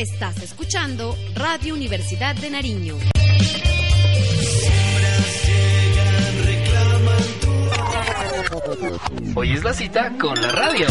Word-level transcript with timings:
Estás 0.00 0.38
escuchando 0.38 1.14
Radio 1.34 1.74
Universidad 1.74 2.34
de 2.34 2.48
Nariño. 2.48 2.96
Hoy 9.34 9.52
es 9.52 9.62
la 9.62 9.74
cita 9.74 10.10
con 10.18 10.40
la 10.40 10.52
radio. 10.52 10.86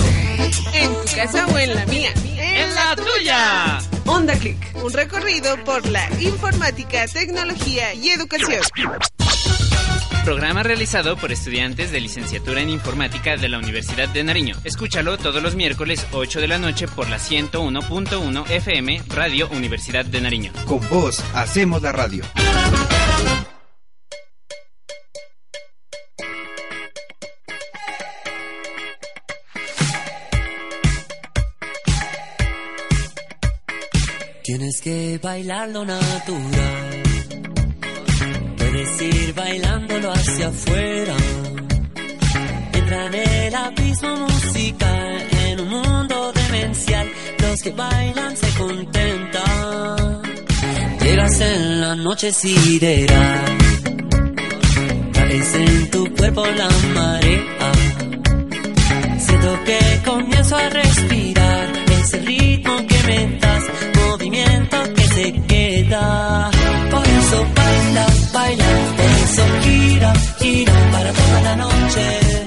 En 0.75 0.93
tu 0.93 1.15
casa 1.15 1.47
o 1.47 1.57
en 1.57 1.73
la 1.73 1.87
mía. 1.87 2.11
¡En 2.37 2.75
la 2.75 2.95
tuya! 2.95 3.79
Onda 4.05 4.35
Click, 4.35 4.75
un 4.83 4.93
recorrido 4.93 5.57
por 5.63 5.87
la 5.87 6.07
informática, 6.21 7.07
tecnología 7.07 7.95
y 7.95 8.09
educación. 8.09 8.61
Programa 10.29 10.61
realizado 10.61 11.17
por 11.17 11.31
estudiantes 11.31 11.91
de 11.91 11.99
licenciatura 11.99 12.61
en 12.61 12.69
informática 12.69 13.35
de 13.35 13.49
la 13.49 13.57
Universidad 13.57 14.07
de 14.09 14.23
Nariño. 14.23 14.55
Escúchalo 14.63 15.17
todos 15.17 15.41
los 15.41 15.55
miércoles 15.55 16.05
8 16.11 16.39
de 16.39 16.47
la 16.47 16.59
noche 16.59 16.87
por 16.87 17.09
la 17.09 17.17
101.1 17.17 18.47
FM 18.47 19.01
Radio 19.07 19.49
Universidad 19.49 20.05
de 20.05 20.21
Nariño. 20.21 20.51
Con 20.67 20.87
vos 20.87 21.23
hacemos 21.33 21.81
la 21.81 21.91
radio. 21.93 22.23
Tienes 34.43 34.79
que 34.81 35.19
bailarlo 35.23 35.85
natural. 35.85 36.88
Ir 39.01 39.33
bailándolo 39.33 40.11
hacia 40.11 40.49
afuera. 40.49 41.15
Entra 42.73 43.05
en 43.05 43.13
el 43.15 43.55
abismo 43.55 44.15
musical, 44.17 45.27
en 45.47 45.59
un 45.61 45.69
mundo 45.69 46.33
demencial. 46.33 47.07
Los 47.39 47.61
que 47.61 47.71
bailan 47.71 48.35
se 48.35 48.49
contentan. 48.57 50.21
Llegas 51.01 51.39
en 51.39 51.81
la 51.81 51.95
noche 51.95 52.31
sideral. 52.33 53.57
Caes 55.13 55.55
en 55.55 55.91
tu 55.91 56.15
cuerpo 56.15 56.45
la 56.45 56.69
marea. 56.93 57.71
Siento 59.17 59.59
que 59.63 59.79
comienzo 60.03 60.57
a 60.57 60.69
respirar 60.69 61.67
ese 62.01 62.17
ritmo 62.19 62.75
que 62.87 63.03
me 63.07 63.37
das, 63.39 63.63
movimiento 63.95 64.77
que 64.95 65.03
se 65.03 65.33
queda. 65.47 66.51
Por 66.91 67.07
eso 67.07 67.47
baila, 67.55 68.08
baila, 68.49 68.65
por 68.97 69.11
eso 69.23 69.43
gira, 69.61 70.13
gira 70.39 70.73
para 70.91 71.11
toda 71.13 71.41
la 71.41 71.55
noche. 71.55 72.38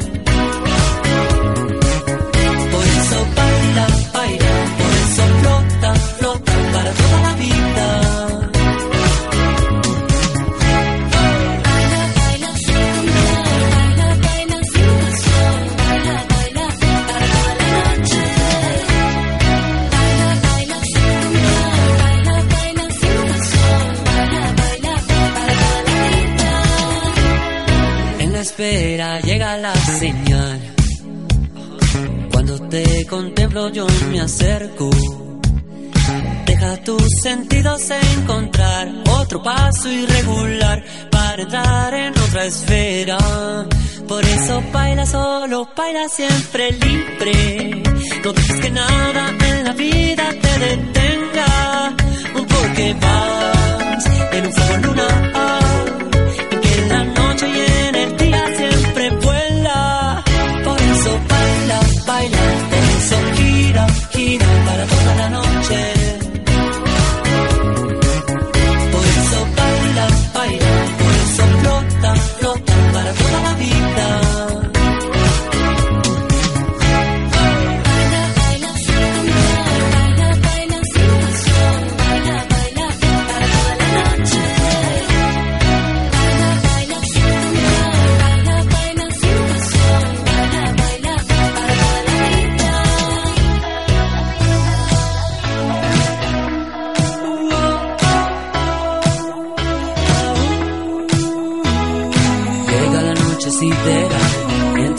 Espera 28.52 29.18
llega 29.20 29.56
la 29.56 29.74
señal. 29.74 30.60
Cuando 32.30 32.58
te 32.68 33.06
contemplo 33.06 33.70
yo 33.70 33.86
me 34.10 34.20
acerco. 34.20 34.90
Deja 36.44 36.76
tus 36.84 37.08
sentidos 37.22 37.90
encontrar 37.90 38.88
otro 39.08 39.42
paso 39.42 39.90
irregular 39.90 40.84
para 41.10 41.42
entrar 41.42 41.94
en 41.94 42.18
otra 42.18 42.44
esfera. 42.44 43.18
Por 44.06 44.22
eso 44.22 44.62
baila 44.70 45.06
solo, 45.06 45.68
baila 45.74 46.08
siempre 46.10 46.72
libre. 46.72 47.82
No 48.22 48.32
dejes 48.32 48.60
que 48.60 48.70
nada 48.70 49.34
en 49.48 49.64
la 49.64 49.72
vida 49.72 50.28
te 50.42 50.58
detenga. 50.58 51.96
Porque 52.34 52.96
vas 53.00 54.06
en 54.32 54.46
un 54.46 54.52
fuego 54.52 54.76
lunar. 54.88 55.41
Gira, 63.92 64.46
gira 64.46 64.46
para 64.66 64.86
toda 64.86 64.91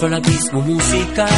entro 0.03 0.17
al 0.17 0.23
abismo 0.25 0.61
musical, 0.61 1.29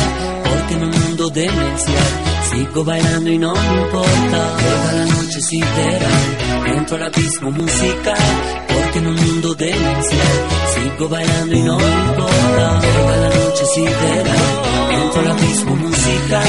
porque 0.43 0.73
en 0.73 0.83
un 0.85 0.89
mundo 0.89 1.29
demencial 1.29 2.07
sigo 2.51 2.83
bailando 2.83 3.29
y 3.29 3.37
no 3.37 3.53
me 3.53 3.81
importa. 3.81 4.57
Llega 4.57 4.91
la 4.93 5.05
noche 5.05 5.41
sideral, 5.41 6.75
entro 6.75 6.95
al 6.95 7.03
abismo 7.03 7.51
musical, 7.51 8.17
porque 8.67 8.99
en 8.99 9.07
un 9.07 9.15
mundo 9.15 9.53
demencial 9.53 10.37
sigo 10.73 11.09
bailando 11.09 11.55
y 11.55 11.61
no 11.61 11.77
me 11.77 11.91
importa. 12.07 12.81
Llega 12.81 13.17
la 13.17 13.29
noche 13.29 13.65
sideral, 13.75 14.37
entro 15.03 15.21
al 15.21 15.31
abismo 15.31 15.75
musical, 15.75 16.43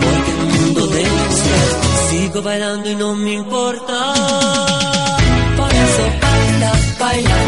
porque 0.00 0.30
en 0.30 0.38
un 0.40 0.64
mundo 0.64 0.86
demencial 0.88 1.68
sigo 2.10 2.42
bailando 2.42 2.90
y 2.90 2.96
no 2.96 3.14
me 3.14 3.34
importa. 3.34 4.14
Por 5.56 5.70
eso 5.70 6.02
baila, 6.20 6.72
baila, 6.98 7.39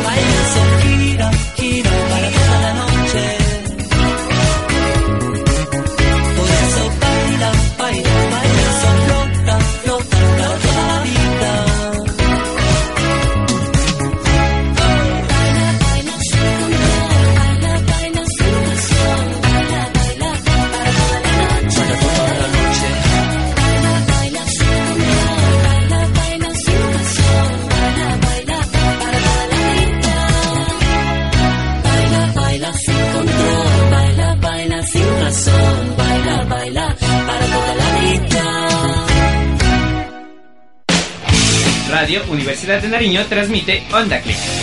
Universidad 42.62 42.82
de 42.82 42.97
Nariño 42.97 43.26
transmite 43.26 43.82
Onda 43.93 44.20
Click. 44.20 44.62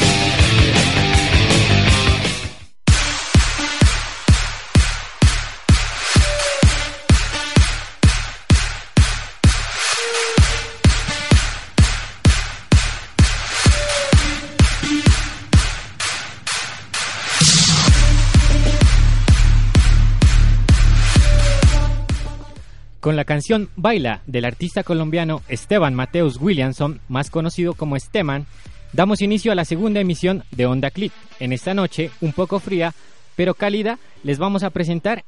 Canción 23.30 23.70
Baila 23.76 24.24
del 24.26 24.44
artista 24.44 24.81
colombiano 24.81 25.44
Esteban 25.50 25.94
Mateus 25.94 26.42
Williamson, 26.42 27.00
más 27.10 27.30
conocido 27.30 27.76
como 27.76 27.96
Esteban, 27.96 28.48
damos 28.92 29.22
inicio 29.22 29.52
a 29.52 29.56
la 29.56 29.66
segunda 29.66 30.00
emisión 30.00 30.46
de 30.50 30.66
Onda 30.66 30.90
Click. 30.90 31.14
En 31.40 31.54
esta 31.54 31.76
noche, 31.76 32.10
un 32.22 32.34
poco 32.34 32.60
fría, 32.60 32.96
pero 33.36 33.54
cálida, 33.54 34.00
les 34.24 34.40
vamos 34.40 34.64
a 34.64 34.72
presentar 34.72 35.26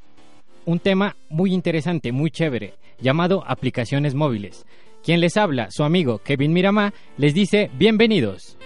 un 0.65 0.79
tema 0.79 1.15
muy 1.29 1.53
interesante, 1.53 2.11
muy 2.11 2.31
chévere, 2.31 2.73
llamado 2.99 3.43
aplicaciones 3.45 4.15
móviles. 4.15 4.65
Quien 5.03 5.19
les 5.19 5.37
habla, 5.37 5.69
su 5.69 5.83
amigo 5.83 6.23
Kevin 6.23 6.53
Miramá, 6.53 6.95
les 7.17 7.35
dice 7.35 7.69
bienvenidos. 7.75 8.57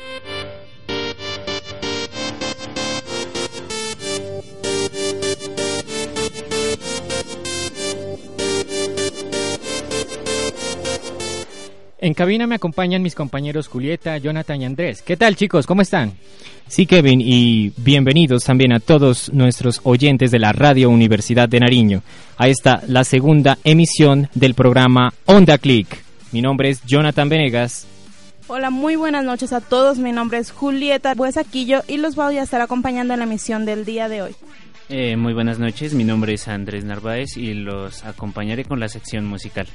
En 12.05 12.13
cabina 12.13 12.45
me 12.45 12.53
acompañan 12.53 13.01
mis 13.01 13.15
compañeros 13.15 13.67
Julieta, 13.67 14.15
Jonathan 14.19 14.61
y 14.61 14.65
Andrés. 14.65 15.01
¿Qué 15.01 15.17
tal 15.17 15.35
chicos? 15.35 15.65
¿Cómo 15.65 15.81
están? 15.81 16.13
Sí, 16.67 16.85
Kevin, 16.85 17.19
y 17.19 17.73
bienvenidos 17.77 18.43
también 18.43 18.73
a 18.73 18.79
todos 18.79 19.33
nuestros 19.33 19.81
oyentes 19.81 20.29
de 20.29 20.37
la 20.37 20.51
Radio 20.51 20.91
Universidad 20.91 21.49
de 21.49 21.61
Nariño. 21.61 22.03
A 22.37 22.47
esta, 22.47 22.83
la 22.87 23.03
segunda 23.05 23.57
emisión 23.63 24.29
del 24.35 24.53
programa 24.53 25.15
Onda 25.25 25.57
Click. 25.57 25.97
Mi 26.31 26.43
nombre 26.43 26.69
es 26.69 26.85
Jonathan 26.85 27.27
Venegas. 27.27 27.87
Hola, 28.45 28.69
muy 28.69 28.95
buenas 28.95 29.25
noches 29.25 29.51
a 29.51 29.59
todos. 29.59 29.97
Mi 29.97 30.11
nombre 30.11 30.37
es 30.37 30.51
Julieta 30.51 31.15
Buesaquillo 31.15 31.81
y 31.87 31.97
los 31.97 32.15
voy 32.15 32.37
a 32.37 32.43
estar 32.43 32.61
acompañando 32.61 33.15
en 33.15 33.21
la 33.21 33.25
emisión 33.25 33.65
del 33.65 33.83
día 33.83 34.09
de 34.09 34.21
hoy. 34.21 34.35
Eh, 34.89 35.17
muy 35.17 35.33
buenas 35.33 35.57
noches, 35.57 35.95
mi 35.95 36.03
nombre 36.03 36.35
es 36.35 36.47
Andrés 36.47 36.85
Narváez 36.85 37.35
y 37.35 37.55
los 37.55 38.03
acompañaré 38.05 38.63
con 38.63 38.79
la 38.79 38.89
sección 38.89 39.25
musical. 39.25 39.65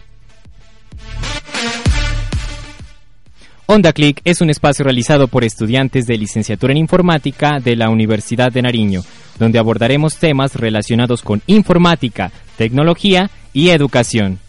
Onda 3.73 3.93
Click 3.93 4.21
es 4.25 4.41
un 4.41 4.51
espacio 4.51 4.85
realizado 4.85 5.29
por 5.29 5.45
estudiantes 5.45 6.05
de 6.05 6.19
licenciatura 6.19 6.73
en 6.73 6.79
informática 6.79 7.61
de 7.61 7.77
la 7.77 7.89
Universidad 7.89 8.51
de 8.51 8.63
Nariño, 8.63 9.03
donde 9.39 9.61
abordaremos 9.61 10.17
temas 10.17 10.57
relacionados 10.57 11.23
con 11.23 11.41
informática, 11.47 12.33
tecnología 12.57 13.31
y 13.53 13.69
educación. 13.69 14.41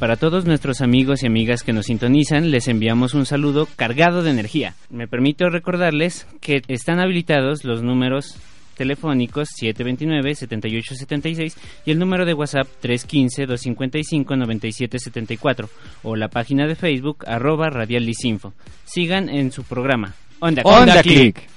Para 0.00 0.16
todos 0.16 0.44
nuestros 0.44 0.80
amigos 0.80 1.22
y 1.22 1.26
amigas 1.26 1.62
que 1.62 1.72
nos 1.72 1.86
sintonizan, 1.86 2.50
les 2.50 2.66
enviamos 2.66 3.14
un 3.14 3.26
saludo 3.26 3.68
cargado 3.76 4.24
de 4.24 4.32
energía. 4.32 4.74
Me 4.90 5.06
permito 5.06 5.48
recordarles 5.50 6.26
que 6.40 6.62
están 6.66 6.98
habilitados 6.98 7.62
los 7.62 7.84
números 7.84 8.34
telefónicos 8.74 9.48
729-7876 9.60 11.54
y 11.86 11.90
el 11.90 11.98
número 11.98 12.24
de 12.24 12.32
WhatsApp 12.34 12.66
315-255-9774 12.82 15.68
o 16.02 16.16
la 16.16 16.28
página 16.28 16.66
de 16.66 16.74
Facebook 16.74 17.24
arroba 17.26 17.68
Radial 17.70 18.04
Lisinfo. 18.04 18.52
Sigan 18.84 19.28
en 19.28 19.52
su 19.52 19.62
programa. 19.64 20.14
Onda, 20.40 20.62
Onda 20.64 21.02
Click. 21.02 21.54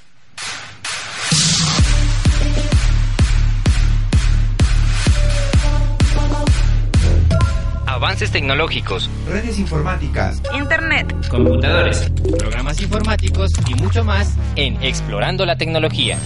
Avances 7.98 8.30
tecnológicos. 8.30 9.10
Redes 9.28 9.58
informáticas. 9.58 10.40
Internet. 10.54 11.16
Computadores. 11.30 12.12
Programas 12.38 12.80
informáticos 12.80 13.50
y 13.68 13.74
mucho 13.74 14.04
más 14.04 14.36
En 14.56 14.80
Explorando 14.84 15.48
la 15.48 15.58
Tecnología. 15.58 16.20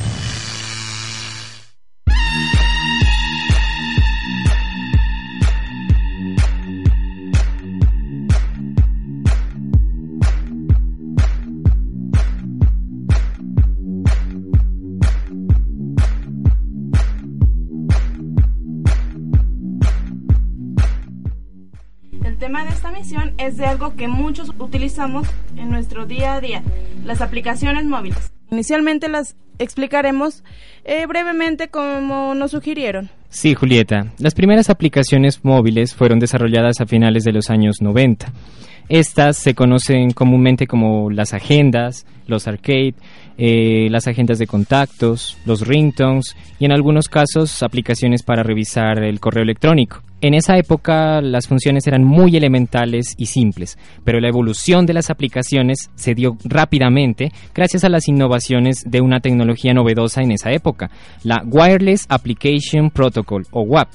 Misión 22.91 23.33
es 23.38 23.57
de 23.57 23.65
algo 23.65 23.95
que 23.95 24.07
muchos 24.07 24.51
utilizamos 24.59 25.27
en 25.55 25.69
nuestro 25.69 26.05
día 26.05 26.35
a 26.35 26.41
día, 26.41 26.63
las 27.03 27.21
aplicaciones 27.21 27.85
móviles. 27.85 28.31
Inicialmente 28.51 29.07
las 29.07 29.35
explicaremos 29.59 30.43
eh, 30.83 31.05
brevemente 31.05 31.69
como 31.69 32.35
nos 32.35 32.51
sugirieron. 32.51 33.09
Sí, 33.29 33.53
Julieta. 33.55 34.11
Las 34.19 34.33
primeras 34.33 34.69
aplicaciones 34.69 35.43
móviles 35.43 35.95
fueron 35.95 36.19
desarrolladas 36.19 36.81
a 36.81 36.85
finales 36.85 37.23
de 37.23 37.31
los 37.31 37.49
años 37.49 37.77
90. 37.81 38.31
Estas 38.91 39.38
se 39.38 39.55
conocen 39.55 40.11
comúnmente 40.11 40.67
como 40.67 41.09
las 41.09 41.33
agendas, 41.33 42.05
los 42.27 42.45
arcade, 42.45 42.95
eh, 43.38 43.88
las 43.89 44.05
agendas 44.05 44.38
de 44.38 44.47
contactos, 44.47 45.38
los 45.45 45.65
ringtones 45.65 46.35
y 46.59 46.65
en 46.65 46.73
algunos 46.73 47.07
casos 47.07 47.63
aplicaciones 47.63 48.21
para 48.21 48.43
revisar 48.43 49.01
el 49.01 49.21
correo 49.21 49.43
electrónico. 49.43 50.03
En 50.19 50.33
esa 50.33 50.57
época 50.57 51.21
las 51.21 51.47
funciones 51.47 51.88
eran 51.88 52.03
muy 52.03 52.35
elementales 52.35 53.15
y 53.17 53.27
simples, 53.27 53.77
pero 54.03 54.19
la 54.19 54.27
evolución 54.27 54.85
de 54.85 54.93
las 54.93 55.09
aplicaciones 55.09 55.89
se 55.95 56.13
dio 56.13 56.35
rápidamente 56.43 57.31
gracias 57.55 57.85
a 57.85 57.89
las 57.89 58.09
innovaciones 58.09 58.83
de 58.85 58.99
una 58.99 59.21
tecnología 59.21 59.73
novedosa 59.73 60.21
en 60.21 60.33
esa 60.33 60.51
época, 60.51 60.91
la 61.23 61.41
Wireless 61.45 62.07
Application 62.09 62.89
Protocol 62.89 63.47
o 63.51 63.61
WAP. 63.61 63.88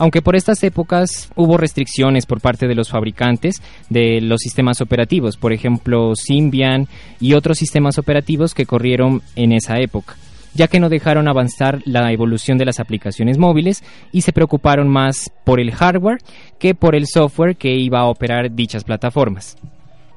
Aunque 0.00 0.22
por 0.22 0.34
estas 0.34 0.64
épocas 0.64 1.30
hubo 1.36 1.58
restricciones 1.58 2.24
por 2.24 2.40
parte 2.40 2.66
de 2.66 2.74
los 2.74 2.88
fabricantes 2.88 3.62
de 3.90 4.22
los 4.22 4.40
sistemas 4.40 4.80
operativos, 4.80 5.36
por 5.36 5.52
ejemplo 5.52 6.16
Symbian 6.16 6.88
y 7.20 7.34
otros 7.34 7.58
sistemas 7.58 7.98
operativos 7.98 8.54
que 8.54 8.64
corrieron 8.64 9.20
en 9.36 9.52
esa 9.52 9.78
época 9.78 10.16
ya 10.52 10.66
que 10.66 10.80
no 10.80 10.88
dejaron 10.88 11.28
avanzar 11.28 11.80
la 11.84 12.10
evolución 12.10 12.58
de 12.58 12.64
las 12.64 12.80
aplicaciones 12.80 13.38
móviles 13.38 13.84
y 14.10 14.22
se 14.22 14.32
preocuparon 14.32 14.88
más 14.88 15.30
por 15.44 15.60
el 15.60 15.70
hardware 15.70 16.18
que 16.58 16.74
por 16.74 16.96
el 16.96 17.06
software 17.06 17.56
que 17.56 17.76
iba 17.76 18.00
a 18.00 18.06
operar 18.06 18.50
dichas 18.52 18.82
plataformas. 18.82 19.56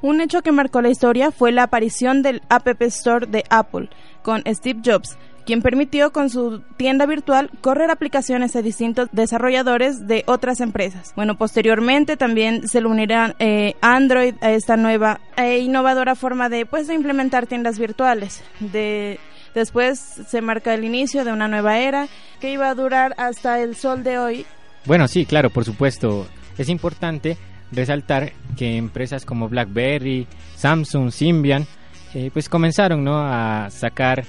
Un 0.01 0.21
hecho 0.21 0.41
que 0.41 0.51
marcó 0.51 0.81
la 0.81 0.89
historia 0.89 1.29
fue 1.29 1.51
la 1.51 1.63
aparición 1.63 2.23
del 2.23 2.41
App 2.49 2.67
Store 2.81 3.27
de 3.27 3.43
Apple 3.51 3.89
con 4.23 4.41
Steve 4.47 4.81
Jobs, 4.83 5.17
quien 5.45 5.61
permitió 5.61 6.11
con 6.11 6.29
su 6.29 6.61
tienda 6.77 7.05
virtual 7.05 7.49
correr 7.61 7.91
aplicaciones 7.91 8.55
a 8.55 8.61
distintos 8.61 9.09
desarrolladores 9.11 10.07
de 10.07 10.23
otras 10.27 10.59
empresas. 10.59 11.13
Bueno, 11.15 11.37
posteriormente 11.37 12.17
también 12.17 12.67
se 12.67 12.81
le 12.81 12.87
unirá 12.87 13.35
eh, 13.39 13.75
Android 13.81 14.35
a 14.41 14.51
esta 14.51 14.77
nueva 14.77 15.19
e 15.37 15.59
innovadora 15.59 16.15
forma 16.15 16.49
de, 16.49 16.65
pues, 16.65 16.87
de 16.87 16.95
implementar 16.95 17.47
tiendas 17.47 17.79
virtuales. 17.79 18.43
De, 18.59 19.19
después 19.53 19.99
se 19.99 20.41
marca 20.41 20.73
el 20.73 20.83
inicio 20.83 21.25
de 21.25 21.31
una 21.31 21.47
nueva 21.47 21.79
era 21.79 22.07
que 22.39 22.51
iba 22.51 22.69
a 22.69 22.75
durar 22.75 23.13
hasta 23.17 23.59
el 23.59 23.75
sol 23.75 24.03
de 24.03 24.17
hoy. 24.17 24.45
Bueno, 24.85 25.07
sí, 25.07 25.25
claro, 25.25 25.49
por 25.49 25.65
supuesto. 25.65 26.27
Es 26.57 26.69
importante 26.69 27.37
resaltar 27.71 28.33
que 28.57 28.77
empresas 28.77 29.25
como 29.25 29.49
BlackBerry, 29.49 30.27
Samsung, 30.55 31.11
Symbian, 31.11 31.65
eh, 32.13 32.29
pues 32.31 32.47
comenzaron 32.47 33.03
¿no? 33.03 33.17
a 33.17 33.69
sacar 33.71 34.23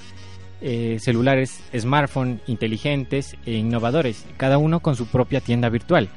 eh, 0.66 0.96
celulares, 0.98 1.62
smartphones 1.76 2.40
inteligentes 2.46 3.36
e 3.44 3.52
innovadores, 3.52 4.24
cada 4.38 4.56
uno 4.56 4.80
con 4.80 4.96
su 4.96 5.04
propia 5.06 5.42
tienda 5.42 5.68
virtual. 5.68 6.08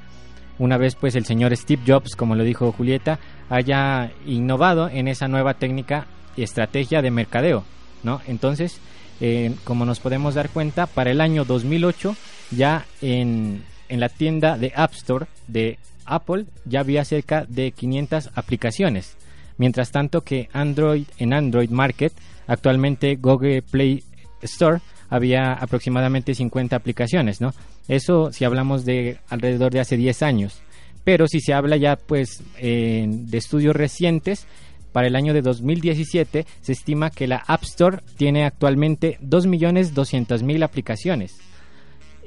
Una 0.58 0.77
vez 0.77 0.96
pues 0.96 1.16
el 1.16 1.25
señor 1.25 1.54
Steve 1.58 1.82
Jobs, 1.86 2.16
como 2.16 2.34
lo 2.34 2.46
dijo 2.46 2.72
Julieta, 2.72 3.20
haya 3.50 4.10
innovado 4.25 4.88
en 4.88 5.10
esa 5.10 5.27
nueva 5.27 5.56
técnica 5.56 6.08
y 6.38 6.44
estrategia 6.44 7.01
de 7.01 7.12
mercadeo, 7.12 7.66
¿no? 8.04 8.22
Entonces, 8.25 8.80
eh, 9.20 9.54
como 9.66 9.84
nos 9.84 10.00
podemos 10.00 10.36
dar 10.36 10.48
cuenta, 10.48 10.86
para 10.86 11.12
el 11.12 11.20
año 11.20 11.44
2008 11.44 12.16
ya 12.51 12.86
en, 13.01 13.66
en 13.89 14.00
la 14.00 14.08
tienda 14.08 14.58
de 14.58 14.72
App 14.77 14.94
Store 14.94 15.25
de 15.50 15.77
Apple 16.06 16.46
ya 16.63 16.80
había 16.80 17.04
cerca 17.04 17.46
de 17.50 17.72
500 17.72 18.30
aplicaciones. 18.34 19.18
Mientras 19.58 19.92
tanto 19.92 20.22
que 20.22 20.48
Android 20.54 21.04
en 21.18 21.34
Android 21.34 21.70
Market, 21.70 22.13
actualmente 22.48 23.18
Google 23.18 23.62
Play 23.62 24.06
Store 24.41 24.79
había 25.10 25.53
aproximadamente 25.53 26.36
50 26.36 26.75
aplicaciones, 26.75 27.41
¿no? 27.41 27.53
Eso 27.88 28.32
si 28.32 28.46
hablamos 28.46 28.86
de 28.86 29.20
alrededor 29.29 29.72
de 29.72 29.79
hace 29.79 29.98
10 29.98 30.24
años. 30.24 30.62
Pero 31.03 31.27
si 31.27 31.39
se 31.39 31.53
habla 31.53 31.77
ya 31.77 31.96
pues 31.96 32.44
de 32.60 33.38
estudios 33.38 33.75
recientes, 33.75 34.46
para 34.91 35.08
el 35.08 35.15
año 35.15 35.34
de 35.34 35.44
2017 35.44 36.46
se 36.62 36.72
estima 36.72 37.12
que 37.12 37.27
la 37.27 37.44
App 37.46 37.63
Store 37.63 38.00
tiene 38.17 38.46
actualmente 38.46 39.20
2.200.000 39.22 40.63
aplicaciones. 40.63 41.38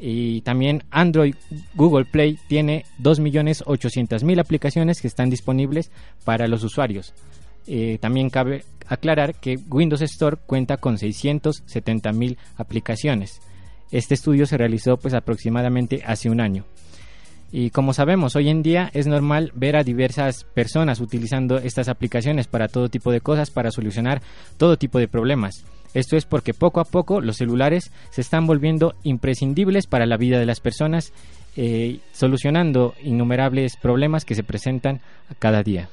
Y 0.00 0.40
también 0.42 0.84
Android 0.90 1.34
Google 1.74 2.04
Play 2.04 2.38
tiene 2.48 2.84
2.800.000 3.02 4.40
aplicaciones 4.40 5.00
que 5.00 5.08
están 5.08 5.30
disponibles 5.30 5.90
para 6.24 6.48
los 6.48 6.62
usuarios. 6.64 7.12
Eh, 7.66 7.98
también 8.00 8.30
cabe 8.30 8.64
aclarar 8.90 9.36
que 9.36 9.58
Windows 9.70 10.02
Store 10.02 10.36
cuenta 10.44 10.76
con 10.76 10.96
670.000 10.96 12.36
aplicaciones. 12.56 13.40
Este 13.90 14.14
estudio 14.14 14.44
se 14.44 14.58
realizó 14.58 14.98
pues 14.98 15.14
aproximadamente 15.14 16.02
hace 16.04 16.28
un 16.28 16.40
año. 16.40 16.64
Y 17.52 17.70
como 17.70 17.94
sabemos, 17.94 18.36
hoy 18.36 18.48
en 18.48 18.62
día 18.62 18.90
es 18.92 19.06
normal 19.06 19.52
ver 19.54 19.76
a 19.76 19.82
diversas 19.82 20.44
personas 20.44 21.00
utilizando 21.00 21.58
estas 21.58 21.88
aplicaciones 21.88 22.46
para 22.46 22.68
todo 22.68 22.88
tipo 22.88 23.10
de 23.10 23.20
cosas, 23.20 23.50
para 23.50 23.70
solucionar 23.70 24.22
todo 24.56 24.76
tipo 24.76 24.98
de 24.98 25.08
problemas. 25.08 25.64
Esto 25.92 26.16
es 26.16 26.24
porque 26.24 26.54
poco 26.54 26.80
a 26.80 26.84
poco 26.84 27.20
los 27.20 27.36
celulares 27.36 27.90
se 28.10 28.20
están 28.20 28.46
volviendo 28.46 28.94
imprescindibles 29.02 29.86
para 29.88 30.06
la 30.06 30.16
vida 30.16 30.38
de 30.38 30.46
las 30.46 30.60
personas, 30.60 31.12
eh, 31.56 31.98
solucionando 32.12 32.94
innumerables 33.02 33.76
problemas 33.76 34.24
que 34.24 34.36
se 34.36 34.44
presentan 34.44 35.00
cada 35.40 35.64
día. 35.64 35.88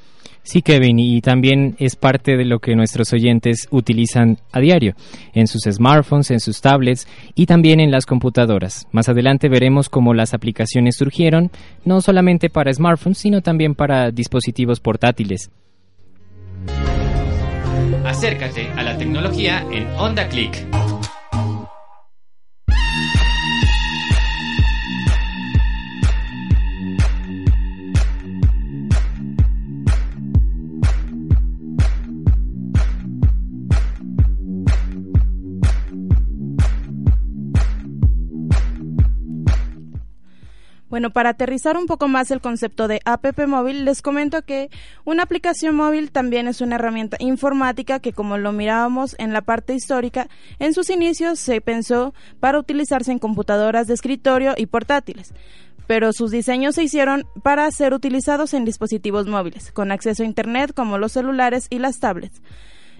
Sí, 0.47 0.61
Kevin, 0.61 0.97
y 0.97 1.19
también 1.19 1.75
es 1.77 1.97
parte 1.97 2.37
de 2.37 2.45
lo 2.45 2.59
que 2.59 2.73
nuestros 2.73 3.11
oyentes 3.11 3.67
utilizan 3.69 4.37
a 4.53 4.61
diario, 4.61 4.95
en 5.33 5.45
sus 5.45 5.63
smartphones, 5.63 6.31
en 6.31 6.39
sus 6.39 6.61
tablets 6.61 7.05
y 7.35 7.47
también 7.47 7.81
en 7.81 7.91
las 7.91 8.05
computadoras. 8.05 8.87
Más 8.93 9.09
adelante 9.09 9.49
veremos 9.49 9.89
cómo 9.89 10.13
las 10.13 10.33
aplicaciones 10.33 10.95
surgieron, 10.95 11.51
no 11.83 11.99
solamente 11.99 12.49
para 12.49 12.71
smartphones, 12.71 13.17
sino 13.17 13.41
también 13.41 13.75
para 13.75 14.09
dispositivos 14.11 14.79
portátiles. 14.79 15.51
Acércate 18.05 18.69
a 18.69 18.83
la 18.83 18.97
tecnología 18.97 19.65
en 19.69 19.85
Onda 19.97 20.29
Click. 20.29 20.65
Bueno, 40.89 41.09
para 41.09 41.31
aterrizar 41.31 41.75
un 41.75 41.85
poco 41.85 42.07
más 42.07 42.31
el 42.31 42.39
concepto 42.39 42.87
de 42.87 43.01
app 43.03 43.25
móvil, 43.45 43.83
les 43.83 44.01
comento 44.01 44.41
que 44.43 44.69
una 45.03 45.23
aplicación 45.23 45.75
móvil 45.75 46.11
también 46.11 46.47
es 46.47 46.61
una 46.61 46.75
herramienta 46.75 47.17
informática 47.19 47.99
que, 47.99 48.13
como 48.13 48.37
lo 48.37 48.53
mirábamos 48.53 49.15
en 49.19 49.33
la 49.33 49.41
parte 49.41 49.73
histórica, 49.73 50.29
en 50.59 50.73
sus 50.73 50.89
inicios 50.89 51.39
se 51.39 51.59
pensó 51.59 52.13
para 52.39 52.59
utilizarse 52.59 53.11
en 53.11 53.19
computadoras 53.19 53.87
de 53.87 53.95
escritorio 53.95 54.53
y 54.55 54.67
portátiles 54.67 55.33
pero 55.87 56.11
sus 56.11 56.31
diseños 56.31 56.75
se 56.75 56.83
hicieron 56.83 57.25
para 57.41 57.71
ser 57.71 57.93
utilizados 57.93 58.53
en 58.53 58.65
dispositivos 58.65 59.25
móviles, 59.25 59.71
con 59.71 59.91
acceso 59.91 60.21
a 60.21 60.25
Internet 60.25 60.73
como 60.75 60.97
los 60.97 61.13
celulares 61.13 61.67
y 61.69 61.79
las 61.79 61.99
tablets. 61.99 62.41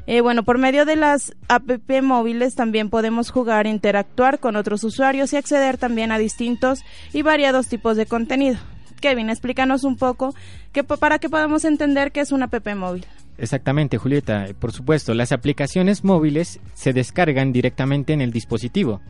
Eh, 0.10 0.22
bueno, 0.22 0.44
por 0.44 0.58
medio 0.58 0.86
de 0.86 0.96
las 0.96 1.36
app 1.50 1.70
móviles 2.02 2.56
también 2.56 2.90
podemos 2.90 3.30
jugar, 3.30 3.68
interactuar 3.68 4.40
con 4.40 4.56
otros 4.56 4.86
usuarios 4.86 5.34
y 5.34 5.36
acceder 5.36 5.78
también 5.78 6.14
a 6.14 6.18
distintos 6.18 6.80
y 7.12 7.24
variados 7.24 7.68
tipos 7.68 7.98
de 7.98 8.06
contenido. 8.06 8.58
Kevin, 9.02 9.30
explícanos 9.30 9.84
un 9.84 9.98
poco 9.98 10.34
que, 10.72 10.86
para 10.86 11.20
que 11.20 11.30
podamos 11.30 11.66
entender 11.66 12.14
qué 12.14 12.22
es 12.22 12.32
una 12.32 12.46
app 12.46 12.68
móvil. 12.76 13.06
Exactamente, 13.38 13.98
Julieta. 13.98 14.48
Por 14.58 14.72
supuesto, 14.72 15.14
las 15.14 15.34
aplicaciones 15.34 16.06
móviles 16.06 16.62
se 16.74 16.94
descargan 16.94 17.52
directamente 17.52 18.14
en 18.14 18.22
el 18.22 18.32
dispositivo, 18.32 19.02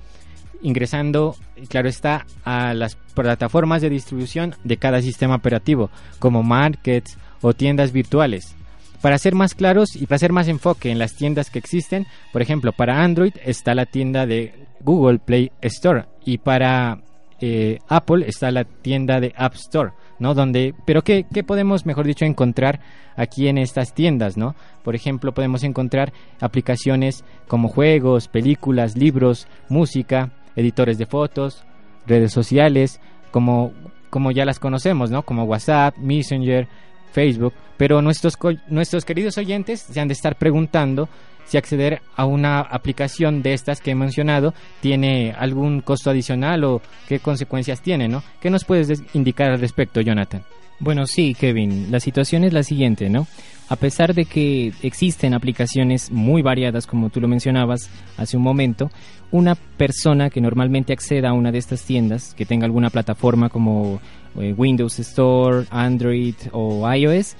ingresando, 0.63 1.35
claro 1.69 1.89
está, 1.89 2.25
a 2.43 2.73
las 2.73 2.95
plataformas 3.13 3.83
de 3.83 3.91
distribución 3.91 4.55
de 4.63 4.77
cada 4.77 5.03
sistema 5.03 5.35
operativo, 5.35 5.91
como 6.17 6.41
markets 6.41 7.17
o 7.41 7.53
tiendas 7.53 7.91
virtuales. 7.91 8.55
Para 9.01 9.17
ser 9.17 9.35
más 9.35 9.53
claros 9.53 9.95
y 9.95 10.05
para 10.05 10.15
hacer 10.15 10.31
más 10.31 10.47
enfoque 10.47 10.91
en 10.91 10.99
las 10.99 11.13
tiendas 11.13 11.49
que 11.49 11.59
existen, 11.59 12.07
por 12.33 12.41
ejemplo, 12.41 12.71
para 12.71 13.03
Android 13.03 13.33
está 13.45 13.75
la 13.75 13.85
tienda 13.85 14.25
de 14.25 14.53
Google 14.81 15.19
Play 15.19 15.51
Store 15.61 16.05
y 16.25 16.39
para 16.39 16.99
eh, 17.39 17.77
Apple 17.87 18.25
está 18.27 18.49
la 18.49 18.63
tienda 18.63 19.19
de 19.19 19.33
App 19.37 19.53
Store, 19.55 19.91
¿no? 20.17 20.33
Donde, 20.33 20.73
pero 20.85 21.03
¿qué, 21.03 21.25
¿qué, 21.31 21.43
podemos, 21.43 21.85
mejor 21.85 22.07
dicho, 22.07 22.25
encontrar 22.25 22.79
aquí 23.15 23.47
en 23.47 23.59
estas 23.59 23.93
tiendas, 23.93 24.37
¿no? 24.37 24.55
Por 24.83 24.95
ejemplo, 24.95 25.33
podemos 25.33 25.63
encontrar 25.63 26.13
aplicaciones 26.39 27.23
como 27.47 27.67
juegos, 27.67 28.27
películas, 28.27 28.97
libros, 28.97 29.47
música, 29.69 30.31
editores 30.55 30.97
de 30.97 31.05
fotos, 31.05 31.63
redes 32.07 32.31
sociales, 32.31 32.99
como, 33.29 33.71
como 34.09 34.31
ya 34.31 34.43
las 34.43 34.57
conocemos, 34.57 35.11
¿no? 35.11 35.21
Como 35.21 35.43
WhatsApp, 35.43 35.95
Messenger, 35.97 36.67
Facebook, 37.11 37.53
pero 37.77 38.01
nuestros, 38.01 38.37
nuestros 38.67 39.05
queridos 39.05 39.37
oyentes 39.37 39.81
se 39.81 39.99
han 39.99 40.07
de 40.07 40.13
estar 40.13 40.35
preguntando 40.35 41.07
si 41.45 41.57
acceder 41.57 42.01
a 42.15 42.25
una 42.25 42.59
aplicación 42.59 43.41
de 43.41 43.53
estas 43.53 43.79
que 43.79 43.91
he 43.91 43.95
mencionado 43.95 44.53
tiene 44.81 45.33
algún 45.37 45.81
costo 45.81 46.09
adicional 46.09 46.63
o 46.65 46.81
qué 47.07 47.19
consecuencias 47.19 47.81
tiene, 47.81 48.07
¿no? 48.07 48.21
¿Qué 48.41 48.49
nos 48.49 48.65
puedes 48.65 49.01
indicar 49.13 49.51
al 49.51 49.61
respecto, 49.61 50.01
Jonathan? 50.01 50.43
Bueno, 50.79 51.07
sí, 51.07 51.33
Kevin, 51.33 51.87
la 51.89 51.99
situación 51.99 52.43
es 52.43 52.53
la 52.53 52.63
siguiente, 52.63 53.09
¿no? 53.09 53.27
A 53.69 53.75
pesar 53.75 54.13
de 54.13 54.25
que 54.25 54.73
existen 54.81 55.33
aplicaciones 55.33 56.11
muy 56.11 56.41
variadas, 56.41 56.85
como 56.85 57.09
tú 57.09 57.19
lo 57.19 57.27
mencionabas 57.27 57.89
hace 58.17 58.37
un 58.37 58.43
momento, 58.43 58.91
una 59.31 59.55
persona 59.55 60.29
que 60.29 60.39
normalmente 60.39 60.93
acceda 60.93 61.29
a 61.29 61.33
una 61.33 61.51
de 61.51 61.57
estas 61.57 61.83
tiendas, 61.83 62.33
que 62.33 62.45
tenga 62.45 62.65
alguna 62.65 62.89
plataforma 62.89 63.49
como 63.49 63.99
eh, 64.39 64.53
Windows 64.55 64.99
Store, 64.99 65.65
Android 65.69 66.35
o 66.51 66.89
iOS, 66.93 67.35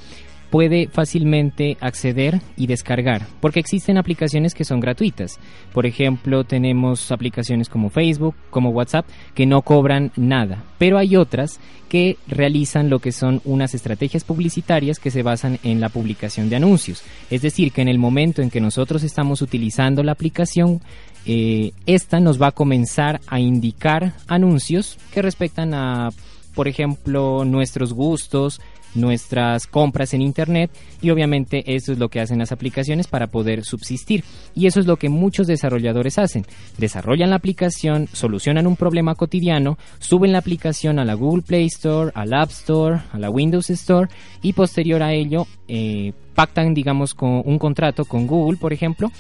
puede 0.50 0.88
fácilmente 0.88 1.78
acceder 1.82 2.42
y 2.56 2.68
descargar, 2.68 3.26
porque 3.42 3.60
existen 3.60 3.98
aplicaciones 3.98 4.54
que 4.54 4.66
son 4.66 4.80
gratuitas. 4.80 5.40
Por 5.74 5.86
ejemplo, 5.86 6.44
tenemos 6.44 7.12
aplicaciones 7.12 7.70
como 7.70 7.90
Facebook, 7.90 8.36
como 8.50 8.70
WhatsApp, 8.70 9.06
que 9.34 9.46
no 9.46 9.62
cobran 9.62 10.12
nada, 10.16 10.64
pero 10.78 10.98
hay 10.98 11.16
otras 11.16 11.60
que 11.90 12.18
realizan 12.28 12.90
lo 12.90 13.00
que 13.00 13.12
son 13.12 13.42
unas 13.46 13.74
estrategias 13.74 14.24
publicitarias 14.24 15.00
que 15.00 15.12
se 15.12 15.24
basan 15.24 15.60
en 15.64 15.80
la 15.80 15.90
publicación 15.90 16.50
de 16.50 16.58
anuncios. 16.58 17.04
Es 17.30 17.42
decir, 17.42 17.72
que 17.72 17.82
en 17.82 17.88
el 17.88 17.98
momento 17.98 18.42
en 18.42 18.50
que 18.50 18.62
nosotros 18.62 19.04
estamos 19.04 19.42
utilizando 19.42 20.04
la 20.04 20.12
aplicación, 20.12 20.82
eh, 21.26 21.72
esta 21.86 22.20
nos 22.20 22.42
va 22.42 22.48
a 22.48 22.52
comenzar 22.52 23.20
a 23.28 23.40
indicar 23.40 24.14
anuncios 24.28 24.98
que 25.14 25.22
respectan 25.22 25.74
a, 25.74 26.10
por 26.56 26.68
ejemplo, 26.68 27.46
nuestros 27.46 27.94
gustos, 27.94 28.62
nuestras 28.96 29.68
compras 29.68 30.14
en 30.14 30.22
Internet 30.22 30.72
y 31.02 31.10
obviamente 31.10 31.64
eso 31.76 31.92
es 31.92 32.00
lo 32.00 32.10
que 32.10 32.20
hacen 32.20 32.40
las 32.40 32.52
aplicaciones 32.52 33.08
para 33.08 33.28
poder 33.28 33.64
subsistir. 33.64 34.24
Y 34.56 34.68
eso 34.68 34.80
es 34.80 34.88
lo 34.88 34.98
que 34.98 35.10
muchos 35.10 35.48
desarrolladores 35.48 36.18
hacen. 36.18 36.46
Desarrollan 36.78 37.30
la 37.30 37.36
aplicación, 37.36 38.08
solucionan 38.12 38.68
un 38.68 38.76
problema 38.76 39.16
cotidiano, 39.16 39.78
suben 40.00 40.32
la 40.32 40.40
aplicación 40.40 41.00
a 41.00 41.06
la 41.06 41.14
Google 41.14 41.44
Play 41.44 41.66
Store, 41.66 42.12
al 42.16 42.34
App 42.34 42.50
Store, 42.50 43.02
a 43.12 43.20
la 43.20 43.30
Windows 43.30 43.70
Store 43.70 44.10
y 44.42 44.54
posterior 44.54 45.04
a 45.04 45.14
ello 45.14 45.48
eh, 45.68 46.14
pactan 46.36 46.74
digamos 46.74 47.14
con 47.14 47.42
un 47.46 47.58
contrato 47.58 48.06
con 48.06 48.28
Google 48.28 48.58
por 48.58 48.74
ejemplo 48.74 49.12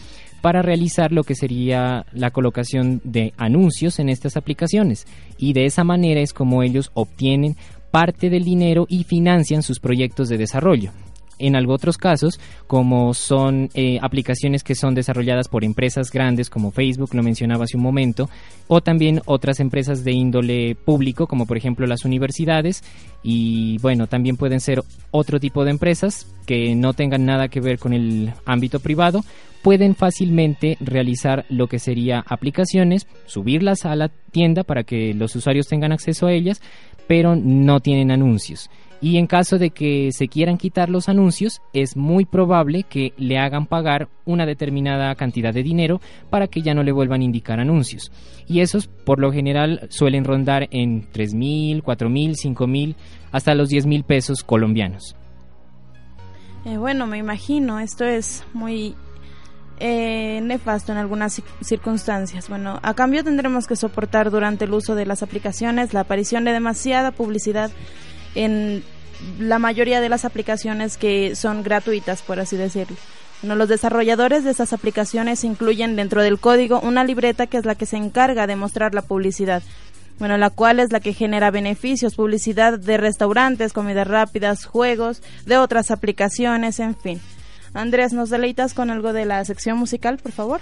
para 0.41 0.61
realizar 0.61 1.11
lo 1.11 1.23
que 1.23 1.35
sería 1.35 2.05
la 2.13 2.31
colocación 2.31 3.01
de 3.03 3.33
anuncios 3.37 3.99
en 3.99 4.09
estas 4.09 4.37
aplicaciones 4.37 5.07
y 5.37 5.53
de 5.53 5.65
esa 5.65 5.83
manera 5.83 6.21
es 6.21 6.31
como 6.31 6.63
ellos 6.63 6.91
obtienen 6.93 7.55
parte 7.91 8.29
del 8.29 8.43
dinero 8.43 8.85
y 8.89 9.03
financian 9.03 9.63
sus 9.63 9.79
proyectos 9.79 10.29
de 10.29 10.37
desarrollo. 10.37 10.91
En 11.39 11.55
algunos 11.55 11.77
otros 11.77 11.97
casos, 11.97 12.39
como 12.65 13.13
son 13.13 13.69
eh, 13.73 13.99
aplicaciones 14.01 14.63
que 14.63 14.73
son 14.73 14.95
desarrolladas 14.95 15.47
por 15.47 15.63
empresas 15.63 16.11
grandes 16.11 16.49
como 16.49 16.71
Facebook, 16.71 17.13
lo 17.13 17.21
mencionaba 17.23 17.65
hace 17.65 17.77
un 17.77 17.83
momento, 17.83 18.29
o 18.67 18.81
también 18.81 19.21
otras 19.25 19.59
empresas 19.59 20.03
de 20.03 20.13
índole 20.13 20.75
público, 20.75 21.27
como 21.27 21.45
por 21.45 21.57
ejemplo 21.57 21.85
las 21.85 22.05
universidades, 22.05 22.83
y 23.21 23.77
bueno, 23.79 24.07
también 24.07 24.37
pueden 24.37 24.59
ser 24.59 24.81
otro 25.11 25.39
tipo 25.39 25.65
de 25.65 25.71
empresas 25.71 26.27
que 26.45 26.73
no 26.75 26.93
tengan 26.93 27.25
nada 27.25 27.49
que 27.49 27.59
ver 27.59 27.77
con 27.77 27.93
el 27.93 28.33
ámbito 28.45 28.79
privado, 28.79 29.23
pueden 29.61 29.95
fácilmente 29.95 30.77
realizar 30.79 31.45
lo 31.49 31.67
que 31.67 31.79
sería 31.79 32.23
aplicaciones, 32.25 33.07
subirlas 33.25 33.85
a 33.85 33.95
la 33.95 34.09
tienda 34.09 34.63
para 34.63 34.83
que 34.83 35.13
los 35.13 35.35
usuarios 35.35 35.67
tengan 35.67 35.91
acceso 35.91 36.27
a 36.27 36.33
ellas, 36.33 36.61
pero 37.07 37.35
no 37.35 37.79
tienen 37.79 38.11
anuncios. 38.11 38.69
Y 38.99 39.17
en 39.17 39.27
caso 39.27 39.59
de 39.59 39.69
que 39.69 40.09
se 40.11 40.27
quieran 40.27 40.57
quitar 40.57 40.89
los 40.89 41.07
anuncios, 41.07 41.61
es 41.73 41.95
muy 41.95 42.25
probable 42.25 42.83
que 42.83 43.13
le 43.17 43.37
hagan 43.37 43.67
pagar 43.67 44.09
una 44.25 44.45
determinada 44.45 45.13
cantidad 45.15 45.53
de 45.53 45.63
dinero 45.63 46.01
para 46.29 46.47
que 46.47 46.61
ya 46.61 46.73
no 46.73 46.83
le 46.83 46.91
vuelvan 46.91 47.21
a 47.21 47.25
indicar 47.25 47.59
anuncios. 47.59 48.11
Y 48.47 48.61
esos 48.61 48.87
por 48.87 49.19
lo 49.19 49.31
general 49.31 49.87
suelen 49.89 50.25
rondar 50.25 50.67
en 50.71 51.07
3 51.11 51.33
mil, 51.35 51.83
4 51.83 52.09
mil, 52.09 52.35
5 52.35 52.67
mil, 52.67 52.95
hasta 53.31 53.53
los 53.53 53.69
10 53.69 53.85
mil 53.85 54.03
pesos 54.03 54.43
colombianos. 54.43 55.15
Eh, 56.65 56.77
bueno, 56.77 57.07
me 57.07 57.17
imagino, 57.17 57.79
esto 57.79 58.03
es 58.03 58.43
muy 58.53 58.95
eh, 59.79 60.41
nefasto 60.41 60.91
en 60.91 60.97
algunas 60.97 61.41
circunstancias. 61.61 62.49
Bueno, 62.49 62.79
a 62.81 62.93
cambio 62.95 63.23
tendremos 63.23 63.67
que 63.67 63.75
soportar 63.75 64.31
durante 64.31 64.65
el 64.65 64.73
uso 64.73 64.95
de 64.95 65.05
las 65.05 65.21
aplicaciones 65.21 65.93
la 65.93 66.01
aparición 66.01 66.45
de 66.45 66.51
demasiada 66.51 67.11
publicidad 67.11 67.69
en 68.35 68.83
la 69.39 69.59
mayoría 69.59 70.01
de 70.01 70.09
las 70.09 70.25
aplicaciones 70.25 70.97
que 70.97 71.35
son 71.35 71.63
gratuitas, 71.63 72.21
por 72.21 72.39
así 72.39 72.55
decirlo. 72.57 72.97
Los 73.43 73.69
desarrolladores 73.69 74.43
de 74.43 74.51
esas 74.51 74.73
aplicaciones 74.73 75.43
incluyen 75.43 75.95
dentro 75.95 76.23
del 76.23 76.39
código 76.39 76.79
una 76.81 77.03
libreta 77.03 77.45
que 77.45 77.57
es 77.57 77.65
la 77.65 77.75
que 77.75 77.85
se 77.85 77.97
encarga 77.97 78.47
de 78.47 78.55
mostrar 78.55 78.95
la 78.95 79.03
publicidad. 79.03 79.61
Bueno, 80.17 80.37
la 80.37 80.49
cual 80.49 80.79
es 80.79 80.91
la 80.91 80.99
que 80.99 81.13
genera 81.13 81.51
beneficios, 81.51 82.15
publicidad 82.15 82.79
de 82.79 82.97
restaurantes, 82.97 83.73
comidas 83.73 84.07
rápidas, 84.07 84.65
juegos, 84.65 85.21
de 85.45 85.57
otras 85.57 85.91
aplicaciones, 85.91 86.79
en 86.79 86.95
fin. 86.95 87.21
Andrés, 87.75 88.13
¿nos 88.13 88.31
deleitas 88.31 88.73
con 88.73 88.89
algo 88.89 89.13
de 89.13 89.25
la 89.25 89.45
sección 89.45 89.77
musical, 89.77 90.17
por 90.17 90.31
favor? 90.31 90.61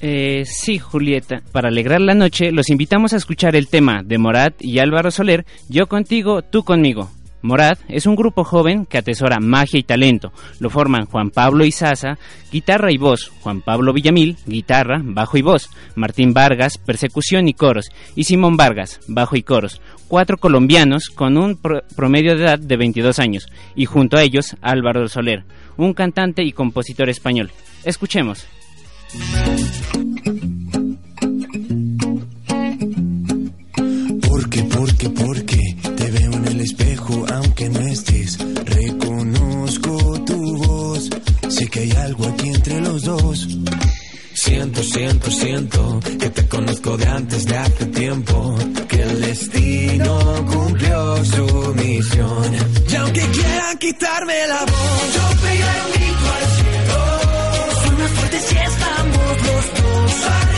Eh, 0.00 0.44
sí, 0.46 0.78
Julieta. 0.78 1.42
Para 1.52 1.68
alegrar 1.68 2.00
la 2.00 2.14
noche, 2.14 2.52
los 2.52 2.70
invitamos 2.70 3.12
a 3.12 3.16
escuchar 3.16 3.56
el 3.56 3.68
tema 3.68 4.02
de 4.04 4.18
Morat 4.18 4.54
y 4.60 4.78
Álvaro 4.78 5.10
Soler, 5.10 5.44
Yo 5.68 5.86
contigo, 5.88 6.42
tú 6.42 6.62
conmigo. 6.62 7.10
Morad 7.40 7.78
es 7.88 8.06
un 8.06 8.16
grupo 8.16 8.42
joven 8.42 8.84
que 8.84 8.98
atesora 8.98 9.38
magia 9.38 9.78
y 9.78 9.84
talento. 9.84 10.32
Lo 10.58 10.70
forman 10.70 11.06
Juan 11.06 11.30
Pablo 11.30 11.64
Izaza, 11.64 12.18
guitarra 12.50 12.90
y 12.92 12.98
voz, 12.98 13.30
Juan 13.42 13.60
Pablo 13.62 13.92
Villamil, 13.92 14.36
guitarra, 14.44 15.00
bajo 15.04 15.38
y 15.38 15.42
voz, 15.42 15.70
Martín 15.94 16.32
Vargas, 16.34 16.78
persecución 16.78 17.46
y 17.46 17.54
coros, 17.54 17.90
y 18.16 18.24
Simón 18.24 18.56
Vargas, 18.56 18.98
bajo 19.06 19.36
y 19.36 19.42
coros. 19.44 19.80
Cuatro 20.08 20.36
colombianos 20.36 21.10
con 21.10 21.36
un 21.36 21.56
pro- 21.56 21.82
promedio 21.94 22.36
de 22.36 22.42
edad 22.42 22.58
de 22.58 22.76
22 22.76 23.20
años, 23.20 23.46
y 23.76 23.84
junto 23.84 24.16
a 24.16 24.22
ellos 24.24 24.56
Álvaro 24.60 25.06
Soler, 25.08 25.44
un 25.76 25.94
cantante 25.94 26.42
y 26.42 26.50
compositor 26.50 27.08
español. 27.08 27.52
Escuchemos. 27.84 28.48
Porque, 34.20 34.62
porque, 34.64 35.08
porque 35.10 35.76
te 35.96 36.10
veo 36.10 36.32
en 36.32 36.46
el 36.46 36.60
espejo 36.60 37.24
aunque 37.32 37.68
no 37.70 37.80
estés. 37.80 38.38
Reconozco 38.66 40.24
tu 40.24 40.56
voz, 40.58 41.08
sé 41.48 41.66
que 41.68 41.80
hay 41.80 41.90
algo 41.92 42.26
aquí 42.28 42.48
entre 42.48 42.80
los 42.80 43.02
dos. 43.02 43.48
Siento, 44.34 44.82
siento, 44.82 45.30
siento 45.30 46.00
que 46.20 46.30
te 46.30 46.46
conozco 46.46 46.96
de 46.96 47.06
antes 47.06 47.44
de 47.46 47.56
hace 47.56 47.86
tiempo. 47.86 48.56
Que 48.88 49.02
el 49.02 49.20
destino 49.22 50.46
cumplió 50.46 51.24
su 51.24 51.74
misión. 51.74 52.56
Y 52.90 52.94
aunque 52.94 53.20
quieran 53.20 53.78
quitarme 53.78 54.46
la 54.48 54.60
voz, 54.60 55.14
yo 55.14 55.40
pegaré 55.40 55.80
un 55.80 55.92
grito 55.92 56.32
al 56.34 56.46
cielo. 56.56 57.17
Más 57.98 58.10
fuerte 58.12 58.40
si 58.40 58.56
estamos 58.56 59.42
los 59.42 59.82
dos. 59.82 60.57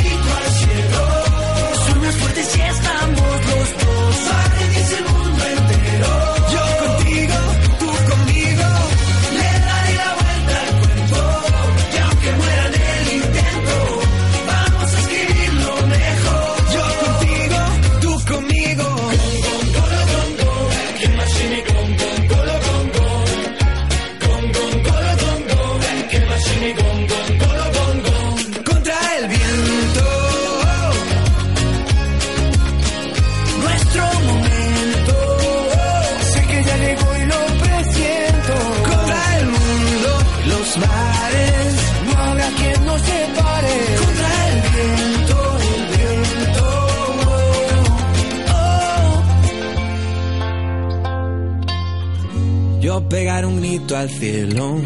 al 53.71 54.09
cielo. 54.09 54.81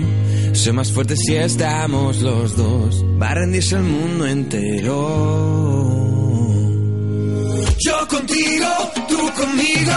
Soy 0.53 0.73
más 0.73 0.91
fuerte 0.91 1.15
si 1.17 1.35
estamos 1.35 2.21
los 2.21 2.55
dos. 2.55 3.03
Va 3.19 3.29
a 3.29 3.35
rendirse 3.35 3.75
el 3.75 3.81
mundo 3.83 4.27
entero. 4.27 4.99
Yo 7.79 8.07
contigo, 8.07 8.67
tú 9.07 9.17
conmigo. 9.35 9.91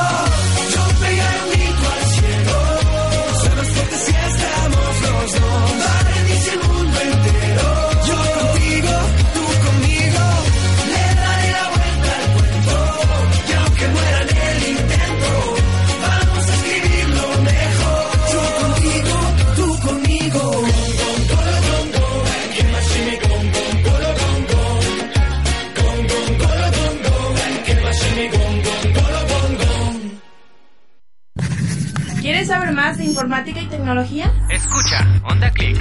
Informática 33.18 33.60
y 33.60 33.66
tecnología? 33.66 34.32
Escucha, 34.48 35.04
Onda 35.24 35.50
Click. 35.50 35.76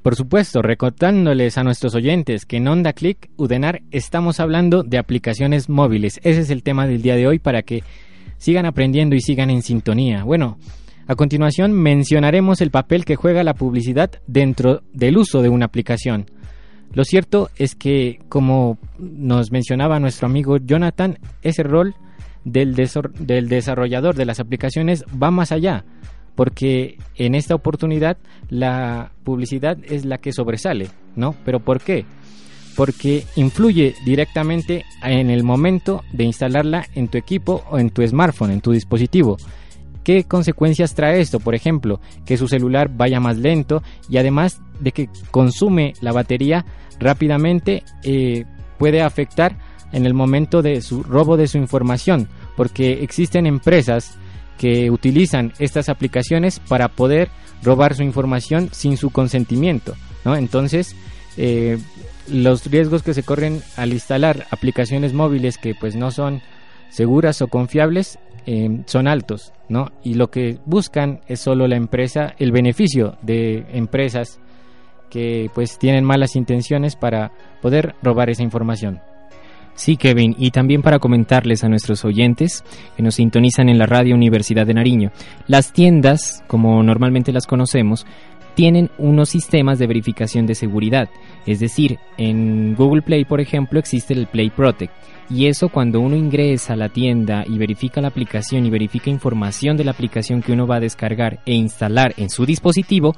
Por 0.01 0.15
supuesto, 0.15 0.63
recordándoles 0.63 1.59
a 1.59 1.63
nuestros 1.63 1.93
oyentes 1.93 2.47
que 2.47 2.57
en 2.57 2.67
Onda 2.67 2.93
Click 2.93 3.29
Udenar 3.37 3.83
estamos 3.91 4.39
hablando 4.39 4.81
de 4.81 4.97
aplicaciones 4.97 5.69
móviles. 5.69 6.19
Ese 6.23 6.41
es 6.41 6.49
el 6.49 6.63
tema 6.63 6.87
del 6.87 7.03
día 7.03 7.15
de 7.15 7.27
hoy 7.27 7.37
para 7.37 7.61
que 7.61 7.83
sigan 8.39 8.65
aprendiendo 8.65 9.15
y 9.15 9.21
sigan 9.21 9.51
en 9.51 9.61
sintonía. 9.61 10.23
Bueno, 10.23 10.57
a 11.05 11.13
continuación 11.13 11.73
mencionaremos 11.73 12.61
el 12.61 12.71
papel 12.71 13.05
que 13.05 13.15
juega 13.15 13.43
la 13.43 13.53
publicidad 13.53 14.09
dentro 14.25 14.81
del 14.91 15.17
uso 15.17 15.43
de 15.43 15.49
una 15.49 15.65
aplicación. 15.65 16.25
Lo 16.93 17.03
cierto 17.03 17.51
es 17.55 17.75
que, 17.75 18.21
como 18.27 18.79
nos 18.97 19.51
mencionaba 19.51 19.99
nuestro 19.99 20.25
amigo 20.25 20.57
Jonathan, 20.57 21.19
ese 21.43 21.61
rol 21.61 21.93
del, 22.43 22.73
del 22.73 23.49
desarrollador 23.49 24.15
de 24.15 24.25
las 24.25 24.39
aplicaciones 24.39 25.05
va 25.21 25.29
más 25.29 25.51
allá, 25.51 25.85
porque 26.35 26.97
en 27.15 27.35
esta 27.35 27.55
oportunidad 27.55 28.17
la 28.49 29.11
publicidad 29.23 29.77
es 29.83 30.05
la 30.05 30.17
que 30.17 30.33
sobresale, 30.33 30.89
¿no? 31.15 31.35
¿Pero 31.45 31.59
por 31.59 31.81
qué? 31.81 32.05
Porque 32.75 33.25
influye 33.35 33.95
directamente 34.05 34.85
en 35.03 35.29
el 35.29 35.43
momento 35.43 36.03
de 36.13 36.23
instalarla 36.23 36.85
en 36.95 37.09
tu 37.09 37.17
equipo 37.17 37.63
o 37.69 37.79
en 37.79 37.89
tu 37.89 38.05
smartphone, 38.07 38.51
en 38.51 38.61
tu 38.61 38.71
dispositivo. 38.71 39.37
¿Qué 40.03 40.23
consecuencias 40.23 40.95
trae 40.95 41.21
esto? 41.21 41.39
Por 41.39 41.53
ejemplo, 41.53 41.99
que 42.25 42.37
su 42.37 42.47
celular 42.47 42.89
vaya 42.91 43.19
más 43.19 43.37
lento 43.37 43.83
y 44.09 44.17
además 44.17 44.59
de 44.79 44.91
que 44.93 45.09
consume 45.29 45.93
la 46.01 46.11
batería 46.11 46.65
rápidamente, 46.99 47.83
eh, 48.03 48.45
puede 48.79 49.01
afectar 49.01 49.57
en 49.91 50.05
el 50.05 50.13
momento 50.13 50.61
de 50.61 50.81
su 50.81 51.03
robo 51.03 51.37
de 51.37 51.47
su 51.47 51.57
información, 51.57 52.27
porque 52.55 53.03
existen 53.03 53.45
empresas 53.45 54.17
que 54.61 54.91
utilizan 54.91 55.53
estas 55.57 55.89
aplicaciones 55.89 56.59
para 56.59 56.87
poder 56.89 57.29
robar 57.63 57.95
su 57.95 58.03
información 58.03 58.69
sin 58.71 58.95
su 58.95 59.09
consentimiento, 59.09 59.95
¿no? 60.23 60.35
Entonces, 60.35 60.95
eh, 61.35 61.79
los 62.27 62.67
riesgos 62.67 63.01
que 63.01 63.15
se 63.15 63.23
corren 63.23 63.63
al 63.75 63.91
instalar 63.91 64.45
aplicaciones 64.51 65.13
móviles 65.13 65.57
que 65.57 65.73
pues 65.73 65.95
no 65.95 66.11
son 66.11 66.43
seguras 66.91 67.41
o 67.41 67.47
confiables 67.47 68.19
eh, 68.45 68.83
son 68.85 69.07
altos, 69.07 69.51
¿no? 69.67 69.93
Y 70.03 70.13
lo 70.13 70.29
que 70.29 70.59
buscan 70.67 71.21
es 71.27 71.39
solo 71.39 71.67
la 71.67 71.75
empresa, 71.75 72.35
el 72.37 72.51
beneficio 72.51 73.17
de 73.23 73.65
empresas 73.73 74.39
que 75.09 75.49
pues 75.55 75.79
tienen 75.79 76.05
malas 76.05 76.35
intenciones 76.35 76.95
para 76.95 77.31
poder 77.63 77.95
robar 78.03 78.29
esa 78.29 78.43
información. 78.43 79.01
Sí, 79.75 79.97
Kevin, 79.97 80.35
y 80.37 80.51
también 80.51 80.81
para 80.81 80.99
comentarles 80.99 81.63
a 81.63 81.69
nuestros 81.69 82.05
oyentes 82.05 82.63
que 82.95 83.03
nos 83.03 83.15
sintonizan 83.15 83.69
en 83.69 83.77
la 83.77 83.85
radio 83.85 84.15
Universidad 84.15 84.67
de 84.67 84.73
Nariño, 84.73 85.11
las 85.47 85.73
tiendas, 85.73 86.43
como 86.47 86.83
normalmente 86.83 87.31
las 87.31 87.47
conocemos, 87.47 88.05
tienen 88.53 88.89
unos 88.97 89.29
sistemas 89.29 89.79
de 89.79 89.87
verificación 89.87 90.45
de 90.45 90.55
seguridad. 90.55 91.09
Es 91.45 91.59
decir, 91.59 91.99
en 92.17 92.75
Google 92.75 93.01
Play, 93.01 93.25
por 93.25 93.41
ejemplo, 93.41 93.79
existe 93.79 94.13
el 94.13 94.27
Play 94.27 94.49
Protect. 94.49 94.93
Y 95.29 95.47
eso 95.47 95.69
cuando 95.69 96.01
uno 96.01 96.15
ingresa 96.17 96.73
a 96.73 96.75
la 96.75 96.89
tienda 96.89 97.45
y 97.47 97.57
verifica 97.57 98.01
la 98.01 98.09
aplicación 98.09 98.65
y 98.65 98.69
verifica 98.69 99.09
información 99.09 99.77
de 99.77 99.85
la 99.85 99.91
aplicación 99.91 100.41
que 100.41 100.51
uno 100.51 100.67
va 100.67 100.75
a 100.75 100.81
descargar 100.81 101.39
e 101.45 101.53
instalar 101.53 102.13
en 102.17 102.29
su 102.29 102.45
dispositivo, 102.45 103.15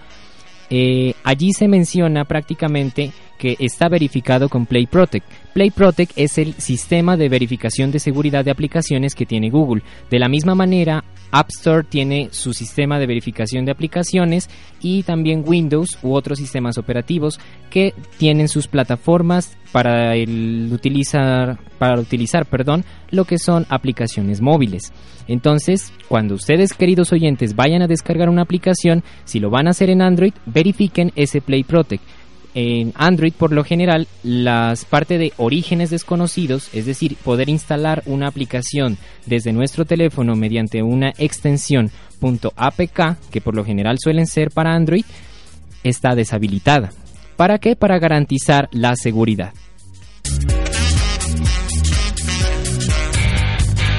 eh, 0.69 1.15
allí 1.23 1.53
se 1.53 1.67
menciona 1.67 2.25
prácticamente 2.25 3.11
que 3.39 3.55
está 3.59 3.89
verificado 3.89 4.47
con 4.47 4.67
Play 4.67 4.85
Protect. 4.85 5.25
Play 5.53 5.69
Protect 5.69 6.13
es 6.15 6.39
el 6.39 6.55
sistema 6.55 7.15
de 7.15 7.29
verificación 7.29 7.91
de 7.91 7.99
seguridad 7.99 8.43
de 8.43 8.49
aplicaciones 8.49 9.13
que 9.13 9.27
tiene 9.27 9.51
Google. 9.51 9.83
De 10.09 10.17
la 10.17 10.27
misma 10.27 10.55
manera, 10.55 11.03
App 11.31 11.49
Store 11.49 11.83
tiene 11.87 12.29
su 12.31 12.53
sistema 12.53 12.97
de 12.97 13.05
verificación 13.05 13.63
de 13.63 13.71
aplicaciones 13.71 14.49
y 14.81 15.03
también 15.03 15.43
Windows 15.45 15.99
u 16.01 16.13
otros 16.13 16.39
sistemas 16.39 16.79
operativos 16.79 17.39
que 17.69 17.93
tienen 18.17 18.47
sus 18.47 18.67
plataformas 18.67 19.55
para 19.71 20.13
utilizar 20.71 21.59
para 21.77 21.99
utilizar, 21.99 22.45
perdón, 22.45 22.83
lo 23.11 23.25
que 23.25 23.37
son 23.37 23.65
aplicaciones 23.69 24.41
móviles. 24.41 24.91
Entonces, 25.27 25.91
cuando 26.07 26.35
ustedes 26.35 26.73
queridos 26.73 27.11
oyentes 27.11 27.55
vayan 27.55 27.81
a 27.81 27.87
descargar 27.87 28.29
una 28.29 28.41
aplicación, 28.41 29.03
si 29.25 29.39
lo 29.39 29.49
van 29.49 29.67
a 29.67 29.71
hacer 29.71 29.89
en 29.89 30.01
Android, 30.01 30.33
verifiquen 30.45 31.11
ese 31.15 31.41
Play 31.41 31.63
Protect 31.63 32.03
en 32.53 32.93
Android 32.95 33.33
por 33.33 33.51
lo 33.51 33.63
general 33.63 34.07
las 34.23 34.85
parte 34.85 35.17
de 35.17 35.33
orígenes 35.37 35.89
desconocidos, 35.89 36.69
es 36.73 36.85
decir, 36.85 37.15
poder 37.15 37.49
instalar 37.49 38.03
una 38.05 38.27
aplicación 38.27 38.97
desde 39.25 39.53
nuestro 39.53 39.85
teléfono 39.85 40.35
mediante 40.35 40.83
una 40.83 41.13
extensión 41.17 41.91
.apk, 42.55 43.17
que 43.31 43.41
por 43.41 43.55
lo 43.55 43.65
general 43.65 43.97
suelen 43.99 44.27
ser 44.27 44.49
para 44.51 44.73
Android, 44.73 45.05
está 45.83 46.15
deshabilitada. 46.15 46.91
¿Para 47.35 47.57
qué? 47.57 47.75
Para 47.75 47.99
garantizar 47.99 48.69
la 48.71 48.95
seguridad. 48.95 49.53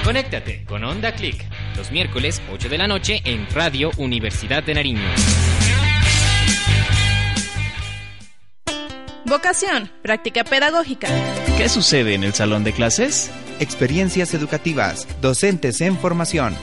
Conéctate 0.05 0.65
con 0.65 0.85
Onda 0.85 1.13
Click 1.13 1.45
los 1.77 1.91
miércoles 1.91 2.41
8 2.53 2.69
de 2.69 2.79
la 2.79 2.87
noche 2.87 3.21
en 3.25 3.47
Radio 3.51 3.91
Universidad 3.99 4.63
de 4.63 4.75
Nariño. 4.75 5.64
Vocación, 9.27 9.91
práctica 10.03 10.45
pedagógica. 10.45 11.09
¿Qué 11.57 11.71
sucede 11.71 12.15
en 12.15 12.25
el 12.25 12.35
salón 12.35 12.63
de 12.63 12.75
clases? 12.75 13.31
Experiencias 13.59 14.35
educativas, 14.35 15.09
docentes 15.23 15.81
en 15.81 15.97
formación. 15.97 16.55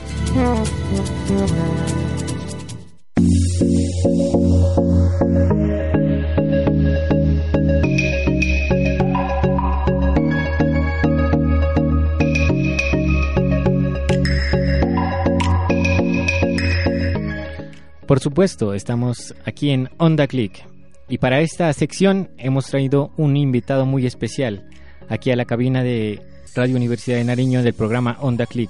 Por 18.06 18.20
supuesto, 18.20 18.74
estamos 18.76 19.34
aquí 19.46 19.72
en 19.72 19.90
Onda 19.98 20.28
Click 20.28 20.71
y 21.10 21.18
para 21.18 21.42
esta 21.42 21.72
sección 21.74 22.30
hemos 22.38 22.66
traído 22.66 23.12
un 23.18 23.36
invitado 23.38 23.86
muy 23.86 24.06
especial 24.06 24.70
aquí 25.10 25.32
a 25.32 25.36
la 25.36 25.46
cabina 25.46 25.84
de 25.84 26.22
Radio 26.56 26.76
Universidad 26.76 27.18
de 27.18 27.24
Nariño 27.24 27.64
del 27.64 27.74
programa 27.74 28.18
Onda 28.20 28.46
Click. 28.46 28.70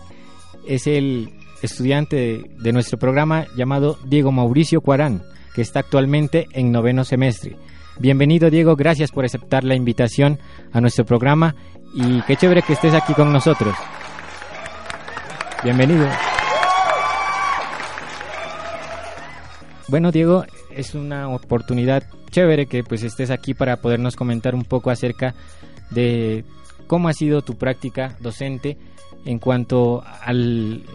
Es 0.67 0.88
el 0.88 1.30
estudiante 1.62 2.44
de, 2.58 2.74
nuestro 2.74 2.98
programa 2.98 3.46
llamado 3.56 3.98
Diego 4.06 4.32
Mauricio 4.32 4.82
Cuarán, 4.82 5.24
que 5.54 5.62
está 5.62 5.80
actualmente 5.80 6.48
en 6.54 6.72
noveno 6.72 7.04
semestre. 7.04 7.56
Bienvenido 8.00 8.50
Diego, 8.50 8.76
gracias 8.76 9.12
por 9.12 9.26
aceptar 9.26 9.63
la 9.63 9.76
invitación 9.76 10.39
a 10.72 10.82
nuestro 10.82 11.06
programa 11.06 11.56
y 11.94 12.22
qué 12.22 12.36
chévere 12.36 12.63
que 12.63 12.74
estés 12.74 12.94
aquí 12.94 13.13
con 13.13 13.32
nosotros. 13.32 13.76
Bienvenido. 15.63 16.08
Bueno, 19.92 20.14
Diego, 20.14 20.46
es 20.74 20.96
una 20.96 21.28
oportunidad 21.28 22.04
chévere 22.30 22.66
que 22.66 22.82
pues 22.82 23.04
estés 23.04 23.30
aquí 23.30 23.54
para 23.54 23.82
podernos 23.82 24.16
comentar 24.16 24.56
un 24.56 24.64
poco 24.64 24.90
acerca 24.90 25.36
de 25.90 26.46
cómo 26.88 27.10
ha 27.10 27.14
sido 27.14 27.42
tu 27.42 27.58
práctica 27.58 28.16
docente 28.22 28.78
en 29.26 29.38
cuanto 29.38 30.02
al, 30.22 30.86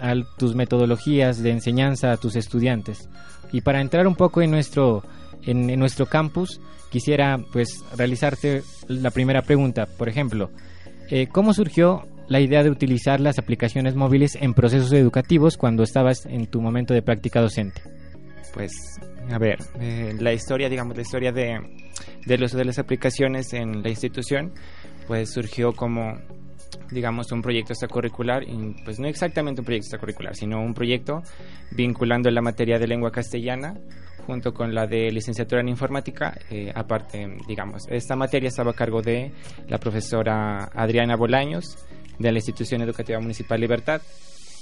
a, 0.00 0.14
tus 0.38 0.54
metodologías 0.54 1.42
de 1.42 1.50
enseñanza 1.50 2.12
a 2.12 2.16
tus 2.16 2.34
estudiantes. 2.34 3.10
Y 3.52 3.60
para 3.60 3.82
entrar 3.82 4.06
un 4.06 4.14
poco 4.14 4.40
en 4.40 4.52
nuestro 4.52 5.04
en 5.42 5.78
nuestro 5.78 6.06
campus, 6.06 6.62
quisiera 6.88 7.36
pues 7.52 7.84
realizarte 7.94 8.62
la 8.88 9.10
primera 9.10 9.42
pregunta. 9.42 9.84
Por 9.98 10.08
ejemplo, 10.08 10.50
eh, 11.10 11.26
¿cómo 11.30 11.52
surgió 11.52 12.06
la 12.28 12.40
idea 12.40 12.62
de 12.62 12.70
utilizar 12.70 13.20
las 13.20 13.38
aplicaciones 13.38 13.96
móviles 13.96 14.34
en 14.40 14.54
procesos 14.54 14.94
educativos 14.94 15.58
cuando 15.58 15.82
estabas 15.82 16.24
en 16.24 16.46
tu 16.46 16.62
momento 16.62 16.94
de 16.94 17.02
práctica 17.02 17.42
docente? 17.42 17.99
Pues, 18.52 18.72
a 19.30 19.38
ver, 19.38 19.58
eh, 19.80 20.14
la 20.18 20.32
historia, 20.32 20.68
digamos, 20.68 20.96
la 20.96 21.02
historia 21.02 21.32
de, 21.32 21.58
del 22.26 22.42
uso 22.42 22.56
de 22.56 22.64
las 22.64 22.78
aplicaciones 22.78 23.52
en 23.52 23.82
la 23.82 23.88
institución, 23.88 24.52
pues 25.06 25.32
surgió 25.32 25.72
como, 25.72 26.18
digamos, 26.90 27.30
un 27.32 27.42
proyecto 27.42 27.72
extracurricular, 27.72 28.42
y 28.42 28.74
pues 28.84 28.98
no 28.98 29.06
exactamente 29.06 29.60
un 29.60 29.64
proyecto 29.64 29.86
extracurricular, 29.86 30.34
sino 30.34 30.60
un 30.60 30.74
proyecto 30.74 31.22
vinculando 31.70 32.30
la 32.30 32.42
materia 32.42 32.78
de 32.78 32.86
lengua 32.86 33.10
castellana 33.10 33.74
junto 34.26 34.52
con 34.52 34.74
la 34.74 34.86
de 34.86 35.10
licenciatura 35.10 35.60
en 35.60 35.68
informática. 35.68 36.38
Eh, 36.50 36.70
aparte, 36.74 37.36
digamos, 37.48 37.86
esta 37.88 38.16
materia 38.16 38.48
estaba 38.48 38.70
a 38.72 38.74
cargo 38.74 39.02
de 39.02 39.32
la 39.68 39.78
profesora 39.78 40.70
Adriana 40.74 41.16
Bolaños 41.16 41.78
de 42.18 42.30
la 42.30 42.38
Institución 42.38 42.82
Educativa 42.82 43.18
Municipal 43.18 43.60
Libertad. 43.60 44.02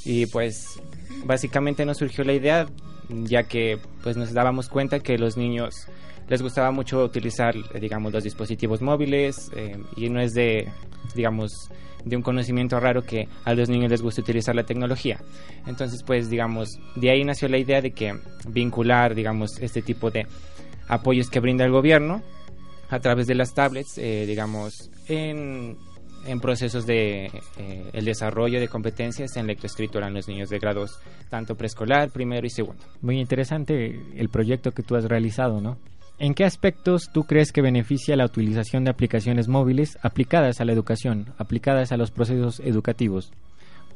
Y 0.05 0.27
pues 0.27 0.81
básicamente 1.25 1.85
nos 1.85 1.99
surgió 1.99 2.25
la 2.25 2.33
idea 2.33 2.67
ya 3.09 3.45
que 3.45 3.79
pues 4.03 4.17
nos 4.17 4.33
dábamos 4.33 4.69
cuenta 4.69 5.01
que 5.01 5.19
los 5.19 5.37
niños 5.37 5.87
les 6.29 6.43
gustaba 6.43 6.71
mucho 6.71 7.03
utilizar, 7.05 7.55
digamos, 7.81 8.13
los 8.13 8.25
dispositivos 8.25 8.83
móviles 8.83 9.51
eh, 9.57 9.79
y 9.97 10.11
no 10.11 10.21
es 10.21 10.35
de, 10.35 10.69
digamos, 11.15 11.71
de 12.05 12.17
un 12.17 12.23
conocimiento 12.23 12.79
raro 12.79 13.03
que 13.03 13.29
a 13.45 13.55
los 13.55 13.69
niños 13.69 13.91
les 13.91 14.03
gusta 14.03 14.21
utilizar 14.21 14.55
la 14.55 14.65
tecnología. 14.65 15.21
Entonces, 15.67 16.03
pues, 16.03 16.29
digamos, 16.29 16.79
de 16.97 17.11
ahí 17.11 17.25
nació 17.25 17.49
la 17.49 17.59
idea 17.59 17.81
de 17.81 17.93
que 17.93 18.15
vincular, 18.47 19.15
digamos, 19.15 19.59
este 19.61 19.83
tipo 19.83 20.11
de 20.11 20.27
apoyos 20.87 21.31
que 21.31 21.41
brinda 21.41 21.65
el 21.65 21.73
gobierno 21.73 22.23
a 22.91 23.01
través 23.01 23.27
de 23.27 23.35
las 23.35 23.55
tablets, 23.55 23.99
eh, 23.99 24.25
digamos, 24.27 24.91
en, 25.09 25.77
en 26.27 26.41
procesos 26.41 26.87
de 26.87 27.27
eh, 27.27 27.91
el 27.93 28.05
desarrollo 28.05 28.61
de 28.61 28.69
competencias 28.69 29.37
en 29.37 29.47
lectoescritura 29.47 30.09
en 30.09 30.15
los 30.15 30.29
niños 30.29 30.49
de 30.49 30.59
grados 30.59 30.99
tanto 31.29 31.55
preescolar, 31.55 32.11
primero 32.11 32.47
y 32.47 32.51
segundo. 32.51 32.83
Muy 33.01 33.21
interesante 33.21 34.01
el 34.17 34.29
proyecto 34.29 34.73
que 34.73 34.83
tú 34.83 34.97
has 34.97 35.05
realizado, 35.05 35.61
¿no? 35.61 35.79
¿En 36.21 36.35
qué 36.35 36.45
aspectos 36.45 37.11
tú 37.13 37.25
crees 37.25 37.53
que 37.53 37.63
beneficia 37.63 38.17
la 38.17 38.25
utilización 38.25 38.83
de 38.85 38.91
aplicaciones 38.91 39.47
móviles 39.47 39.99
aplicadas 40.03 40.61
a 40.61 40.65
la 40.65 40.73
educación, 40.73 41.33
aplicadas 41.39 41.93
a 41.93 41.97
los 41.97 42.11
procesos 42.11 42.59
educativos? 42.61 43.33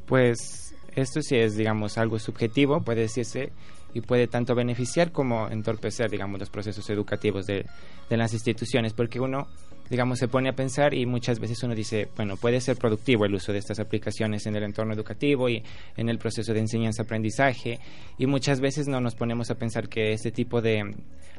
Pues 0.05 0.73
esto 0.95 1.21
sí 1.21 1.35
es, 1.35 1.57
digamos, 1.57 1.97
algo 1.97 2.19
subjetivo, 2.19 2.81
puede 2.81 3.01
decirse, 3.01 3.51
y 3.93 4.01
puede 4.01 4.27
tanto 4.27 4.55
beneficiar 4.55 5.11
como 5.11 5.49
entorpecer, 5.49 6.09
digamos, 6.09 6.39
los 6.39 6.49
procesos 6.49 6.89
educativos 6.89 7.45
de, 7.45 7.65
de 8.09 8.17
las 8.17 8.33
instituciones, 8.33 8.93
porque 8.93 9.19
uno, 9.19 9.47
digamos, 9.93 10.17
se 10.17 10.27
pone 10.27 10.49
a 10.49 10.55
pensar 10.55 10.95
y 10.95 11.05
muchas 11.05 11.39
veces 11.39 11.61
uno 11.61 11.75
dice, 11.75 12.07
bueno, 12.15 12.35
puede 12.35 12.59
ser 12.61 12.77
productivo 12.77 13.25
el 13.25 13.35
uso 13.35 13.53
de 13.53 13.59
estas 13.59 13.79
aplicaciones 13.79 14.47
en 14.47 14.55
el 14.55 14.63
entorno 14.63 14.91
educativo 14.91 15.49
y 15.49 15.61
en 15.95 16.09
el 16.09 16.17
proceso 16.17 16.51
de 16.51 16.61
enseñanza-aprendizaje, 16.61 17.79
y 18.17 18.25
muchas 18.25 18.59
veces 18.59 18.87
no 18.87 18.99
nos 19.01 19.13
ponemos 19.13 19.51
a 19.51 19.55
pensar 19.55 19.89
que 19.89 20.11
este 20.13 20.31
tipo 20.31 20.63
de 20.63 20.95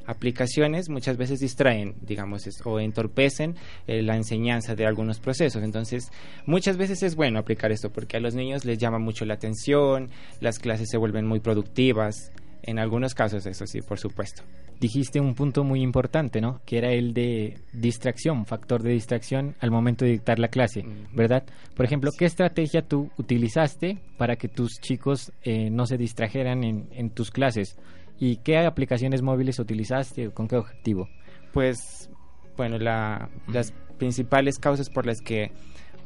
aplicaciones 0.06 0.88
muchas 0.88 1.16
veces 1.16 1.40
distraen, 1.40 1.96
digamos, 2.00 2.44
o 2.64 2.78
entorpecen 2.78 3.56
eh, 3.88 4.02
la 4.02 4.14
enseñanza 4.14 4.76
de 4.76 4.86
algunos 4.86 5.18
procesos. 5.18 5.64
Entonces, 5.64 6.12
muchas 6.46 6.76
veces 6.76 7.02
es 7.02 7.16
bueno 7.16 7.40
aplicar 7.40 7.72
esto 7.72 7.90
porque 7.90 8.18
a 8.18 8.20
los 8.20 8.36
niños 8.36 8.64
les 8.64 8.78
llama 8.78 9.00
mucho 9.00 9.24
la 9.24 9.34
atención, 9.34 10.10
las 10.40 10.60
clases 10.60 10.90
se 10.90 10.96
vuelven 10.96 11.26
muy 11.26 11.40
productivas. 11.40 12.30
En 12.66 12.78
algunos 12.78 13.14
casos, 13.14 13.44
eso 13.44 13.66
sí, 13.66 13.80
por 13.82 13.98
supuesto. 13.98 14.42
Dijiste 14.80 15.20
un 15.20 15.34
punto 15.34 15.64
muy 15.64 15.82
importante, 15.82 16.40
¿no? 16.40 16.62
Que 16.64 16.78
era 16.78 16.90
el 16.92 17.12
de 17.12 17.58
distracción, 17.74 18.46
factor 18.46 18.82
de 18.82 18.90
distracción 18.92 19.54
al 19.60 19.70
momento 19.70 20.04
de 20.06 20.12
dictar 20.12 20.38
la 20.38 20.48
clase, 20.48 20.82
¿verdad? 21.12 21.44
Por 21.76 21.84
ejemplo, 21.84 22.10
¿qué 22.18 22.24
estrategia 22.24 22.80
tú 22.82 23.10
utilizaste 23.18 23.98
para 24.16 24.36
que 24.36 24.48
tus 24.48 24.80
chicos 24.80 25.30
eh, 25.42 25.68
no 25.70 25.84
se 25.86 25.98
distrajeran 25.98 26.64
en, 26.64 26.88
en 26.92 27.10
tus 27.10 27.30
clases? 27.30 27.76
¿Y 28.18 28.36
qué 28.38 28.56
aplicaciones 28.58 29.20
móviles 29.20 29.58
utilizaste? 29.58 30.30
¿Con 30.30 30.48
qué 30.48 30.56
objetivo? 30.56 31.08
Pues, 31.52 32.08
bueno, 32.56 32.78
la- 32.78 33.28
las 33.48 33.72
principales 33.98 34.58
causas 34.58 34.88
por 34.88 35.04
las 35.06 35.20
que, 35.20 35.50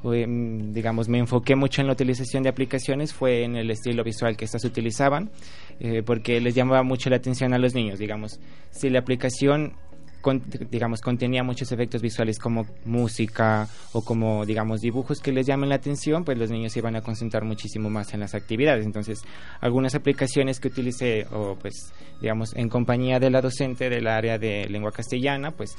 eh, 0.04 0.26
digamos, 0.72 1.08
me 1.08 1.18
enfoqué 1.18 1.54
mucho 1.56 1.80
en 1.80 1.86
la 1.86 1.92
utilización 1.94 2.42
de 2.42 2.48
aplicaciones 2.50 3.12
fue 3.14 3.44
en 3.44 3.56
el 3.56 3.70
estilo 3.70 4.04
visual 4.04 4.36
que 4.36 4.44
estas 4.44 4.64
utilizaban, 4.64 5.30
eh, 5.80 6.02
porque 6.04 6.40
les 6.40 6.54
llamaba 6.54 6.82
mucho 6.82 7.10
la 7.10 7.16
atención 7.16 7.52
a 7.54 7.58
los 7.58 7.74
niños, 7.74 7.98
digamos. 7.98 8.40
Si 8.70 8.90
la 8.90 8.98
aplicación, 8.98 9.74
con- 10.20 10.42
digamos, 10.70 11.00
contenía 11.00 11.42
muchos 11.44 11.70
efectos 11.70 12.02
visuales 12.02 12.38
como 12.38 12.66
música 12.84 13.68
o 13.92 14.02
como, 14.04 14.44
digamos, 14.44 14.80
dibujos 14.80 15.20
que 15.20 15.32
les 15.32 15.46
llamen 15.46 15.68
la 15.68 15.76
atención, 15.76 16.24
pues 16.24 16.36
los 16.36 16.50
niños 16.50 16.72
se 16.72 16.80
iban 16.80 16.96
a 16.96 17.00
concentrar 17.02 17.44
muchísimo 17.44 17.88
más 17.90 18.12
en 18.14 18.20
las 18.20 18.34
actividades. 18.34 18.84
Entonces, 18.84 19.20
algunas 19.60 19.94
aplicaciones 19.94 20.58
que 20.58 20.68
utilicé, 20.68 21.26
o 21.32 21.56
pues, 21.60 21.92
digamos, 22.20 22.54
en 22.56 22.68
compañía 22.68 23.20
de 23.20 23.30
la 23.30 23.40
docente 23.40 23.88
del 23.88 24.08
área 24.08 24.38
de 24.38 24.68
lengua 24.68 24.90
castellana, 24.90 25.52
pues 25.52 25.76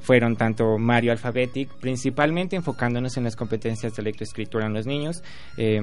fueron 0.00 0.36
tanto 0.36 0.78
Mario 0.78 1.10
Alphabetic, 1.12 1.68
principalmente 1.80 2.56
enfocándonos 2.56 3.16
en 3.16 3.24
las 3.24 3.34
competencias 3.36 3.94
de 3.96 4.02
lectoescritura 4.02 4.66
en 4.66 4.74
los 4.74 4.86
niños. 4.86 5.22
eh, 5.56 5.80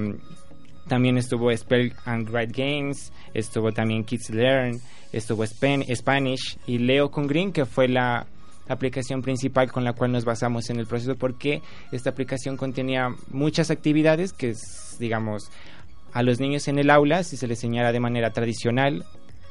también 0.88 1.18
estuvo 1.18 1.54
Spell 1.56 1.92
and 2.04 2.28
Write 2.30 2.52
Games, 2.52 3.12
estuvo 3.34 3.72
también 3.72 4.04
Kids 4.04 4.30
Learn, 4.30 4.80
estuvo 5.12 5.44
Span- 5.44 5.84
Spanish 5.94 6.58
y 6.66 6.78
Leo 6.78 7.10
con 7.10 7.26
Green, 7.26 7.52
que 7.52 7.64
fue 7.66 7.88
la 7.88 8.26
aplicación 8.68 9.22
principal 9.22 9.70
con 9.70 9.84
la 9.84 9.92
cual 9.92 10.12
nos 10.12 10.24
basamos 10.24 10.70
en 10.70 10.78
el 10.78 10.86
proceso 10.86 11.14
porque 11.16 11.62
esta 11.92 12.10
aplicación 12.10 12.56
contenía 12.56 13.10
muchas 13.30 13.70
actividades 13.70 14.32
que, 14.32 14.54
digamos, 14.98 15.50
a 16.12 16.22
los 16.22 16.40
niños 16.40 16.66
en 16.68 16.78
el 16.78 16.90
aula, 16.90 17.22
si 17.22 17.36
se 17.36 17.46
les 17.46 17.58
enseñara 17.58 17.92
de 17.92 18.00
manera 18.00 18.30
tradicional, 18.30 19.04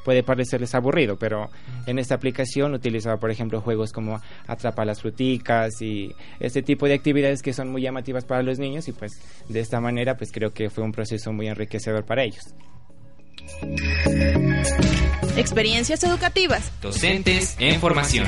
puede 0.06 0.22
parecerles 0.22 0.72
aburrido, 0.76 1.16
pero 1.18 1.50
en 1.84 1.98
esta 1.98 2.14
aplicación 2.14 2.74
utilizaba, 2.74 3.16
por 3.16 3.32
ejemplo, 3.32 3.60
juegos 3.60 3.92
como 3.92 4.20
Atrapa 4.46 4.84
las 4.84 5.00
fruticas 5.00 5.82
y 5.82 6.14
este 6.38 6.62
tipo 6.62 6.86
de 6.86 6.94
actividades 6.94 7.42
que 7.42 7.52
son 7.52 7.70
muy 7.70 7.82
llamativas 7.82 8.24
para 8.24 8.44
los 8.44 8.60
niños 8.60 8.86
y 8.86 8.92
pues 8.92 9.20
de 9.48 9.58
esta 9.58 9.80
manera 9.80 10.16
pues 10.16 10.30
creo 10.30 10.52
que 10.52 10.70
fue 10.70 10.84
un 10.84 10.92
proceso 10.92 11.32
muy 11.32 11.48
enriquecedor 11.48 12.04
para 12.04 12.22
ellos. 12.22 12.54
Experiencias 15.36 16.04
educativas. 16.04 16.70
Docentes 16.80 17.56
en 17.58 17.80
formación. 17.80 18.26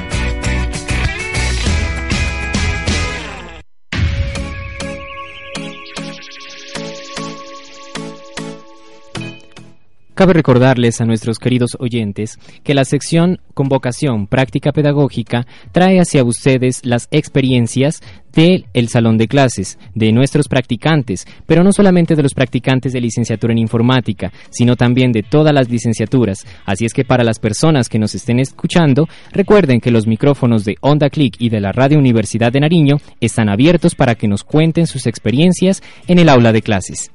Cabe 10.18 10.33
recordarles 10.33 11.00
a 11.00 11.04
nuestros 11.04 11.38
queridos 11.38 11.76
oyentes 11.78 12.40
que 12.64 12.74
la 12.74 12.85
sección 12.85 13.38
Convocación 13.54 14.26
Práctica 14.26 14.72
Pedagógica 14.72 15.46
trae 15.70 16.00
hacia 16.00 16.24
ustedes 16.24 16.85
las 16.85 17.07
experiencias 17.12 18.02
del 18.33 18.66
el 18.74 18.88
salón 18.88 19.16
de 19.16 19.28
clases, 19.28 19.78
de 19.94 20.11
nuestros 20.11 20.48
practicantes, 20.48 21.24
pero 21.46 21.62
no 21.62 21.70
solamente 21.70 22.16
de 22.16 22.24
los 22.24 22.35
practicantes 22.35 22.92
de 22.92 23.00
licenciatura 23.00 23.52
en 23.52 23.61
informática, 23.61 24.33
sino 24.50 24.74
también 24.74 25.12
de 25.12 25.22
todas 25.22 25.54
las 25.54 25.70
licenciaturas. 25.70 26.44
Así 26.66 26.85
es 26.85 26.94
que 26.94 27.04
para 27.04 27.22
las 27.22 27.38
personas 27.38 27.88
que 27.88 28.00
nos 28.00 28.16
estén 28.16 28.40
escuchando, 28.40 29.07
recuerden 29.31 29.81
que 29.81 29.92
los 29.92 30.09
micrófonos 30.09 30.64
de 30.64 30.78
Onda 30.81 31.11
Click 31.11 31.37
y 31.38 31.48
de 31.48 31.61
la 31.61 31.70
Radio 31.70 31.96
Universidad 31.96 32.50
de 32.50 32.59
Nariño 32.59 32.96
están 33.20 33.48
abiertos 33.48 33.94
para 33.94 34.16
que 34.16 34.26
nos 34.26 34.42
cuenten 34.42 34.88
sus 34.88 35.07
experiencias 35.07 35.81
en 36.09 36.18
el 36.18 36.28
aula 36.28 36.52
de 36.52 36.62
clases. 36.62 37.12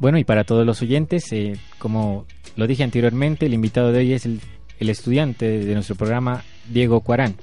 Bueno, 0.00 0.18
y 0.18 0.24
para 0.24 0.44
todos 0.44 0.66
los 0.66 0.80
oyentes, 0.82 1.30
eh, 1.32 1.56
como 1.78 2.26
lo 2.56 2.66
dije 2.66 2.82
anteriormente, 2.82 3.46
el 3.46 3.54
invitado 3.54 3.92
de 3.92 3.98
hoy 3.98 4.12
es 4.14 4.24
el, 4.26 4.40
estudiante 4.78 5.46
de 5.46 5.74
nuestro 5.74 5.94
programa, 5.94 6.42
Diego 6.68 7.02
Cuarán, 7.02 7.34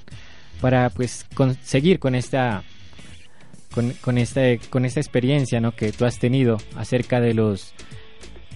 para 0.59 0.89
pues 0.89 1.25
con- 1.35 1.55
seguir 1.63 1.99
con 1.99 2.15
esta 2.15 2.63
con, 3.73 3.91
con 4.01 4.17
esta 4.17 4.41
con 4.71 4.85
esta 4.85 4.99
experiencia 4.99 5.59
¿no? 5.59 5.71
que 5.73 5.91
tú 5.91 6.05
has 6.05 6.17
tenido 6.17 6.57
acerca 6.75 7.21
de 7.21 7.35
los 7.35 7.75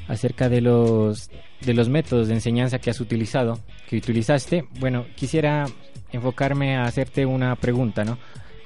acerca 0.08 0.50
de 0.50 0.62
los 0.62 1.30
de 1.64 1.76
los 1.76 1.90
métodos 1.90 2.28
de 2.28 2.34
enseñanza 2.34 2.80
que 2.80 2.90
has 2.90 3.00
utilizado, 3.00 3.60
que 3.88 3.98
utilizaste. 3.98 4.66
Bueno, 4.80 5.06
quisiera 5.16 5.68
enfocarme 6.12 6.76
a 6.76 6.86
hacerte 6.86 7.28
una 7.28 7.56
pregunta, 7.56 8.04
¿no? 8.04 8.18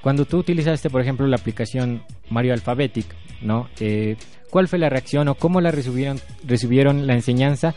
Cuando 0.06 0.26
tú 0.26 0.38
utilizaste, 0.38 0.92
por 0.92 1.02
ejemplo, 1.02 1.26
la 1.26 1.38
aplicación 1.38 2.04
Mario 2.30 2.54
Alphabetic, 2.54 3.08
¿no? 3.42 3.68
Eh, 3.80 4.18
¿Cuál 4.52 4.68
fue 4.68 4.78
la 4.78 4.88
reacción 4.88 5.28
o 5.30 5.34
cómo 5.34 5.62
la 5.62 5.72
recibieron, 5.72 6.20
recibieron 6.46 7.08
la 7.08 7.16
enseñanza 7.16 7.74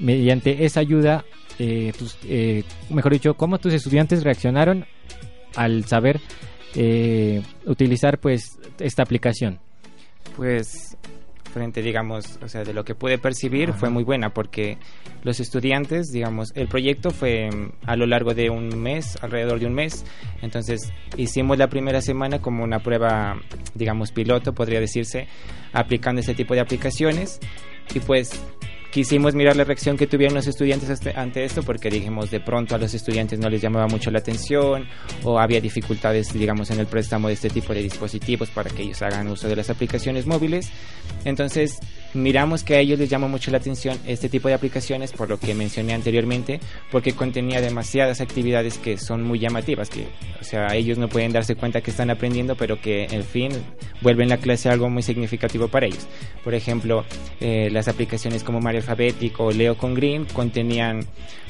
mediante 0.00 0.64
esa 0.64 0.80
ayuda? 0.80 1.24
eh, 1.60 1.92
eh, 2.24 2.64
mejor 2.90 3.12
dicho, 3.12 3.34
¿cómo 3.34 3.58
tus 3.58 3.74
estudiantes 3.74 4.24
reaccionaron 4.24 4.86
al 5.54 5.84
saber 5.84 6.20
utilizar 7.64 8.18
pues 8.18 8.58
esta 8.80 9.04
aplicación? 9.04 9.60
Pues 10.36 10.96
frente, 11.48 11.82
digamos, 11.82 12.38
o 12.42 12.48
sea, 12.48 12.64
de 12.64 12.72
lo 12.72 12.84
que 12.84 12.94
pude 12.94 13.18
percibir 13.18 13.70
Ajá. 13.70 13.78
fue 13.78 13.90
muy 13.90 14.04
buena 14.04 14.32
porque 14.32 14.78
los 15.22 15.40
estudiantes, 15.40 16.08
digamos, 16.12 16.52
el 16.54 16.68
proyecto 16.68 17.10
fue 17.10 17.50
mm, 17.50 17.72
a 17.86 17.96
lo 17.96 18.06
largo 18.06 18.34
de 18.34 18.50
un 18.50 18.80
mes, 18.80 19.18
alrededor 19.22 19.58
de 19.58 19.66
un 19.66 19.74
mes, 19.74 20.04
entonces 20.42 20.92
hicimos 21.16 21.58
la 21.58 21.68
primera 21.68 22.00
semana 22.00 22.40
como 22.40 22.64
una 22.64 22.80
prueba, 22.80 23.40
digamos, 23.74 24.12
piloto, 24.12 24.54
podría 24.54 24.80
decirse, 24.80 25.28
aplicando 25.72 26.20
ese 26.20 26.34
tipo 26.34 26.54
de 26.54 26.60
aplicaciones 26.60 27.40
y 27.94 28.00
pues 28.00 28.40
quisimos 28.90 29.34
mirar 29.34 29.56
la 29.56 29.64
reacción 29.64 29.96
que 29.96 30.06
tuvieron 30.06 30.34
los 30.34 30.46
estudiantes 30.46 31.00
ante 31.14 31.44
esto 31.44 31.62
porque 31.62 31.90
dijimos 31.90 32.30
de 32.30 32.40
pronto 32.40 32.74
a 32.74 32.78
los 32.78 32.94
estudiantes 32.94 33.38
no 33.38 33.48
les 33.50 33.60
llamaba 33.60 33.86
mucho 33.86 34.10
la 34.10 34.18
atención 34.18 34.86
o 35.24 35.38
había 35.38 35.60
dificultades 35.60 36.32
digamos 36.32 36.70
en 36.70 36.80
el 36.80 36.86
préstamo 36.86 37.28
de 37.28 37.34
este 37.34 37.50
tipo 37.50 37.74
de 37.74 37.82
dispositivos 37.82 38.48
para 38.50 38.70
que 38.70 38.82
ellos 38.82 39.02
hagan 39.02 39.28
uso 39.28 39.48
de 39.48 39.56
las 39.56 39.70
aplicaciones 39.70 40.26
móviles 40.26 40.70
entonces 41.24 41.78
miramos 42.14 42.62
que 42.62 42.76
a 42.76 42.80
ellos 42.80 42.98
les 42.98 43.10
llama 43.10 43.28
mucho 43.28 43.50
la 43.50 43.58
atención 43.58 43.98
este 44.06 44.28
tipo 44.28 44.48
de 44.48 44.54
aplicaciones, 44.54 45.12
por 45.12 45.28
lo 45.28 45.38
que 45.38 45.54
mencioné 45.54 45.94
anteriormente, 45.94 46.60
porque 46.90 47.12
contenía 47.12 47.60
demasiadas 47.60 48.20
actividades 48.20 48.78
que 48.78 48.96
son 48.96 49.22
muy 49.22 49.38
llamativas, 49.38 49.90
que, 49.90 50.06
o 50.40 50.44
sea, 50.44 50.74
ellos 50.74 50.98
no 50.98 51.08
pueden 51.08 51.32
darse 51.32 51.54
cuenta 51.54 51.80
que 51.80 51.90
están 51.90 52.10
aprendiendo, 52.10 52.56
pero 52.56 52.80
que, 52.80 53.04
en 53.10 53.24
fin, 53.24 53.52
vuelven 54.00 54.28
la 54.28 54.38
clase 54.38 54.68
algo 54.68 54.88
muy 54.88 55.02
significativo 55.02 55.68
para 55.68 55.86
ellos. 55.86 56.06
Por 56.44 56.54
ejemplo, 56.54 57.04
eh, 57.40 57.68
las 57.70 57.88
aplicaciones 57.88 58.42
como 58.42 58.60
Mario 58.60 58.77
Alphabetic 58.78 59.38
o 59.40 59.50
Leo 59.50 59.76
con 59.76 59.94
Green 59.94 60.24
contenían 60.24 61.04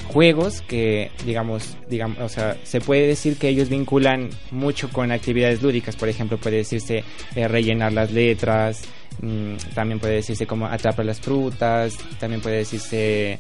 juegos 0.09 0.63
que, 0.63 1.11
digamos, 1.25 1.77
digamos, 1.89 2.19
o 2.19 2.29
sea, 2.29 2.57
se 2.63 2.81
puede 2.81 3.07
decir 3.07 3.37
que 3.37 3.49
ellos 3.49 3.69
vinculan 3.69 4.31
mucho 4.51 4.89
con 4.91 5.13
actividades 5.13 5.63
lúdicas, 5.63 5.97
por 5.97 6.09
ejemplo, 6.09 6.39
puede 6.39 6.57
decirse 6.59 7.05
eh, 7.35 7.49
rellenar 7.49 7.93
las 7.93 8.11
letras, 8.11 8.83
mm, 9.21 9.55
también 9.75 10.01
puede 10.01 10.15
decirse 10.15 10.47
como 10.47 10.67
atrapar 10.67 11.05
las 11.05 11.21
frutas, 11.21 11.97
también 12.19 12.41
puede 12.41 12.59
decirse 12.59 13.39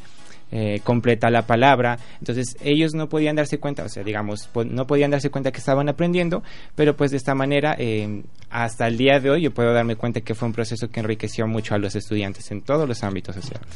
eh, 0.50 0.80
completa 0.84 1.30
la 1.30 1.42
palabra. 1.46 1.98
Entonces 2.20 2.56
ellos 2.62 2.94
no 2.94 3.08
podían 3.08 3.36
darse 3.36 3.58
cuenta, 3.58 3.84
o 3.84 3.88
sea, 3.88 4.02
digamos, 4.02 4.46
po- 4.48 4.64
no 4.64 4.86
podían 4.86 5.10
darse 5.10 5.30
cuenta 5.30 5.52
que 5.52 5.58
estaban 5.58 5.88
aprendiendo, 5.88 6.42
pero 6.74 6.96
pues 6.96 7.10
de 7.10 7.16
esta 7.18 7.34
manera, 7.34 7.74
eh, 7.78 8.22
hasta 8.50 8.86
el 8.86 8.96
día 8.96 9.20
de 9.20 9.30
hoy 9.30 9.42
yo 9.42 9.52
puedo 9.52 9.72
darme 9.72 9.96
cuenta 9.96 10.20
que 10.22 10.34
fue 10.34 10.46
un 10.48 10.54
proceso 10.54 10.90
que 10.90 11.00
enriqueció 11.00 11.46
mucho 11.46 11.74
a 11.74 11.78
los 11.78 11.94
estudiantes 11.94 12.50
en 12.50 12.62
todos 12.62 12.88
los 12.88 13.02
ámbitos 13.02 13.34
sociales. 13.34 13.66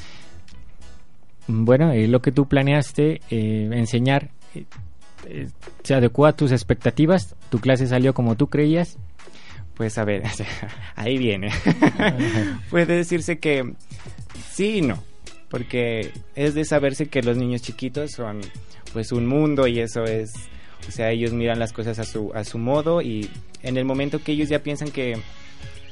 Bueno, 1.47 1.93
eh, 1.93 2.07
lo 2.09 2.23
que 2.23 2.33
tú 2.33 2.47
planeaste 2.47 3.21
eh, 3.31 3.69
enseñar 3.73 4.31
se 5.83 5.95
adecuó 5.95 6.27
a 6.27 6.33
tus 6.35 6.53
expectativas, 6.53 7.35
tu 7.51 7.59
clase 7.61 7.87
salió 7.87 8.15
como 8.15 8.37
tú 8.37 8.49
creías. 8.49 8.97
Pues 9.75 9.97
a 9.99 10.05
ver, 10.05 10.23
ahí 10.97 11.19
viene. 11.19 11.51
Puede 12.71 12.97
decirse 12.97 13.39
que 13.39 13.75
sí 14.51 14.79
y 14.79 14.83
no, 14.83 15.03
porque 15.53 16.13
es 16.35 16.55
de 16.55 16.65
saberse 16.65 17.11
que 17.11 17.21
los 17.21 17.37
niños 17.37 17.61
chiquitos 17.61 18.13
son 18.13 18.41
pues 18.95 19.13
un 19.13 19.27
mundo 19.27 19.67
y 19.67 19.81
eso 19.81 20.03
es, 20.05 20.33
o 20.89 20.91
sea, 20.91 21.11
ellos 21.11 21.35
miran 21.35 21.59
las 21.59 21.75
cosas 21.75 21.99
a 21.99 22.05
su, 22.05 22.33
a 22.35 22.43
su 22.43 22.57
modo 22.57 23.03
y 23.03 23.29
en 23.63 23.77
el 23.77 23.85
momento 23.85 24.19
que 24.25 24.33
ellos 24.33 24.49
ya 24.49 24.61
piensan 24.61 24.91
que, 24.91 25.19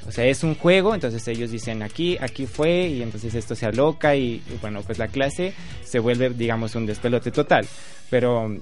o 0.09 0.13
sea, 0.13 0.25
es 0.25 0.45
un 0.45 0.55
juego, 0.55 0.95
entonces 0.95 1.29
ellos 1.29 1.51
dicen 1.51 1.83
aquí, 1.83 2.17
aquí 2.23 2.47
fue 2.47 2.87
y 2.87 3.03
entonces 3.03 3.35
esto 3.35 3.55
se 3.55 3.67
aloca 3.67 4.17
y, 4.17 4.37
y 4.37 4.59
bueno, 4.63 4.81
pues 4.81 4.99
la 4.99 5.09
clase 5.09 5.53
se 5.85 5.99
vuelve, 5.99 6.31
digamos, 6.31 6.75
un 6.75 6.87
despelote 6.87 7.31
total. 7.31 7.67
Pero 8.09 8.57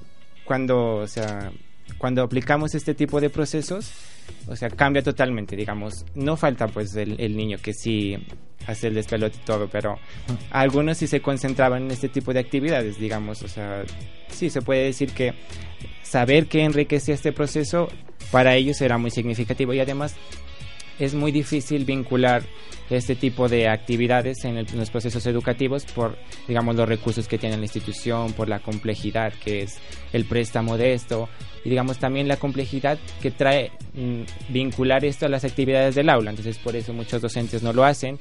cuando, 0.45 0.97
o 0.97 1.07
sea, 1.07 1.53
cuando 1.99 2.25
aplicamos 2.25 2.75
este 2.75 2.97
tipo 2.97 3.21
de 3.21 3.31
procesos, 3.31 3.93
o 4.47 4.57
sea, 4.57 4.71
cambia 4.71 5.03
totalmente, 5.03 5.57
digamos. 5.57 6.05
No 6.15 6.37
falta 6.37 6.69
pues 6.69 6.95
el, 6.97 7.21
el 7.21 7.37
niño 7.37 7.59
que 7.63 7.73
sí 7.73 8.17
hace 8.67 8.89
el 8.89 8.95
despelote 8.95 9.39
y 9.43 9.45
todo, 9.45 9.69
pero 9.69 9.99
algunos 10.51 10.99
sí 10.99 11.07
se 11.07 11.21
concentraban 11.21 11.85
en 11.85 11.91
este 11.91 12.09
tipo 12.09 12.33
de 12.33 12.41
actividades, 12.41 12.99
digamos. 12.99 13.43
O 13.43 13.49
sea, 13.49 13.85
sí 14.29 14.51
se 14.51 14.63
puede 14.63 14.85
decir 14.85 15.13
que 15.13 15.35
saber 16.03 16.47
que 16.47 16.65
enriquecía 16.65 17.15
este 17.15 17.33
proceso 17.33 17.89
para 18.31 18.55
ellos 18.55 18.81
era 18.81 18.99
muy 18.99 19.11
significativo 19.11 19.73
y 19.73 19.81
además 19.81 20.15
es 20.99 21.15
muy 21.15 21.33
difícil 21.33 21.85
vincular 21.85 22.43
este 22.91 23.15
tipo 23.15 23.49
de 23.49 23.69
actividades 23.69 24.45
en, 24.45 24.57
el- 24.57 24.67
en 24.71 24.79
los 24.79 24.91
procesos 24.91 25.27
educativos 25.27 25.85
por, 25.85 26.17
digamos, 26.47 26.75
los 26.77 26.89
recursos 26.89 27.29
que 27.29 27.37
tiene 27.39 27.57
la 27.57 27.63
institución, 27.65 28.33
por 28.33 28.49
la 28.49 28.61
complejidad 28.61 29.33
que 29.45 29.63
es 29.63 29.79
el 30.13 30.25
préstamo 30.25 30.79
de 30.79 30.95
esto 30.95 31.29
y, 31.65 31.69
digamos, 31.71 31.99
también 31.99 32.29
la 32.29 32.37
complejidad 32.37 32.99
que 33.21 33.31
trae 33.31 33.73
mm, 33.95 34.23
vincular 34.53 35.05
esto 35.05 35.27
a 35.27 35.29
las 35.29 35.45
actividades 35.45 35.95
del 35.95 36.09
aula. 36.09 36.31
Entonces, 36.31 36.57
por 36.59 36.77
eso 36.77 36.93
muchos 36.95 37.21
docentes 37.21 37.63
no 37.63 37.73
lo 37.75 37.85
hacen 37.85 38.19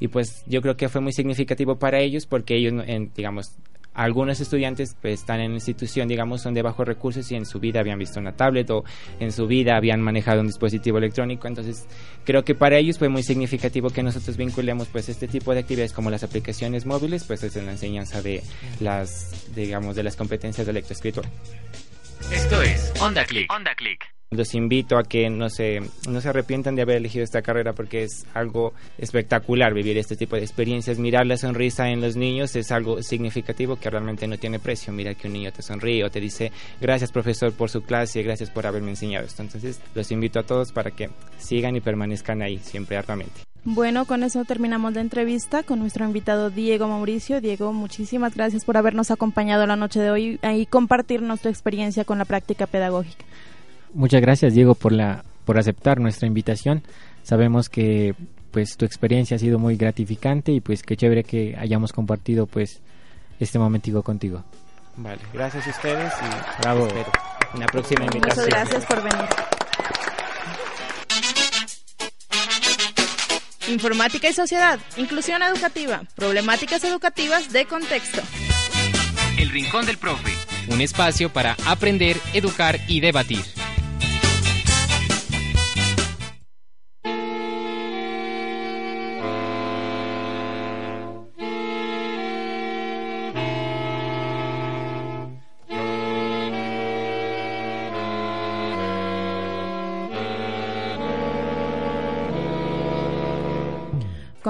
y 0.00 0.08
pues 0.08 0.42
yo 0.46 0.60
creo 0.62 0.76
que 0.76 0.88
fue 0.88 1.00
muy 1.00 1.12
significativo 1.12 1.78
para 1.78 2.00
ellos 2.00 2.26
porque 2.26 2.56
ellos, 2.56 2.74
en, 2.86 3.10
digamos, 3.14 3.52
algunos 4.00 4.40
estudiantes 4.40 4.96
pues, 5.00 5.20
están 5.20 5.40
en 5.40 5.50
la 5.50 5.56
institución, 5.56 6.08
digamos, 6.08 6.40
son 6.40 6.54
de 6.54 6.62
bajos 6.62 6.86
recursos 6.86 7.30
y 7.30 7.34
en 7.34 7.44
su 7.44 7.60
vida 7.60 7.80
habían 7.80 7.98
visto 7.98 8.18
una 8.18 8.32
tablet 8.32 8.70
o 8.70 8.82
en 9.18 9.30
su 9.30 9.46
vida 9.46 9.76
habían 9.76 10.00
manejado 10.00 10.40
un 10.40 10.46
dispositivo 10.46 10.96
electrónico. 10.96 11.46
Entonces, 11.46 11.86
creo 12.24 12.42
que 12.42 12.54
para 12.54 12.78
ellos 12.78 12.98
fue 12.98 13.10
muy 13.10 13.22
significativo 13.22 13.90
que 13.90 14.02
nosotros 14.02 14.38
vinculemos 14.38 14.88
pues 14.88 15.10
este 15.10 15.28
tipo 15.28 15.52
de 15.52 15.60
actividades 15.60 15.92
como 15.92 16.08
las 16.08 16.22
aplicaciones 16.22 16.86
móviles, 16.86 17.24
pues 17.24 17.42
es 17.42 17.56
en 17.56 17.66
la 17.66 17.72
enseñanza 17.72 18.22
de 18.22 18.42
las, 18.80 19.54
digamos, 19.54 19.96
de 19.96 20.02
las 20.02 20.16
competencias 20.16 20.66
de 20.66 20.72
lectoescritura. 20.72 21.28
Esto 22.32 22.62
es 22.62 22.94
Onda 23.02 23.26
Click. 23.26 23.52
Onda 23.52 23.74
Click. 23.74 24.19
Los 24.32 24.54
invito 24.54 24.96
a 24.96 25.02
que 25.02 25.28
no 25.28 25.50
se, 25.50 25.80
no 26.08 26.20
se 26.20 26.28
arrepientan 26.28 26.76
de 26.76 26.82
haber 26.82 26.98
elegido 26.98 27.24
esta 27.24 27.42
carrera 27.42 27.72
porque 27.72 28.04
es 28.04 28.24
algo 28.32 28.74
espectacular 28.96 29.74
vivir 29.74 29.98
este 29.98 30.14
tipo 30.14 30.36
de 30.36 30.42
experiencias. 30.42 31.00
Mirar 31.00 31.26
la 31.26 31.36
sonrisa 31.36 31.90
en 31.90 32.00
los 32.00 32.14
niños 32.14 32.54
es 32.54 32.70
algo 32.70 33.02
significativo 33.02 33.74
que 33.74 33.90
realmente 33.90 34.28
no 34.28 34.38
tiene 34.38 34.60
precio. 34.60 34.92
Mira 34.92 35.16
que 35.16 35.26
un 35.26 35.32
niño 35.32 35.50
te 35.50 35.62
sonríe 35.62 36.04
o 36.04 36.10
te 36.12 36.20
dice 36.20 36.52
gracias 36.80 37.10
profesor 37.10 37.52
por 37.52 37.70
su 37.70 37.82
clase, 37.82 38.22
gracias 38.22 38.50
por 38.50 38.68
haberme 38.68 38.90
enseñado 38.90 39.26
esto. 39.26 39.42
Entonces 39.42 39.80
los 39.96 40.12
invito 40.12 40.38
a 40.38 40.44
todos 40.44 40.70
para 40.70 40.92
que 40.92 41.10
sigan 41.38 41.74
y 41.74 41.80
permanezcan 41.80 42.40
ahí 42.40 42.58
siempre 42.58 42.96
arduamente. 42.96 43.40
Bueno, 43.64 44.04
con 44.04 44.22
eso 44.22 44.44
terminamos 44.44 44.94
la 44.94 45.00
entrevista 45.00 45.64
con 45.64 45.80
nuestro 45.80 46.04
invitado 46.04 46.50
Diego 46.50 46.86
Mauricio. 46.86 47.40
Diego, 47.40 47.72
muchísimas 47.72 48.36
gracias 48.36 48.64
por 48.64 48.76
habernos 48.76 49.10
acompañado 49.10 49.66
la 49.66 49.74
noche 49.74 49.98
de 49.98 50.12
hoy 50.12 50.40
y 50.40 50.66
compartirnos 50.66 51.40
tu 51.40 51.48
experiencia 51.48 52.04
con 52.04 52.18
la 52.18 52.24
práctica 52.26 52.68
pedagógica. 52.68 53.24
Muchas 53.94 54.20
gracias 54.20 54.54
Diego 54.54 54.74
por 54.74 54.92
la 54.92 55.24
por 55.44 55.58
aceptar 55.58 55.98
nuestra 56.00 56.26
invitación. 56.26 56.82
Sabemos 57.22 57.68
que 57.68 58.14
pues 58.50 58.76
tu 58.76 58.84
experiencia 58.84 59.36
ha 59.36 59.38
sido 59.38 59.58
muy 59.58 59.76
gratificante 59.76 60.52
y 60.52 60.60
pues 60.60 60.82
qué 60.82 60.96
chévere 60.96 61.24
que 61.24 61.56
hayamos 61.58 61.92
compartido 61.92 62.46
pues 62.46 62.80
este 63.38 63.58
momentico 63.58 64.02
contigo. 64.02 64.44
Vale, 64.96 65.20
gracias 65.32 65.66
a 65.66 65.70
ustedes 65.70 66.12
y 66.12 66.62
Bravo. 66.62 66.86
espero 66.86 67.10
una 67.54 67.66
próxima 67.66 68.04
invitación. 68.04 68.44
Muchas 68.46 68.68
gracias 68.68 68.86
por 68.86 69.02
venir. 69.02 69.28
Informática 73.68 74.28
y 74.28 74.32
sociedad, 74.32 74.80
inclusión 74.96 75.42
educativa, 75.42 76.02
problemáticas 76.16 76.82
educativas 76.84 77.52
de 77.52 77.66
contexto. 77.66 78.20
El 79.38 79.50
Rincón 79.50 79.86
del 79.86 79.96
Profe. 79.96 80.32
Un 80.68 80.80
espacio 80.80 81.32
para 81.32 81.56
aprender, 81.66 82.16
educar 82.34 82.78
y 82.88 83.00
debatir. 83.00 83.44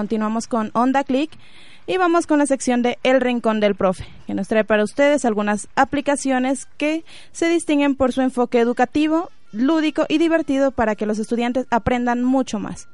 Continuamos 0.00 0.46
con 0.46 0.70
Onda 0.72 1.04
Click 1.04 1.30
y 1.86 1.98
vamos 1.98 2.26
con 2.26 2.38
la 2.38 2.46
sección 2.46 2.80
de 2.80 2.98
El 3.02 3.20
Rincón 3.20 3.60
del 3.60 3.74
Profe, 3.74 4.06
que 4.26 4.32
nos 4.32 4.48
trae 4.48 4.64
para 4.64 4.82
ustedes 4.82 5.26
algunas 5.26 5.68
aplicaciones 5.76 6.64
que 6.78 7.04
se 7.32 7.50
distinguen 7.50 7.96
por 7.96 8.14
su 8.14 8.22
enfoque 8.22 8.60
educativo, 8.60 9.28
lúdico 9.52 10.06
y 10.08 10.16
divertido 10.16 10.70
para 10.70 10.94
que 10.94 11.04
los 11.04 11.18
estudiantes 11.18 11.66
aprendan 11.68 12.24
mucho 12.24 12.58
más. 12.58 12.88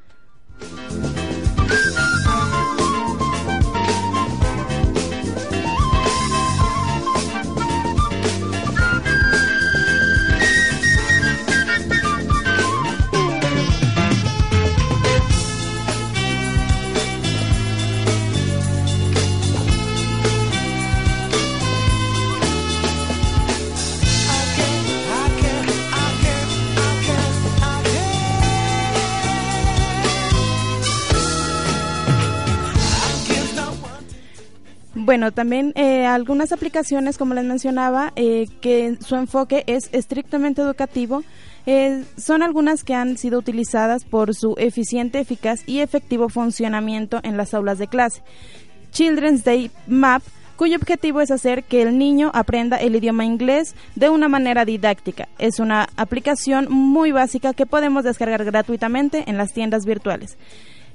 Bueno, 35.06 35.30
también 35.30 35.72
eh, 35.76 36.04
algunas 36.04 36.50
aplicaciones, 36.50 37.16
como 37.16 37.32
les 37.32 37.44
mencionaba, 37.44 38.12
eh, 38.16 38.48
que 38.60 38.98
su 38.98 39.14
enfoque 39.14 39.62
es 39.68 39.88
estrictamente 39.92 40.62
educativo, 40.62 41.22
eh, 41.64 42.02
son 42.16 42.42
algunas 42.42 42.82
que 42.82 42.94
han 42.94 43.16
sido 43.16 43.38
utilizadas 43.38 44.04
por 44.04 44.34
su 44.34 44.56
eficiente, 44.58 45.20
eficaz 45.20 45.62
y 45.64 45.78
efectivo 45.78 46.28
funcionamiento 46.28 47.20
en 47.22 47.36
las 47.36 47.54
aulas 47.54 47.78
de 47.78 47.86
clase. 47.86 48.24
Children's 48.90 49.44
Day 49.44 49.70
Map, 49.86 50.24
cuyo 50.56 50.74
objetivo 50.76 51.20
es 51.20 51.30
hacer 51.30 51.62
que 51.62 51.82
el 51.82 51.98
niño 51.98 52.32
aprenda 52.34 52.76
el 52.76 52.96
idioma 52.96 53.24
inglés 53.24 53.76
de 53.94 54.08
una 54.08 54.26
manera 54.26 54.64
didáctica. 54.64 55.28
Es 55.38 55.60
una 55.60 55.86
aplicación 55.94 56.66
muy 56.68 57.12
básica 57.12 57.54
que 57.54 57.64
podemos 57.64 58.02
descargar 58.02 58.44
gratuitamente 58.44 59.22
en 59.28 59.38
las 59.38 59.52
tiendas 59.52 59.84
virtuales. 59.84 60.36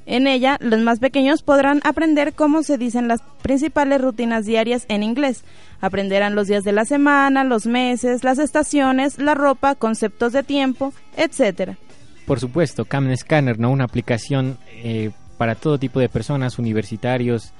En 0.05 0.27
ella, 0.27 0.57
los 0.61 0.79
más 0.81 0.99
pequeños 0.99 1.43
podrán 1.43 1.79
aprender 1.83 2.33
cómo 2.33 2.63
se 2.63 2.77
dicen 2.77 3.07
las 3.07 3.21
principales 3.41 4.01
rutinas 4.01 4.45
diarias 4.45 4.85
en 4.89 5.03
inglés. 5.03 5.43
Aprenderán 5.79 6.35
los 6.35 6.47
días 6.47 6.63
de 6.63 6.71
la 6.71 6.85
semana, 6.85 7.43
los 7.43 7.65
meses, 7.65 8.23
las 8.23 8.39
estaciones, 8.39 9.19
la 9.19 9.35
ropa, 9.35 9.75
conceptos 9.75 10.33
de 10.33 10.43
tiempo, 10.43 10.93
etcétera. 11.15 11.77
Por 12.25 12.39
supuesto, 12.39 12.85
Camen 12.85 13.15
Scanner, 13.17 13.59
¿no? 13.59 13.71
Una 13.71 13.85
aplicación 13.85 14.57
eh, 14.83 15.11
para 15.37 15.55
todo 15.55 15.77
tipo 15.79 15.99
de 15.99 16.09
personas, 16.09 16.59
universitarios, 16.59 17.53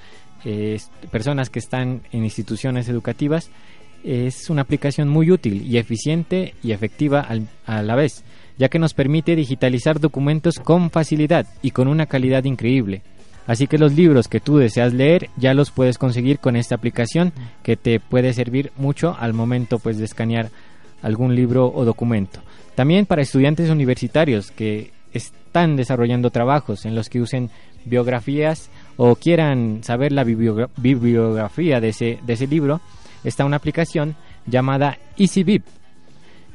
eh, 0.45 0.79
personas 1.11 1.49
que 1.49 1.59
están 1.59 2.01
en 2.11 2.23
instituciones 2.23 2.89
educativas. 2.89 3.49
Es 4.03 4.49
una 4.49 4.63
aplicación 4.63 5.07
muy 5.09 5.29
útil 5.29 5.61
y 5.67 5.77
eficiente 5.77 6.55
y 6.63 6.71
efectiva 6.71 7.21
al- 7.21 7.47
a 7.65 7.81
la 7.83 7.95
vez, 7.95 8.23
ya 8.61 8.69
que 8.69 8.77
nos 8.77 8.93
permite 8.93 9.35
digitalizar 9.35 9.99
documentos 9.99 10.59
con 10.59 10.91
facilidad 10.91 11.47
y 11.63 11.71
con 11.71 11.87
una 11.87 12.05
calidad 12.05 12.43
increíble. 12.43 13.01
Así 13.47 13.65
que 13.65 13.79
los 13.79 13.93
libros 13.93 14.27
que 14.27 14.39
tú 14.39 14.57
deseas 14.57 14.93
leer 14.93 15.31
ya 15.35 15.55
los 15.55 15.71
puedes 15.71 15.97
conseguir 15.97 16.37
con 16.37 16.55
esta 16.55 16.75
aplicación 16.75 17.33
que 17.63 17.75
te 17.75 17.99
puede 17.99 18.33
servir 18.33 18.71
mucho 18.77 19.17
al 19.19 19.33
momento 19.33 19.79
pues 19.79 19.97
de 19.97 20.05
escanear 20.05 20.51
algún 21.01 21.35
libro 21.35 21.73
o 21.73 21.85
documento. 21.85 22.39
También 22.75 23.07
para 23.07 23.23
estudiantes 23.23 23.71
universitarios 23.71 24.51
que 24.51 24.91
están 25.11 25.75
desarrollando 25.75 26.29
trabajos 26.29 26.85
en 26.85 26.93
los 26.93 27.09
que 27.09 27.19
usen 27.19 27.49
biografías 27.85 28.69
o 28.95 29.15
quieran 29.15 29.79
saber 29.81 30.11
la 30.11 30.23
bibliogra- 30.23 30.69
bibliografía 30.77 31.81
de 31.81 31.89
ese, 31.89 32.19
de 32.23 32.33
ese 32.33 32.45
libro, 32.45 32.79
está 33.23 33.43
una 33.43 33.57
aplicación 33.57 34.15
llamada 34.45 34.99
EasyBib 35.17 35.63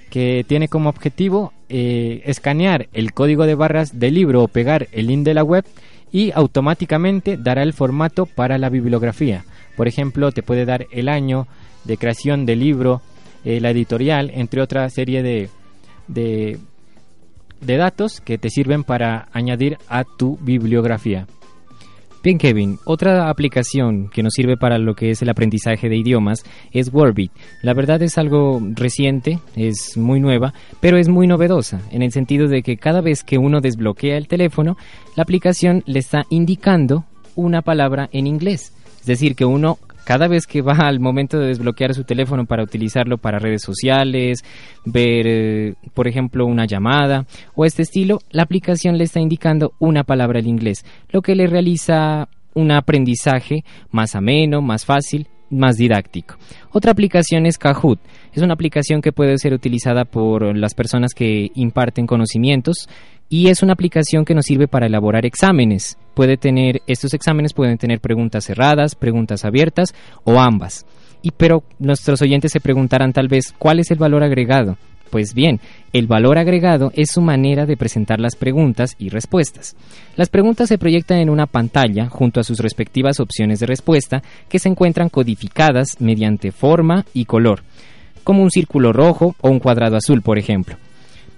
que 0.09 0.45
tiene 0.47 0.69
como 0.69 0.89
objetivo 0.89 1.53
eh, 1.69 2.23
escanear 2.25 2.89
el 2.93 3.13
código 3.13 3.47
de 3.47 3.55
barras 3.55 3.99
del 3.99 4.15
libro 4.15 4.43
o 4.43 4.49
pegar 4.49 4.89
el 4.93 5.09
link 5.09 5.25
de 5.25 5.35
la 5.35 5.45
web 5.45 5.65
y 6.13 6.31
automáticamente 6.33 7.37
dará 7.37 7.63
el 7.63 7.73
formato 7.73 8.27
para 8.27 8.59
la 8.59 8.69
bibliografía. 8.69 9.45
Por 9.77 9.89
ejemplo, 9.89 10.33
te 10.33 10.43
puede 10.43 10.65
dar 10.65 10.87
el 10.91 11.09
año 11.09 11.47
de 11.85 11.97
creación 11.99 12.47
del 12.47 12.61
libro, 12.61 13.03
eh, 13.45 13.61
la 13.61 13.71
editorial, 13.71 14.31
entre 14.35 14.63
otra 14.63 14.89
serie 14.91 15.23
de, 15.23 15.51
de, 16.09 16.59
de 17.61 17.77
datos 17.77 18.21
que 18.21 18.39
te 18.39 18.51
sirven 18.51 18.85
para 18.85 19.29
añadir 19.33 19.79
a 19.89 20.05
tu 20.05 20.39
bibliografía. 20.41 21.27
Bien, 22.27 22.39
Kevin, 22.39 22.81
otra 22.85 23.31
aplicación 23.31 24.09
que 24.09 24.25
nos 24.25 24.33
sirve 24.33 24.57
para 24.57 24.79
lo 24.79 24.97
que 24.97 25.11
es 25.11 25.23
el 25.23 25.29
aprendizaje 25.29 25.89
de 25.89 25.97
idiomas 25.97 26.43
es 26.73 26.93
Wordbeat. 26.93 27.31
La 27.63 27.73
verdad 27.73 28.03
es 28.03 28.19
algo 28.19 28.61
reciente, 28.75 29.39
es 29.55 29.97
muy 29.97 30.19
nueva, 30.19 30.53
pero 30.81 30.99
es 30.99 31.09
muy 31.09 31.29
novedosa, 31.29 31.83
en 31.93 32.03
el 32.03 32.11
sentido 32.11 32.49
de 32.49 32.65
que 32.65 32.79
cada 32.79 33.01
vez 33.01 33.23
que 33.23 33.39
uno 33.39 33.61
desbloquea 33.61 34.17
el 34.17 34.27
teléfono, 34.27 34.77
la 35.15 35.23
aplicación 35.23 35.85
le 35.87 36.01
está 36.01 36.25
indicando 36.29 37.05
una 37.37 37.63
palabra 37.63 38.09
en 38.11 38.27
inglés. 38.27 38.73
Es 38.99 39.07
decir, 39.07 39.37
que 39.37 39.45
uno 39.45 39.79
cada 40.07 40.29
vez 40.29 40.47
que 40.47 40.63
va 40.63 40.87
al 40.87 41.01
momento 41.01 41.37
de 41.37 41.49
desbloquear 41.49 41.93
su 41.93 42.05
teléfono 42.05 42.47
para 42.47 42.63
utilizarlo 42.63 43.19
para 43.19 43.41
redes 43.41 43.63
sociales, 43.63 44.45
ver, 44.85 45.27
eh, 45.27 45.75
por 45.95 46.07
ejemplo, 46.07 46.47
una 46.47 46.65
llamada 46.65 47.27
o 47.57 47.65
este 47.65 47.83
estilo, 47.83 48.21
la 48.31 48.45
aplicación 48.45 48.99
le 48.99 49.05
está 49.05 49.19
indicando 49.19 49.73
una 49.81 50.05
palabra 50.05 50.39
en 50.39 50.47
inglés, 50.47 50.85
lo 51.11 51.23
que 51.23 51.35
le 51.35 51.49
realiza 51.49 52.29
un 52.55 52.71
aprendizaje 52.71 53.65
más 53.91 54.15
ameno, 54.15 54.63
más 54.63 54.85
fácil, 54.85 55.27
más 55.51 55.77
didáctico. 55.77 56.37
Otra 56.71 56.93
aplicación 56.93 57.45
es 57.45 57.59
Kahoot. 57.59 57.99
Es 58.33 58.43
una 58.43 58.55
aplicación 58.55 59.03
que 59.03 59.13
puede 59.13 59.39
ser 59.39 59.55
utilizada 59.55 60.05
por 60.05 60.57
las 60.57 60.75
personas 60.75 61.15
que 61.15 61.51
imparten 61.55 62.07
conocimientos 62.07 62.89
y 63.29 63.49
es 63.49 63.63
una 63.63 63.73
aplicación 63.73 64.25
que 64.25 64.35
nos 64.35 64.47
sirve 64.47 64.69
para 64.69 64.87
elaborar 64.87 65.27
exámenes. 65.27 65.99
Puede 66.15 66.37
tener 66.37 66.83
estos 66.87 67.15
exámenes 67.15 67.53
pueden 67.53 67.79
tener 67.79 68.01
preguntas 68.01 68.45
cerradas, 68.45 68.95
preguntas 68.95 69.45
abiertas 69.45 69.95
o 70.25 70.39
ambas. 70.41 70.87
Y 71.23 71.33
pero 71.33 71.65
nuestros 71.79 72.23
oyentes 72.23 72.53
se 72.53 72.61
preguntarán 72.61 73.13
tal 73.13 73.29
vez 73.29 73.55
¿cuál 73.59 73.81
es 73.81 73.91
el 73.91 73.99
valor 73.99 74.23
agregado? 74.23 74.77
Pues 75.11 75.35
bien, 75.35 75.61
el 75.93 76.07
valor 76.07 76.37
agregado 76.37 76.91
es 76.95 77.11
su 77.13 77.21
manera 77.21 77.65
de 77.65 77.77
presentar 77.77 78.19
las 78.19 78.35
preguntas 78.35 78.97
y 78.99 79.09
respuestas. 79.09 79.77
Las 80.17 80.29
preguntas 80.29 80.69
se 80.69 80.79
proyectan 80.79 81.19
en 81.19 81.31
una 81.31 81.47
pantalla 81.47 82.09
junto 82.09 82.41
a 82.41 82.45
sus 82.45 82.59
respectivas 82.59 83.21
opciones 83.21 83.61
de 83.61 83.67
respuesta 83.67 84.23
que 84.49 84.59
se 84.59 84.69
encuentran 84.69 85.09
codificadas 85.09 86.01
mediante 86.01 86.51
forma 86.51 87.05
y 87.15 87.25
color, 87.25 87.63
como 88.25 88.43
un 88.43 88.51
círculo 88.51 88.93
rojo 88.93 89.37
o 89.41 89.49
un 89.49 89.61
cuadrado 89.61 89.97
azul, 89.97 90.23
por 90.23 90.39
ejemplo. 90.39 90.77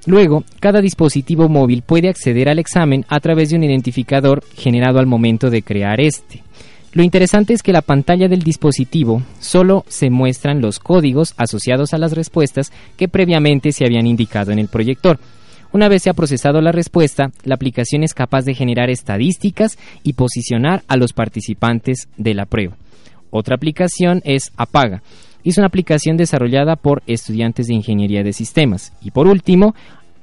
Luego, 0.08 0.42
cada 0.58 0.80
dispositivo 0.80 1.50
móvil 1.50 1.82
puede 1.82 2.08
acceder 2.08 2.48
al 2.48 2.58
examen 2.58 3.04
a 3.10 3.20
través 3.20 3.50
de 3.50 3.56
un 3.56 3.64
identificador 3.64 4.42
generado 4.54 5.00
al 5.00 5.06
momento 5.06 5.50
de 5.50 5.60
crear 5.60 6.00
este. 6.00 6.42
Lo 6.94 7.02
interesante 7.02 7.52
es 7.52 7.62
que 7.62 7.74
la 7.74 7.82
pantalla 7.82 8.26
del 8.26 8.42
dispositivo 8.42 9.20
solo 9.38 9.84
se 9.86 10.08
muestran 10.08 10.62
los 10.62 10.78
códigos 10.78 11.34
asociados 11.36 11.92
a 11.92 11.98
las 11.98 12.14
respuestas 12.14 12.72
que 12.96 13.08
previamente 13.08 13.70
se 13.70 13.84
habían 13.84 14.06
indicado 14.06 14.50
en 14.50 14.58
el 14.58 14.68
proyector. 14.68 15.18
Una 15.72 15.90
vez 15.90 16.04
se 16.04 16.08
ha 16.08 16.14
procesado 16.14 16.62
la 16.62 16.72
respuesta, 16.72 17.30
la 17.44 17.56
aplicación 17.56 18.02
es 18.02 18.14
capaz 18.14 18.46
de 18.46 18.54
generar 18.54 18.88
estadísticas 18.88 19.76
y 20.04 20.14
posicionar 20.14 20.84
a 20.88 20.96
los 20.96 21.12
participantes 21.12 22.08
de 22.16 22.32
la 22.32 22.46
prueba. 22.46 22.78
Otra 23.28 23.56
aplicación 23.56 24.22
es 24.24 24.52
Apaga. 24.56 25.02
Es 25.44 25.56
una 25.56 25.68
aplicación 25.68 26.16
desarrollada 26.16 26.76
por 26.76 27.02
estudiantes 27.06 27.68
de 27.68 27.74
ingeniería 27.74 28.22
de 28.22 28.32
sistemas. 28.32 28.92
Y 29.00 29.12
por 29.12 29.26
último, 29.28 29.74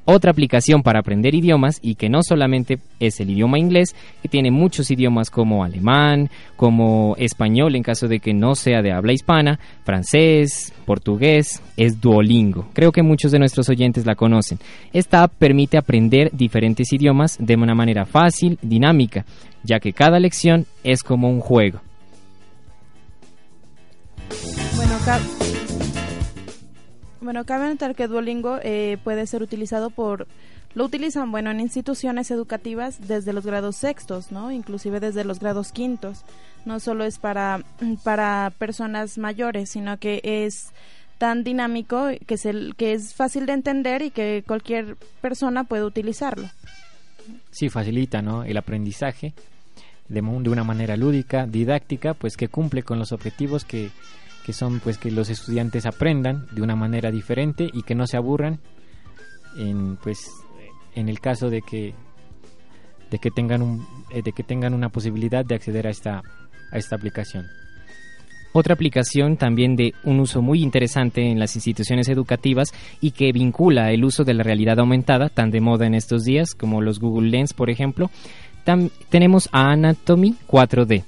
otra 0.06 0.32
aplicación 0.32 0.84
para 0.84 0.99
aprender 0.99 1.36
idiomas 1.36 1.80
y 1.82 1.95
que 1.95 2.10
no 2.10 2.22
solamente 2.24 2.80
es 2.99 3.20
el 3.20 3.32
idioma 3.32 3.60
inglés, 3.60 3.95
que 4.22 4.30
tiene 4.30 4.51
muchos 4.51 4.89
idiomas 4.91 5.30
como 5.30 5.64
alemán, 5.64 6.30
como 6.56 7.16
español 7.18 7.76
en 7.76 7.84
caso 7.84 8.08
de 8.08 8.20
que 8.20 8.34
no 8.34 8.56
sea 8.56 8.82
de 8.82 8.91
habla 8.91 9.14
hispana, 9.14 9.60
francés, 9.84 10.74
portugués, 10.86 11.62
es 11.76 11.99
Duolingo. 11.99 12.68
Creo 12.74 12.91
que 12.91 13.03
muchos 13.03 13.32
de 13.32 13.39
nuestros 13.39 13.70
oyentes 13.70 14.06
la 14.06 14.16
conocen. 14.16 14.60
Esta 14.93 15.24
app 15.24 15.34
permite 15.38 15.78
aprender 15.78 16.30
diferentes 16.32 16.93
idiomas 16.93 17.38
de 17.39 17.56
una 17.56 17.76
manera 17.76 18.06
fácil, 18.06 18.60
dinámica, 18.62 19.26
ya 19.64 19.80
que 19.80 19.93
cada 19.93 20.20
lección 20.20 20.66
es 20.84 21.03
como 21.03 21.30
un 21.30 21.39
juego. 21.39 21.82
Bueno, 24.76 24.93
bueno, 27.26 27.45
cabe 27.45 27.67
notar 27.67 27.95
que 27.95 28.07
Duolingo 28.07 28.59
eh, 28.63 28.97
puede 29.03 29.28
ser 29.28 29.43
utilizado 29.43 29.89
por... 29.89 30.28
Lo 30.73 30.86
utilizan, 30.86 31.32
bueno, 31.32 31.51
en 31.51 31.59
instituciones 31.59 32.32
educativas 32.32 33.07
desde 33.07 33.34
los 33.34 33.45
grados 33.45 33.78
sextos, 33.78 34.32
¿no? 34.32 34.51
Inclusive 34.51 34.99
desde 34.99 35.23
los 35.23 35.39
grados 35.39 35.71
quintos. 35.71 36.23
No 36.65 36.80
solo 36.80 37.05
es 37.05 37.17
para, 37.17 37.63
para 38.03 38.51
personas 38.57 39.17
mayores, 39.17 39.69
sino 39.69 39.97
que 39.97 40.21
es 40.23 40.71
tan 41.17 41.43
dinámico 41.43 42.09
que 42.26 42.34
es, 42.34 42.45
el, 42.45 42.76
que 42.76 42.93
es 42.93 43.13
fácil 43.13 43.45
de 43.45 43.53
entender 43.53 44.01
y 44.01 44.11
que 44.11 44.43
cualquier 44.45 44.97
persona 45.21 45.63
puede 45.63 45.86
utilizarlo. 45.86 46.49
Sí, 47.51 47.69
facilita 47.69 48.21
¿no? 48.21 48.43
el 48.43 48.57
aprendizaje 48.57 49.34
de, 50.09 50.21
de 50.21 50.49
una 50.49 50.63
manera 50.63 50.97
lúdica, 50.97 51.47
didáctica, 51.47 52.13
pues 52.13 52.36
que 52.36 52.49
cumple 52.49 52.84
con 52.84 52.99
los 52.99 53.11
objetivos 53.11 53.63
que, 53.63 53.91
que 54.46 54.54
son 54.54 54.80
pues 54.80 54.98
que 55.00 55.10
los 55.10 55.30
estudiantes 55.30 55.86
aprendan 55.88 56.46
de 56.52 56.62
una 56.62 56.76
manera 56.76 57.10
diferente 57.10 57.68
y 57.74 57.82
que 57.82 57.96
no 57.96 58.06
se 58.06 58.16
aburran 58.16 58.60
en 59.58 59.98
pues 59.98 60.30
en 60.93 61.10
el 61.10 61.20
caso 61.20 61.50
de 61.50 61.62
que 61.62 61.96
de 63.10 63.18
que 63.18 63.32
tengan 63.32 63.64
un 63.64 63.88
eh, 64.12 64.22
de 64.24 64.32
que 64.34 64.43
tengan 64.43 64.74
una 64.74 64.89
posibilidad 64.89 65.43
de 65.43 65.56
acceder 65.56 65.88
a 65.88 65.89
esta 65.89 66.22
a 66.72 66.78
esta 66.78 66.96
aplicación. 66.96 67.48
Otra 68.54 68.74
aplicación 68.74 69.36
también 69.36 69.76
de 69.76 69.93
un 70.04 70.20
uso 70.22 70.41
muy 70.41 70.62
interesante 70.62 71.30
en 71.30 71.39
las 71.39 71.56
instituciones 71.56 72.08
educativas 72.08 72.72
y 73.02 73.12
que 73.12 73.34
vincula 73.34 73.91
el 73.91 74.06
uso 74.06 74.24
de 74.24 74.34
la 74.34 74.43
realidad 74.43 74.80
aumentada, 74.80 75.28
tan 75.28 75.52
de 75.52 75.60
moda 75.60 75.88
en 75.88 75.93
estos 75.93 76.24
días 76.24 76.56
como 76.56 76.82
los 76.82 77.00
Google 77.00 77.30
Lens, 77.30 77.54
por 77.54 77.70
ejemplo, 77.70 78.10
tenemos 79.10 79.50
a 79.52 79.72
Anatomy 79.72 80.36
4D. 80.48 81.04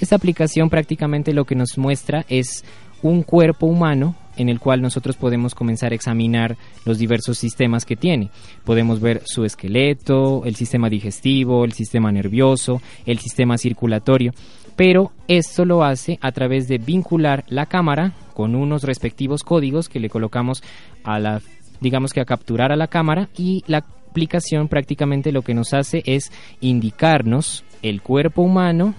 Esta 0.00 0.16
aplicación 0.16 0.70
prácticamente 0.70 1.32
lo 1.32 1.44
que 1.44 1.54
nos 1.54 1.76
muestra 1.76 2.24
es 2.28 2.64
un 3.02 3.22
cuerpo 3.22 3.66
humano 3.66 4.14
en 4.36 4.48
el 4.48 4.60
cual 4.60 4.80
nosotros 4.80 5.16
podemos 5.16 5.54
comenzar 5.54 5.92
a 5.92 5.96
examinar 5.96 6.56
los 6.84 6.98
diversos 6.98 7.38
sistemas 7.38 7.84
que 7.84 7.96
tiene. 7.96 8.30
Podemos 8.64 9.00
ver 9.00 9.22
su 9.24 9.44
esqueleto, 9.44 10.44
el 10.44 10.54
sistema 10.54 10.88
digestivo, 10.88 11.64
el 11.64 11.72
sistema 11.72 12.12
nervioso, 12.12 12.80
el 13.04 13.18
sistema 13.18 13.58
circulatorio, 13.58 14.32
pero 14.76 15.10
esto 15.26 15.64
lo 15.64 15.82
hace 15.82 16.18
a 16.22 16.30
través 16.30 16.68
de 16.68 16.78
vincular 16.78 17.44
la 17.48 17.66
cámara 17.66 18.12
con 18.32 18.54
unos 18.54 18.84
respectivos 18.84 19.42
códigos 19.42 19.88
que 19.88 19.98
le 19.98 20.08
colocamos 20.08 20.62
a 21.02 21.18
la 21.18 21.40
digamos 21.80 22.12
que 22.12 22.20
a 22.20 22.24
capturar 22.24 22.72
a 22.72 22.76
la 22.76 22.88
cámara 22.88 23.28
y 23.36 23.62
la 23.66 23.78
aplicación 23.78 24.68
prácticamente 24.68 25.32
lo 25.32 25.42
que 25.42 25.54
nos 25.54 25.74
hace 25.74 26.02
es 26.06 26.32
indicarnos 26.60 27.64
el 27.82 28.02
cuerpo 28.02 28.42
humano 28.42 28.94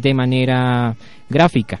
de 0.00 0.14
manera 0.14 0.96
gráfica. 1.28 1.80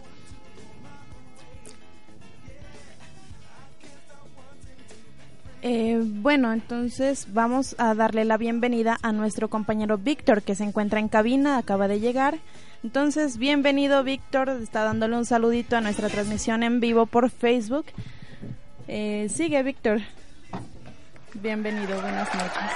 Eh, 5.68 6.00
bueno, 6.00 6.52
entonces 6.52 7.26
vamos 7.32 7.74
a 7.78 7.92
darle 7.94 8.24
la 8.24 8.36
bienvenida 8.36 8.98
a 9.02 9.10
nuestro 9.10 9.48
compañero 9.48 9.98
Víctor 9.98 10.42
que 10.42 10.54
se 10.54 10.62
encuentra 10.62 11.00
en 11.00 11.08
cabina, 11.08 11.58
acaba 11.58 11.88
de 11.88 11.98
llegar. 11.98 12.38
Entonces, 12.84 13.36
bienvenido 13.36 14.04
Víctor, 14.04 14.48
está 14.62 14.84
dándole 14.84 15.16
un 15.16 15.24
saludito 15.24 15.76
a 15.76 15.80
nuestra 15.80 16.08
transmisión 16.08 16.62
en 16.62 16.78
vivo 16.78 17.06
por 17.06 17.30
Facebook. 17.30 17.86
Eh, 18.86 19.26
sigue 19.28 19.60
Víctor. 19.64 20.02
Bienvenido, 21.34 22.00
buenas 22.00 22.32
noches. 22.32 22.70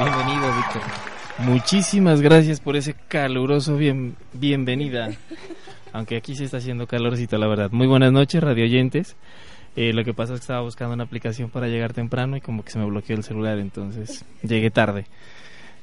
Bienvenido, 0.00 0.56
Víctor. 0.56 1.17
Muchísimas 1.38 2.20
gracias 2.20 2.60
por 2.60 2.76
ese 2.76 2.94
caluroso 2.94 3.76
bien, 3.76 4.16
bienvenida. 4.32 5.10
Aunque 5.92 6.16
aquí 6.16 6.34
sí 6.34 6.44
está 6.44 6.56
haciendo 6.56 6.86
calorcito, 6.86 7.38
la 7.38 7.46
verdad. 7.46 7.70
Muy 7.70 7.86
buenas 7.86 8.12
noches, 8.12 8.42
radio 8.42 8.64
oyentes. 8.64 9.16
Eh, 9.76 9.92
lo 9.92 10.04
que 10.04 10.12
pasa 10.12 10.34
es 10.34 10.40
que 10.40 10.44
estaba 10.44 10.62
buscando 10.62 10.94
una 10.94 11.04
aplicación 11.04 11.50
para 11.50 11.68
llegar 11.68 11.92
temprano 11.92 12.36
y 12.36 12.40
como 12.40 12.64
que 12.64 12.72
se 12.72 12.78
me 12.80 12.86
bloqueó 12.86 13.16
el 13.16 13.22
celular, 13.22 13.58
entonces 13.58 14.24
llegué 14.42 14.70
tarde. 14.70 15.06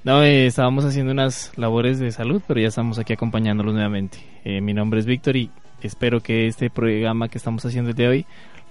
No, 0.04 0.24
eh, 0.24 0.46
estábamos 0.46 0.84
haciendo 0.84 1.14
unas 1.14 1.54
labores 1.56 2.00
de 2.00 2.12
salud, 2.12 2.42
pero 2.46 2.60
ya 2.60 2.68
estamos 2.68 3.00
aquí 3.00 3.14
acompañándolos 3.14 3.74
nuevamente. 3.74 4.18
Eh, 4.44 4.60
mi 4.60 4.74
nombre 4.74 5.00
es 5.00 5.06
Víctor 5.06 5.38
y 5.38 5.50
espero 5.82 6.20
que 6.20 6.48
este 6.48 6.70
programa 6.70 7.30
que 7.30 7.38
estamos 7.38 7.66
haciendo 7.66 7.94
de 7.94 8.08
hoy, 8.08 8.26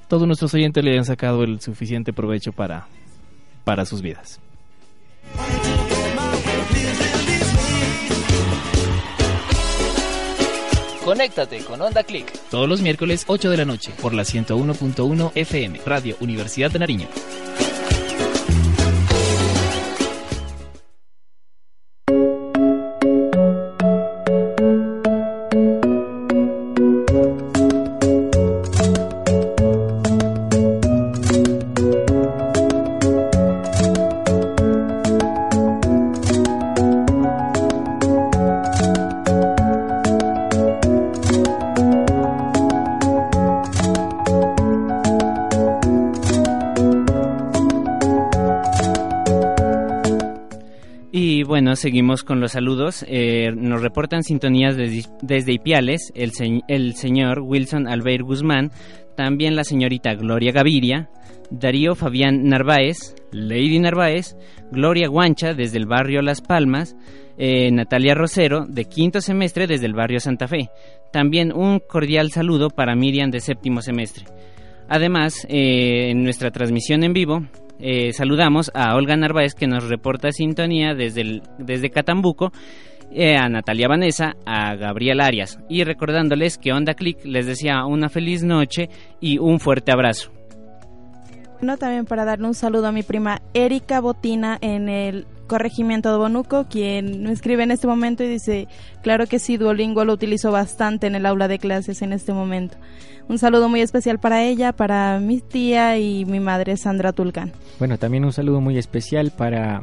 todos 0.09 0.26
nuestros 0.26 0.53
oyentes 0.53 0.85
le 0.85 0.91
hayan 0.91 1.07
sacado 1.07 1.43
el 1.43 1.61
suficiente 1.61 2.12
provecho 2.12 2.53
para, 2.53 2.87
para 3.64 3.87
sus 3.87 4.03
vidas. 4.03 4.41
Conéctate 11.05 11.59
con 11.59 11.82
Onda 11.82 12.02
Click 12.02 12.32
todos 12.50 12.66
los 12.66 12.80
miércoles 12.80 13.24
8 13.26 13.50
de 13.50 13.59
la 13.59 13.66
noche 13.66 13.92
por 14.00 14.14
la 14.14 14.22
101.1 14.22 15.32
FM 15.34 15.82
Radio 15.84 16.16
Universidad 16.20 16.70
de 16.70 16.78
Nariño. 16.78 17.09
Seguimos 51.85 52.24
con 52.24 52.41
los 52.41 52.53
saludos. 52.53 53.05
Eh, 53.09 53.53
nos 53.55 53.82
reportan 53.82 54.22
sintonías 54.22 54.74
desde, 54.74 55.53
Ipiales 55.53 56.11
el, 56.14 56.32
se- 56.32 56.62
el 56.66 56.95
señor 56.95 57.41
Wilson 57.41 57.87
Albeir 57.87 58.22
Guzmán, 58.22 58.70
también 59.16 59.55
la 59.55 59.64
señorita 59.64 60.14
Gloria 60.14 60.51
Gaviria, 60.51 61.11
Darío 61.51 61.95
Fabián 61.95 62.45
Narváez, 62.49 63.14
Lady 63.32 63.78
Narváez, 63.78 64.35
Gloria 64.72 65.09
Guancha 65.09 65.53
desde 65.53 65.76
el 65.76 65.85
barrio 65.85 66.22
Las 66.22 66.41
Palmas, 66.41 66.97
eh, 67.37 67.70
Natalia 67.70 68.14
Rosero 68.14 68.64
de 68.66 68.87
quinto 68.87 69.20
semestre 69.20 69.66
desde 69.66 69.85
el 69.85 69.93
barrio 69.93 70.20
Santa 70.20 70.49
Fe. 70.49 70.70
También 71.12 71.53
un 71.55 71.80
cordial 71.80 72.30
saludo 72.30 72.70
para 72.70 72.97
Miriam 72.97 73.30
de 73.30 73.41
séptimo 73.41 73.82
semestre. 73.82 74.24
Además, 74.89 75.47
eh, 75.51 76.11
en 76.11 76.24
nuestra 76.24 76.51
transmisión 76.51 77.05
en 77.05 77.12
vivo, 77.12 77.43
eh, 77.78 78.12
saludamos 78.12 78.70
a 78.74 78.94
Olga 78.94 79.16
Narváez 79.16 79.54
que 79.54 79.66
nos 79.66 79.88
reporta 79.88 80.32
sintonía 80.32 80.94
desde, 80.94 81.42
desde 81.58 81.90
Catambuco, 81.90 82.52
eh, 83.10 83.36
a 83.36 83.48
Natalia 83.48 83.88
Vanessa, 83.88 84.34
a 84.46 84.74
Gabriel 84.74 85.20
Arias 85.20 85.58
y 85.68 85.84
recordándoles 85.84 86.58
que 86.58 86.72
Onda 86.72 86.94
Click 86.94 87.24
les 87.24 87.46
desea 87.46 87.86
una 87.86 88.08
feliz 88.08 88.42
noche 88.42 88.88
y 89.20 89.38
un 89.38 89.60
fuerte 89.60 89.92
abrazo. 89.92 90.32
Bueno, 91.60 91.76
también 91.76 92.04
para 92.04 92.24
darle 92.24 92.46
un 92.46 92.54
saludo 92.54 92.88
a 92.88 92.92
mi 92.92 93.02
prima 93.02 93.40
Erika 93.54 94.00
Botina 94.00 94.58
en 94.60 94.88
el 94.88 95.26
corregimiento 95.47 96.11
de 96.11 96.18
Bonuco, 96.18 96.66
quien 96.68 97.22
me 97.24 97.32
escribe 97.32 97.62
en 97.62 97.70
este 97.70 97.86
momento 97.86 98.24
y 98.24 98.28
dice, 98.28 98.68
claro 99.03 99.26
que 99.26 99.38
sí, 99.38 99.57
Duolingo 99.57 100.05
lo 100.05 100.12
utilizo 100.12 100.51
bastante 100.51 101.07
en 101.07 101.14
el 101.14 101.26
aula 101.26 101.49
de 101.49 101.59
clases 101.59 102.03
en 102.03 102.12
este 102.12 102.32
momento. 102.32 102.76
Un 103.28 103.38
saludo 103.38 103.68
muy 103.68 103.80
especial 103.80 104.18
para 104.18 104.42
ella, 104.42 104.72
para 104.72 105.18
mi 105.18 105.40
tía 105.40 105.97
y 105.99 106.24
mi 106.26 106.40
madre 106.40 106.76
Sandra 106.76 107.12
Tulcán. 107.12 107.53
Bueno, 107.78 107.97
también 107.99 108.24
un 108.24 108.32
saludo 108.32 108.61
muy 108.61 108.76
especial 108.76 109.30
para 109.30 109.82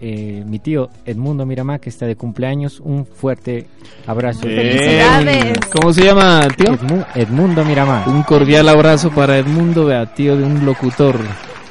eh, 0.00 0.42
mi 0.46 0.58
tío 0.58 0.88
Edmundo 1.04 1.46
Miramá, 1.46 1.78
que 1.78 1.88
está 1.88 2.06
de 2.06 2.16
cumpleaños. 2.16 2.80
Un 2.80 3.06
fuerte 3.06 3.66
abrazo. 4.06 4.40
¡Felicidades! 4.40 5.58
¿Cómo 5.72 5.92
se 5.92 6.04
llama 6.04 6.48
tío? 6.56 6.72
Edmu- 6.76 7.06
Edmundo 7.14 7.64
Miramá. 7.64 8.04
Un 8.08 8.22
cordial 8.24 8.68
abrazo 8.68 9.10
para 9.10 9.38
Edmundo, 9.38 9.84
vea, 9.84 10.12
tío 10.14 10.36
de 10.36 10.42
un 10.44 10.64
locutor 10.66 11.16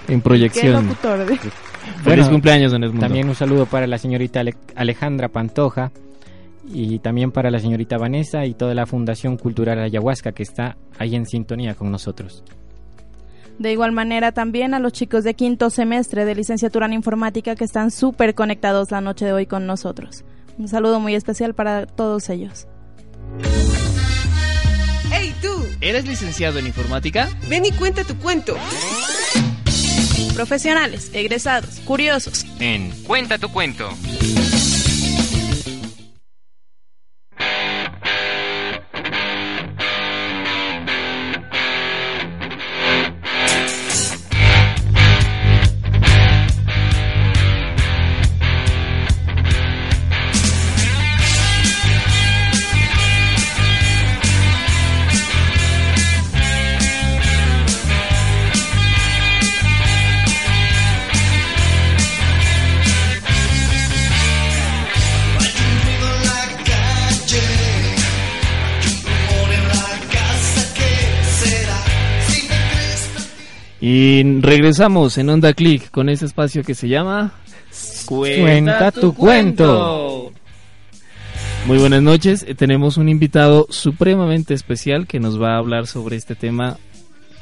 en 0.07 0.19
¿Qué 0.19 0.23
proyección. 0.23 0.87
locutor? 0.87 1.25
Feliz 2.03 2.05
Bueno, 2.05 2.29
cumpleaños, 2.31 2.71
don 2.71 2.83
Edmundo. 2.83 3.01
También 3.05 3.27
un 3.29 3.35
saludo 3.35 3.65
para 3.65 3.87
la 3.87 3.97
señorita 3.97 4.39
Ale- 4.39 4.55
Alejandra 4.75 5.27
Pantoja 5.29 5.91
y 6.71 6.99
también 6.99 7.31
para 7.31 7.49
la 7.51 7.59
señorita 7.59 7.97
Vanessa 7.97 8.45
y 8.45 8.53
toda 8.53 8.73
la 8.73 8.85
Fundación 8.85 9.37
Cultural 9.37 9.79
Ayahuasca 9.79 10.31
que 10.31 10.43
está 10.43 10.77
ahí 10.97 11.15
en 11.15 11.25
sintonía 11.25 11.75
con 11.75 11.91
nosotros. 11.91 12.43
De 13.57 13.71
igual 13.73 13.91
manera 13.91 14.31
también 14.31 14.73
a 14.73 14.79
los 14.79 14.93
chicos 14.93 15.23
de 15.25 15.33
quinto 15.33 15.69
semestre 15.69 16.23
de 16.23 16.35
licenciatura 16.35 16.85
en 16.85 16.93
informática 16.93 17.55
que 17.55 17.65
están 17.65 17.91
súper 17.91 18.33
conectados 18.33 18.91
la 18.91 19.01
noche 19.01 19.25
de 19.25 19.33
hoy 19.33 19.45
con 19.47 19.65
nosotros. 19.67 20.23
Un 20.57 20.67
saludo 20.69 20.99
muy 21.01 21.15
especial 21.15 21.53
para 21.53 21.85
todos 21.85 22.29
ellos. 22.29 22.67
¡Hey 25.11 25.33
tú! 25.41 25.49
¿Eres 25.81 26.05
licenciado 26.07 26.59
en 26.59 26.67
informática? 26.67 27.27
Ven 27.49 27.65
y 27.65 27.71
cuenta 27.71 28.03
tu 28.03 28.15
cuento. 28.17 28.55
Profesionales, 30.35 31.11
egresados, 31.13 31.79
curiosos. 31.85 32.45
En 32.59 32.91
Cuenta 33.03 33.37
tu 33.37 33.49
cuento. 33.49 33.89
Y 73.91 74.21
regresamos 74.41 75.17
en 75.17 75.29
Onda 75.31 75.51
Click 75.55 75.89
con 75.89 76.09
ese 76.09 76.27
espacio 76.27 76.61
que 76.63 76.75
se 76.75 76.87
llama 76.87 77.31
Cuenta 78.05 78.91
tu 78.91 79.15
cuento. 79.15 80.31
Muy 81.65 81.79
buenas 81.79 82.03
noches. 82.03 82.45
Eh, 82.47 82.53
Tenemos 82.53 82.97
un 82.97 83.09
invitado 83.09 83.65
supremamente 83.71 84.53
especial 84.53 85.07
que 85.07 85.19
nos 85.19 85.41
va 85.41 85.55
a 85.55 85.57
hablar 85.57 85.87
sobre 85.87 86.17
este 86.17 86.35
tema 86.35 86.77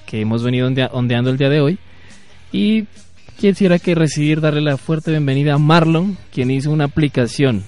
que 0.06 0.22
hemos 0.22 0.42
venido 0.42 0.70
ondea- 0.70 0.90
ondeando 0.94 1.32
el 1.32 1.38
día 1.38 1.50
de 1.50 1.60
hoy. 1.60 1.80
Y 2.54 2.86
quisiera 3.38 3.78
que 3.78 3.94
recibir, 3.94 4.40
darle 4.40 4.62
la 4.62 4.78
fuerte 4.78 5.12
bienvenida 5.12 5.56
a 5.56 5.58
Marlon, 5.58 6.18
quien 6.32 6.50
hizo 6.50 6.72
una 6.72 6.86
aplicación. 6.86 7.66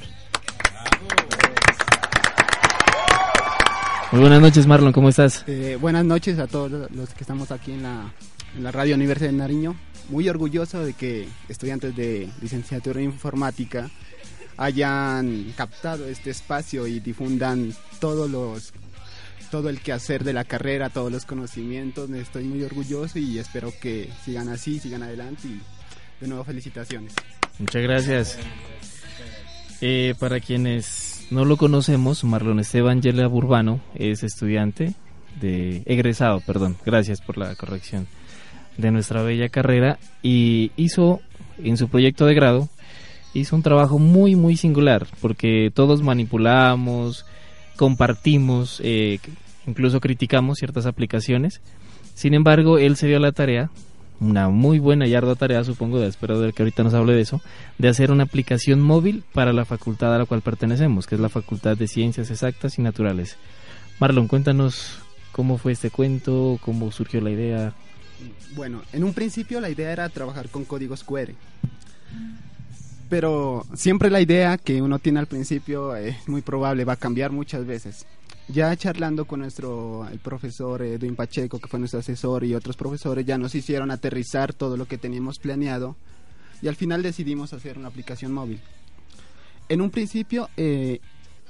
Muy 4.13 4.21
buenas 4.21 4.39
noches, 4.39 4.65
Marlon, 4.65 4.93
¿cómo 4.93 5.09
estás? 5.09 5.43
Eh, 5.47 5.77
buenas 5.81 6.05
noches 6.05 6.39
a 6.39 6.47
todos 6.47 6.89
los 6.95 7.09
que 7.09 7.23
estamos 7.25 7.51
aquí 7.51 7.73
en 7.73 7.83
la, 7.83 8.13
en 8.55 8.63
la 8.63 8.71
Radio 8.71 8.95
Universidad 8.95 9.31
de 9.31 9.37
Nariño. 9.37 9.75
Muy 10.09 10.27
orgulloso 10.27 10.83
de 10.83 10.93
que 10.93 11.27
estudiantes 11.47 11.95
de 11.95 12.29
licenciatura 12.41 12.99
en 12.99 13.05
informática 13.05 13.89
hayan 14.57 15.53
captado 15.55 16.05
este 16.07 16.31
espacio 16.31 16.87
y 16.87 16.99
difundan 16.99 17.73
todos 17.99 18.29
los 18.29 18.73
todo 19.51 19.69
el 19.69 19.79
quehacer 19.81 20.23
de 20.23 20.33
la 20.33 20.43
carrera, 20.43 20.89
todos 20.89 21.11
los 21.11 21.25
conocimientos. 21.25 22.09
Estoy 22.11 22.43
muy 22.43 22.63
orgulloso 22.63 23.17
y 23.19 23.39
espero 23.39 23.73
que 23.81 24.09
sigan 24.23 24.49
así, 24.49 24.79
sigan 24.79 25.03
adelante 25.03 25.47
y 25.47 25.59
de 26.21 26.27
nuevo 26.27 26.43
felicitaciones. 26.43 27.13
Muchas 27.57 27.81
gracias. 27.81 28.37
Eh, 29.81 30.13
para 30.19 30.39
quienes 30.39 31.27
no 31.31 31.45
lo 31.45 31.57
conocemos, 31.57 32.23
Marlon 32.23 32.59
Esteban 32.59 33.01
Yela 33.01 33.27
Burbano 33.27 33.81
es 33.95 34.23
estudiante 34.23 34.93
de 35.39 35.83
egresado, 35.85 36.41
perdón, 36.41 36.77
gracias 36.85 37.21
por 37.21 37.37
la 37.37 37.55
corrección, 37.55 38.07
de 38.79 38.91
nuestra 38.91 39.21
bella 39.21 39.49
carrera 39.49 39.99
y 40.23 40.71
hizo 40.77 41.19
en 41.61 41.77
su 41.77 41.89
proyecto 41.89 42.25
de 42.25 42.33
grado 42.33 42.69
hizo 43.33 43.55
un 43.55 43.61
trabajo 43.61 43.99
muy 43.99 44.35
muy 44.35 44.55
singular 44.55 45.05
porque 45.21 45.71
todos 45.73 46.01
manipulamos 46.01 47.25
compartimos 47.75 48.81
eh, 48.83 49.19
incluso 49.67 49.99
criticamos 49.99 50.57
ciertas 50.57 50.85
aplicaciones. 50.85 51.61
Sin 52.15 52.33
embargo 52.33 52.77
él 52.77 52.95
se 52.95 53.07
dio 53.07 53.19
la 53.19 53.31
tarea 53.31 53.69
una 54.19 54.49
muy 54.49 54.79
buena 54.79 55.07
y 55.07 55.15
ardua 55.15 55.35
tarea 55.35 55.63
supongo 55.63 56.01
espero 56.03 56.41
de 56.41 56.51
que 56.51 56.63
ahorita 56.63 56.83
nos 56.83 56.93
hable 56.93 57.13
de 57.13 57.21
eso 57.21 57.41
de 57.77 57.87
hacer 57.87 58.11
una 58.11 58.23
aplicación 58.23 58.81
móvil 58.81 59.23
para 59.33 59.53
la 59.53 59.63
facultad 59.63 60.13
a 60.13 60.17
la 60.17 60.25
cual 60.25 60.41
pertenecemos 60.41 61.07
que 61.07 61.15
es 61.15 61.21
la 61.21 61.29
facultad 61.29 61.77
de 61.77 61.87
ciencias 61.87 62.31
exactas 62.31 62.79
y 62.79 62.81
naturales. 62.81 63.37
Marlon 63.99 64.27
cuéntanos 64.27 64.99
cómo 65.31 65.57
fue 65.57 65.73
este 65.73 65.89
cuento 65.89 66.59
cómo 66.61 66.91
surgió 66.91 67.21
la 67.21 67.31
idea 67.31 67.73
Bueno, 68.55 68.81
en 68.93 69.03
un 69.03 69.13
principio 69.13 69.61
la 69.61 69.69
idea 69.69 69.91
era 69.91 70.09
trabajar 70.09 70.49
con 70.49 70.65
códigos 70.65 71.03
QR. 71.03 71.33
Pero 73.09 73.65
siempre 73.73 74.09
la 74.09 74.21
idea 74.21 74.57
que 74.57 74.81
uno 74.81 74.99
tiene 74.99 75.19
al 75.19 75.25
principio 75.25 75.95
es 75.95 76.27
muy 76.27 76.41
probable, 76.41 76.85
va 76.85 76.93
a 76.93 76.97
cambiar 76.97 77.31
muchas 77.31 77.65
veces. 77.65 78.05
Ya 78.47 78.75
charlando 78.75 79.25
con 79.25 79.39
nuestro 79.39 80.07
el 80.11 80.19
profesor 80.19 80.81
Edwin 80.81 81.15
Pacheco, 81.15 81.59
que 81.59 81.67
fue 81.67 81.79
nuestro 81.79 81.99
asesor, 81.99 82.43
y 82.43 82.55
otros 82.55 82.77
profesores, 82.77 83.25
ya 83.25 83.37
nos 83.37 83.55
hicieron 83.55 83.91
aterrizar 83.91 84.53
todo 84.53 84.77
lo 84.77 84.87
que 84.87 84.97
teníamos 84.97 85.39
planeado 85.39 85.95
y 86.61 86.67
al 86.67 86.75
final 86.75 87.03
decidimos 87.03 87.53
hacer 87.53 87.77
una 87.77 87.87
aplicación 87.87 88.31
móvil. 88.31 88.59
En 89.69 89.81
un 89.81 89.91
principio 89.91 90.49
eh, 90.57 90.99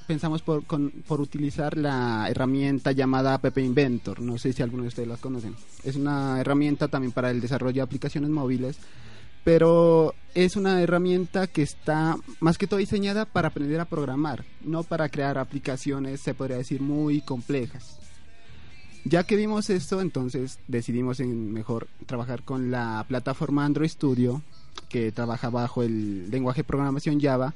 pensamos 0.10 0.42
por, 0.42 0.66
con- 0.66 0.90
por 1.08 1.22
utilizar 1.22 1.78
la 1.78 2.28
herramienta 2.28 2.94
llamada 2.94 3.36
App 3.36 3.56
Inventor. 3.60 4.22
No 4.22 4.40
sé 4.40 4.54
si 4.54 4.64
alguno 4.64 4.82
de 4.82 4.88
ustedes 4.90 5.08
la 5.08 5.18
conocen. 5.18 5.54
Es 5.84 5.96
una 5.96 6.42
herramienta 6.42 6.88
también 6.88 7.12
para 7.12 7.30
el 7.30 7.40
desarrollo 7.40 7.76
de 7.76 7.82
aplicaciones 7.84 8.32
móviles, 8.32 8.78
pero 9.44 10.16
es 10.34 10.56
una 10.56 10.82
herramienta 10.82 11.46
que 11.46 11.62
está 11.62 12.18
más 12.40 12.58
que 12.58 12.66
todo 12.66 12.80
diseñada 12.80 13.26
para 13.26 13.50
aprender 13.50 13.80
a 13.80 13.86
programar, 13.86 14.46
no 14.64 14.82
para 14.82 15.10
crear 15.10 15.38
aplicaciones, 15.38 16.22
se 16.22 16.34
podría 16.34 16.58
decir, 16.58 16.82
muy 16.82 17.22
complejas. 17.22 18.00
Ya 19.06 19.24
que 19.26 19.36
vimos 19.36 19.70
esto, 19.70 20.02
entonces 20.02 20.58
decidimos 20.68 21.20
en 21.20 21.54
mejor 21.54 21.88
trabajar 22.08 22.42
con 22.42 22.72
la 22.72 23.06
plataforma 23.08 23.64
Android 23.64 23.90
Studio, 23.90 24.42
que 24.90 25.12
trabaja 25.12 25.52
bajo 25.52 25.84
el 25.84 26.32
lenguaje 26.32 26.62
de 26.62 26.68
programación 26.68 27.22
Java, 27.22 27.54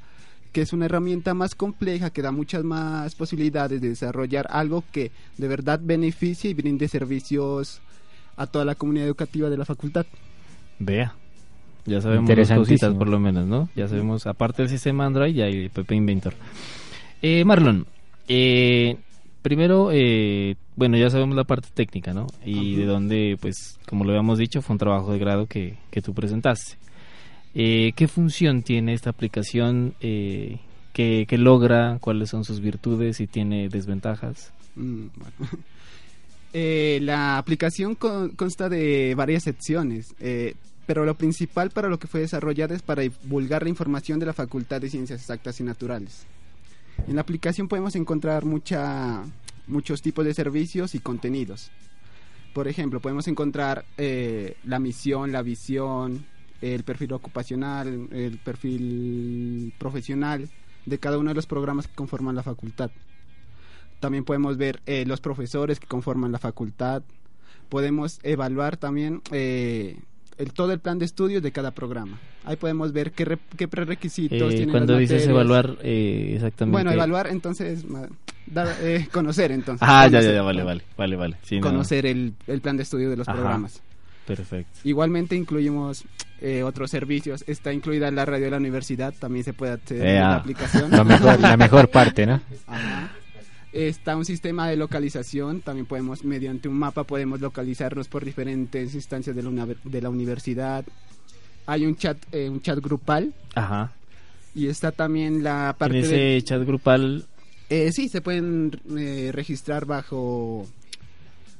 que 0.54 0.62
es 0.62 0.72
una 0.72 0.86
herramienta 0.86 1.34
más 1.34 1.56
compleja 1.56 2.10
que 2.10 2.22
da 2.22 2.30
muchas 2.30 2.62
más 2.62 3.16
posibilidades 3.16 3.80
de 3.80 3.88
desarrollar 3.88 4.46
algo 4.48 4.84
que 4.92 5.10
de 5.36 5.48
verdad 5.48 5.80
beneficie 5.82 6.48
y 6.50 6.54
brinde 6.54 6.86
servicios 6.86 7.80
a 8.36 8.46
toda 8.46 8.64
la 8.64 8.76
comunidad 8.76 9.06
educativa 9.06 9.50
de 9.50 9.58
la 9.58 9.64
facultad. 9.64 10.06
Vea. 10.78 11.12
Ya 11.86 12.00
sabemos 12.00 12.22
dos 12.22 12.30
Interesantísimo. 12.30 12.78
cositas 12.78 12.94
por 12.94 13.08
lo 13.08 13.18
menos, 13.18 13.46
¿no? 13.46 13.68
Ya 13.74 13.88
sabemos, 13.88 14.28
aparte 14.28 14.62
del 14.62 14.70
sistema 14.70 15.04
Android, 15.04 15.34
ya 15.34 15.46
hay 15.46 15.68
PP 15.68 15.96
Inventor. 15.96 16.34
Eh, 17.20 17.44
Marlon, 17.44 17.84
eh, 18.28 18.96
primero, 19.42 19.90
eh, 19.92 20.54
bueno, 20.76 20.96
ya 20.96 21.10
sabemos 21.10 21.34
la 21.34 21.44
parte 21.44 21.68
técnica, 21.74 22.14
¿no? 22.14 22.28
Y 22.44 22.76
de 22.76 22.86
dónde, 22.86 23.36
pues, 23.40 23.80
como 23.88 24.04
lo 24.04 24.10
habíamos 24.10 24.38
dicho, 24.38 24.62
fue 24.62 24.74
un 24.74 24.78
trabajo 24.78 25.12
de 25.12 25.18
grado 25.18 25.46
que, 25.46 25.78
que 25.90 26.00
tú 26.00 26.14
presentaste. 26.14 26.76
Eh, 27.54 27.92
¿Qué 27.96 28.08
función 28.08 28.62
tiene 28.62 28.94
esta 28.94 29.10
aplicación? 29.10 29.94
Eh, 30.00 30.58
¿qué, 30.92 31.26
logra? 31.38 31.98
¿Cuáles 32.00 32.30
son 32.30 32.44
sus 32.44 32.60
virtudes? 32.60 33.18
¿Si 33.18 33.26
tiene 33.26 33.68
desventajas? 33.68 34.52
Mm. 34.76 35.06
Eh, 36.56 37.00
la 37.02 37.36
aplicación 37.36 37.96
con- 37.96 38.28
consta 38.36 38.68
de 38.68 39.16
varias 39.16 39.42
secciones, 39.42 40.14
pero 40.86 41.04
lo 41.04 41.16
principal 41.16 41.70
para 41.70 41.88
lo 41.88 41.98
que 41.98 42.06
fue 42.06 42.20
desarrollada 42.20 42.76
es 42.76 42.82
para 42.82 43.02
divulgar 43.02 43.64
la 43.64 43.70
información 43.70 44.20
de 44.20 44.26
la 44.26 44.34
Facultad 44.34 44.80
de 44.80 44.88
Ciencias 44.88 45.18
Exactas 45.18 45.58
y 45.58 45.64
Naturales. 45.64 46.26
En 47.08 47.16
la 47.16 47.22
aplicación 47.22 47.66
podemos 47.66 47.96
encontrar 47.96 48.44
muchos 48.44 50.00
tipos 50.00 50.24
de 50.24 50.32
servicios 50.32 50.94
y 50.94 51.00
contenidos. 51.00 51.72
Por 52.52 52.68
ejemplo, 52.68 53.00
podemos 53.00 53.26
encontrar 53.26 53.84
la 53.96 54.78
misión, 54.78 55.32
la 55.32 55.42
visión, 55.42 56.24
el 56.62 56.82
perfil 56.82 57.12
ocupacional, 57.12 58.08
el 58.12 58.38
perfil 58.38 59.72
profesional 59.78 60.48
de 60.86 60.98
cada 60.98 61.18
uno 61.18 61.30
de 61.30 61.34
los 61.34 61.46
programas 61.46 61.86
que 61.88 61.94
conforman 61.94 62.34
la 62.34 62.42
facultad. 62.42 62.90
También 64.00 64.24
podemos 64.24 64.56
ver 64.56 64.80
eh, 64.86 65.04
los 65.06 65.20
profesores 65.20 65.80
que 65.80 65.86
conforman 65.86 66.32
la 66.32 66.38
facultad. 66.38 67.02
Podemos 67.68 68.18
evaluar 68.22 68.76
también 68.76 69.22
eh, 69.32 69.96
el, 70.36 70.52
todo 70.52 70.72
el 70.72 70.80
plan 70.80 70.98
de 70.98 71.06
estudios 71.06 71.42
de 71.42 71.52
cada 71.52 71.70
programa. 71.70 72.18
Ahí 72.44 72.56
podemos 72.56 72.92
ver 72.92 73.12
qué, 73.12 73.24
re- 73.24 73.38
qué 73.56 73.66
prerequisitos 73.66 74.52
Eh, 74.52 74.56
tienen 74.56 74.70
cuando 74.70 74.98
dices 74.98 75.26
evaluar, 75.26 75.78
eh, 75.82 76.32
exactamente. 76.34 76.72
Bueno, 76.72 76.92
evaluar, 76.92 77.28
entonces, 77.28 77.84
eh, 78.82 79.08
conocer 79.10 79.52
entonces. 79.52 79.88
Ah, 79.88 80.06
ya, 80.06 80.10
ya, 80.10 80.18
Conocer, 80.18 80.34
ya, 80.34 80.42
vale, 80.42 80.62
vale, 80.64 80.82
vale, 80.98 81.16
vale. 81.16 81.36
Sí, 81.42 81.56
no. 81.56 81.62
conocer 81.62 82.04
el, 82.04 82.34
el 82.46 82.60
plan 82.60 82.76
de 82.76 82.82
estudio 82.82 83.08
de 83.08 83.16
los 83.16 83.26
Ajá. 83.28 83.38
programas. 83.38 83.80
Perfecto. 84.26 84.80
Igualmente 84.84 85.36
incluimos 85.36 86.04
eh, 86.40 86.62
otros 86.62 86.90
servicios. 86.90 87.44
Está 87.46 87.72
incluida 87.72 88.10
la 88.10 88.24
radio 88.24 88.46
de 88.46 88.50
la 88.52 88.56
universidad, 88.58 89.12
también 89.18 89.44
se 89.44 89.52
puede 89.52 89.72
acceder 89.72 90.18
a 90.18 90.28
la 90.30 90.36
aplicación. 90.36 90.90
la 90.90 91.04
mejor- 91.04 91.40
la 91.40 91.56
mejor 91.56 91.90
parte, 91.90 92.26
¿no? 92.26 92.40
Ajá. 92.66 93.10
Está 93.72 94.16
un 94.16 94.24
sistema 94.24 94.68
de 94.68 94.76
localización, 94.76 95.60
también 95.60 95.86
podemos, 95.86 96.22
mediante 96.24 96.68
un 96.68 96.78
mapa, 96.78 97.02
podemos 97.04 97.40
localizarnos 97.40 98.06
por 98.06 98.24
diferentes 98.24 98.94
instancias 98.94 99.34
de 99.34 99.42
la, 99.42 99.48
una- 99.48 99.66
de 99.66 100.00
la 100.00 100.10
universidad. 100.10 100.84
Hay 101.66 101.84
un 101.84 101.96
chat, 101.96 102.16
eh, 102.30 102.48
un 102.48 102.60
chat 102.62 102.78
grupal 102.78 103.34
Ajá. 103.54 103.90
y 104.54 104.68
está 104.68 104.92
también 104.92 105.42
la 105.42 105.74
parte 105.76 105.98
En 105.98 106.04
ese 106.04 106.14
de... 106.16 106.42
chat 106.44 106.62
grupal, 106.64 107.26
Eh, 107.70 107.90
sí, 107.92 108.08
se 108.08 108.20
pueden 108.20 108.70
eh, 108.96 109.30
registrar 109.32 109.86
bajo 109.86 110.68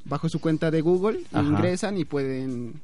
bajo 0.05 0.29
su 0.29 0.41
cuenta 0.41 0.71
de 0.71 0.81
Google, 0.81 1.21
Ajá. 1.33 1.43
ingresan 1.47 1.97
y 1.99 2.05
pueden 2.05 2.75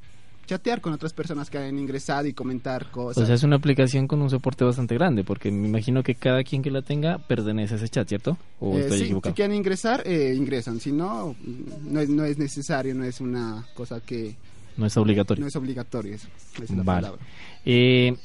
chatear 0.47 0.81
con 0.81 0.93
otras 0.93 1.13
personas 1.13 1.49
que 1.49 1.59
han 1.59 1.79
ingresado 1.79 2.27
y 2.27 2.33
comentar 2.33 2.91
cosas. 2.91 3.23
o 3.23 3.27
sea, 3.27 3.37
es 3.37 3.45
una 3.45 3.55
aplicación 3.57 4.09
con 4.09 4.21
un 4.21 4.31
soporte 4.31 4.65
bastante 4.65 4.97
grande, 4.97 5.23
porque 5.23 5.53
me 5.53 5.69
imagino 5.69 6.03
que 6.03 6.17
cada 6.17 6.43
quien 6.43 6.61
que 6.61 6.73
la 6.73 6.83
tenga 6.83 7.19
pertenece 7.19 7.75
a 7.75 7.77
ese 7.77 7.89
chat, 7.89 8.09
¿cierto? 8.09 8.37
¿O 8.59 8.77
Eh, 8.77 8.81
estoy 8.81 8.99
sí, 8.99 9.05
equivocado? 9.05 9.33
si 9.33 9.37
quieren 9.37 9.57
ingresar, 9.57 10.03
eh, 10.05 10.35
ingresan. 10.37 10.81
Si 10.81 10.91
no, 10.91 11.37
no 11.85 12.01
es, 12.01 12.09
no 12.09 12.25
es 12.25 12.37
necesario, 12.39 12.95
no 12.97 13.05
es 13.05 13.21
una 13.21 13.65
cosa 13.75 14.01
que... 14.01 14.35
No 14.77 14.87
es 14.87 14.97
obligatorio. 14.97 15.43
No 15.43 15.47
es 15.49 15.55
obligatorio, 15.55 16.15
eso, 16.15 16.27
esa 16.55 16.65
es 16.65 16.71
la 16.71 16.83
Vale. 16.83 17.03
palabra. 17.03 17.23
Eh, 17.65 18.17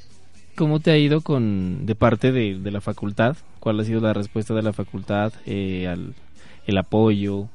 ¿Cómo 0.55 0.79
te 0.79 0.89
ha 0.91 0.97
ido 0.97 1.21
con 1.21 1.85
de 1.85 1.95
parte 1.95 2.31
de, 2.31 2.57
de 2.57 2.71
la 2.71 2.79
facultad? 2.81 3.35
¿Cuál 3.59 3.79
ha 3.81 3.83
sido 3.83 3.99
la 3.99 4.13
respuesta 4.13 4.53
de 4.55 4.61
la 4.63 4.73
facultad 4.73 5.33
eh, 5.45 5.85
al 5.87 6.15
el 6.65 6.77
apoyo? 6.77 7.49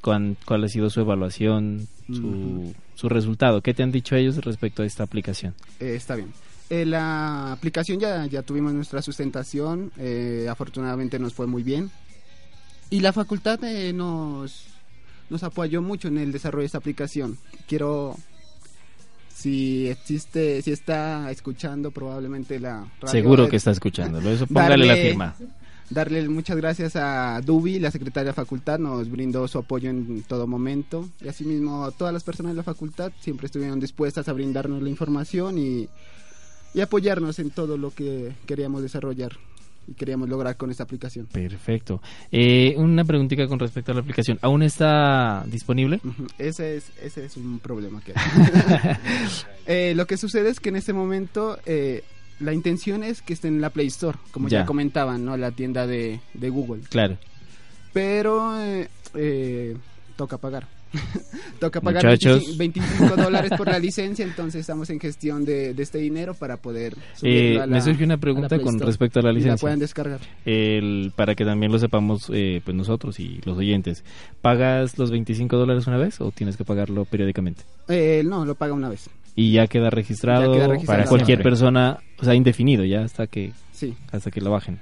¿Cuán- 0.00 0.36
¿Cuál 0.44 0.64
ha 0.64 0.68
sido 0.68 0.88
su 0.90 1.00
evaluación, 1.00 1.88
su, 2.06 2.74
su 2.94 3.08
resultado? 3.08 3.60
¿Qué 3.62 3.74
te 3.74 3.82
han 3.82 3.90
dicho 3.92 4.14
ellos 4.16 4.36
respecto 4.38 4.82
a 4.82 4.86
esta 4.86 5.02
aplicación? 5.02 5.54
Eh, 5.80 5.94
está 5.96 6.14
bien. 6.14 6.32
Eh, 6.70 6.84
la 6.84 7.52
aplicación 7.52 7.98
ya, 8.00 8.26
ya 8.26 8.42
tuvimos 8.42 8.72
nuestra 8.72 9.00
sustentación, 9.02 9.92
eh, 9.98 10.46
afortunadamente 10.50 11.18
nos 11.18 11.32
fue 11.34 11.46
muy 11.46 11.62
bien. 11.62 11.90
Y 12.90 13.00
la 13.00 13.12
facultad 13.12 13.62
eh, 13.64 13.92
nos, 13.92 14.66
nos 15.30 15.42
apoyó 15.42 15.82
mucho 15.82 16.08
en 16.08 16.18
el 16.18 16.32
desarrollo 16.32 16.62
de 16.62 16.66
esta 16.66 16.78
aplicación. 16.78 17.36
Quiero, 17.68 18.16
si 19.34 19.88
existe, 19.88 20.62
si 20.62 20.72
está 20.72 21.30
escuchando 21.30 21.90
probablemente 21.90 22.58
la 22.58 22.86
radio, 23.00 23.08
Seguro 23.12 23.48
que 23.48 23.56
está 23.56 23.70
escuchándolo, 23.72 24.30
eso 24.30 24.46
póngale 24.48 24.86
la 24.86 24.96
firma. 24.96 25.36
Darle 25.88 26.28
muchas 26.28 26.56
gracias 26.56 26.96
a 26.96 27.40
Dubi, 27.42 27.78
la 27.78 27.90
secretaria 27.90 28.24
de 28.24 28.30
la 28.30 28.34
facultad, 28.34 28.78
nos 28.78 29.08
brindó 29.08 29.46
su 29.46 29.58
apoyo 29.58 29.88
en 29.88 30.22
todo 30.22 30.46
momento. 30.46 31.08
Y 31.20 31.28
asimismo, 31.28 31.90
todas 31.92 32.12
las 32.12 32.24
personas 32.24 32.52
de 32.52 32.56
la 32.56 32.62
facultad 32.64 33.12
siempre 33.20 33.46
estuvieron 33.46 33.78
dispuestas 33.78 34.28
a 34.28 34.32
brindarnos 34.32 34.82
la 34.82 34.88
información 34.88 35.58
y, 35.58 35.88
y 36.74 36.80
apoyarnos 36.80 37.38
en 37.38 37.50
todo 37.50 37.76
lo 37.78 37.92
que 37.92 38.32
queríamos 38.46 38.82
desarrollar 38.82 39.32
y 39.88 39.94
queríamos 39.94 40.28
lograr 40.28 40.56
con 40.56 40.70
esta 40.70 40.82
aplicación. 40.82 41.26
Perfecto. 41.26 42.02
Eh, 42.32 42.74
una 42.76 43.04
preguntita 43.04 43.46
con 43.46 43.58
respecto 43.58 43.92
a 43.92 43.94
la 43.94 44.00
aplicación. 44.00 44.38
¿Aún 44.42 44.62
está 44.62 45.44
disponible? 45.46 46.00
Ujú, 46.02 46.26
Ese 46.38 46.76
es, 46.76 46.90
ese 47.00 47.24
es 47.24 47.36
un 47.36 47.58
problema 47.60 48.00
que 48.00 48.12
hay. 48.14 48.96
Eh, 49.68 49.94
lo 49.96 50.06
que 50.06 50.16
sucede 50.16 50.48
es 50.48 50.60
que 50.60 50.68
en 50.68 50.76
este 50.76 50.92
momento 50.92 51.58
eh, 51.66 52.04
la 52.40 52.52
intención 52.52 53.02
es 53.02 53.22
que 53.22 53.32
esté 53.32 53.48
en 53.48 53.60
la 53.60 53.70
Play 53.70 53.86
Store, 53.88 54.18
como 54.30 54.48
ya, 54.48 54.60
Ya. 54.60 54.66
comentaban, 54.66 55.24
¿no? 55.24 55.36
La 55.36 55.50
tienda 55.52 55.86
de, 55.86 56.20
de 56.34 56.48
Google. 56.50 56.82
Claro. 56.88 57.16
Pero 57.92 58.60
eh, 58.60 58.88
eh, 59.14 59.76
toca 60.16 60.38
pagar. 60.38 60.66
Toca 61.60 61.80
pagar 61.80 62.04
Muchachos. 62.04 62.56
25 62.56 62.86
25 62.88 63.22
dólares 63.22 63.50
por 63.58 63.66
la 63.66 63.78
licencia, 63.78 64.24
entonces 64.24 64.60
estamos 64.60 64.88
en 64.88 65.00
gestión 65.00 65.44
de, 65.44 65.74
de 65.74 65.82
este 65.82 65.98
dinero 65.98 66.32
para 66.34 66.56
poder 66.58 66.94
Eh, 67.22 67.56
a 67.60 67.66
la- 67.66 67.74
me 67.74 67.80
surge 67.82 68.04
una 68.04 68.16
pregunta 68.16 68.58
con 68.60 68.78
respecto 68.78 69.20
a 69.20 69.22
la 69.22 69.32
licencia. 69.32 69.54
La 69.54 69.58
pueden 69.58 69.78
descargar. 69.78 70.20
El, 70.46 71.12
para 71.14 71.34
que 71.34 71.44
también 71.44 71.72
lo 71.72 71.78
sepamos 71.78 72.30
eh, 72.32 72.62
pues 72.64 72.74
nosotros 72.74 73.18
y 73.20 73.40
los 73.44 73.58
oyentes. 73.58 74.04
¿Pagas 74.40 74.96
los 74.96 75.10
25 75.10 75.56
dólares 75.56 75.86
una 75.86 75.96
vez 75.98 76.20
o 76.20 76.30
tienes 76.30 76.56
que 76.56 76.64
pagarlo 76.64 77.04
periódicamente? 77.04 77.62
Eh, 77.88 78.22
no, 78.24 78.44
lo 78.46 78.54
paga 78.54 78.72
una 78.72 78.88
vez. 78.88 79.10
Y 79.36 79.52
ya 79.52 79.66
queda 79.66 79.90
registrado, 79.90 80.52
Ya 80.54 80.58
queda 80.60 80.68
registrado. 80.68 80.98
para 81.00 81.08
cualquier 81.08 81.36
Siempre. 81.38 81.50
persona, 81.50 81.98
o 82.18 82.24
sea, 82.24 82.34
indefinido 82.34 82.84
ya 82.84 83.02
hasta 83.02 83.26
que 83.26 83.52
Sí. 83.72 83.94
hasta 84.10 84.30
que 84.30 84.40
lo 84.40 84.50
bajen. 84.50 84.78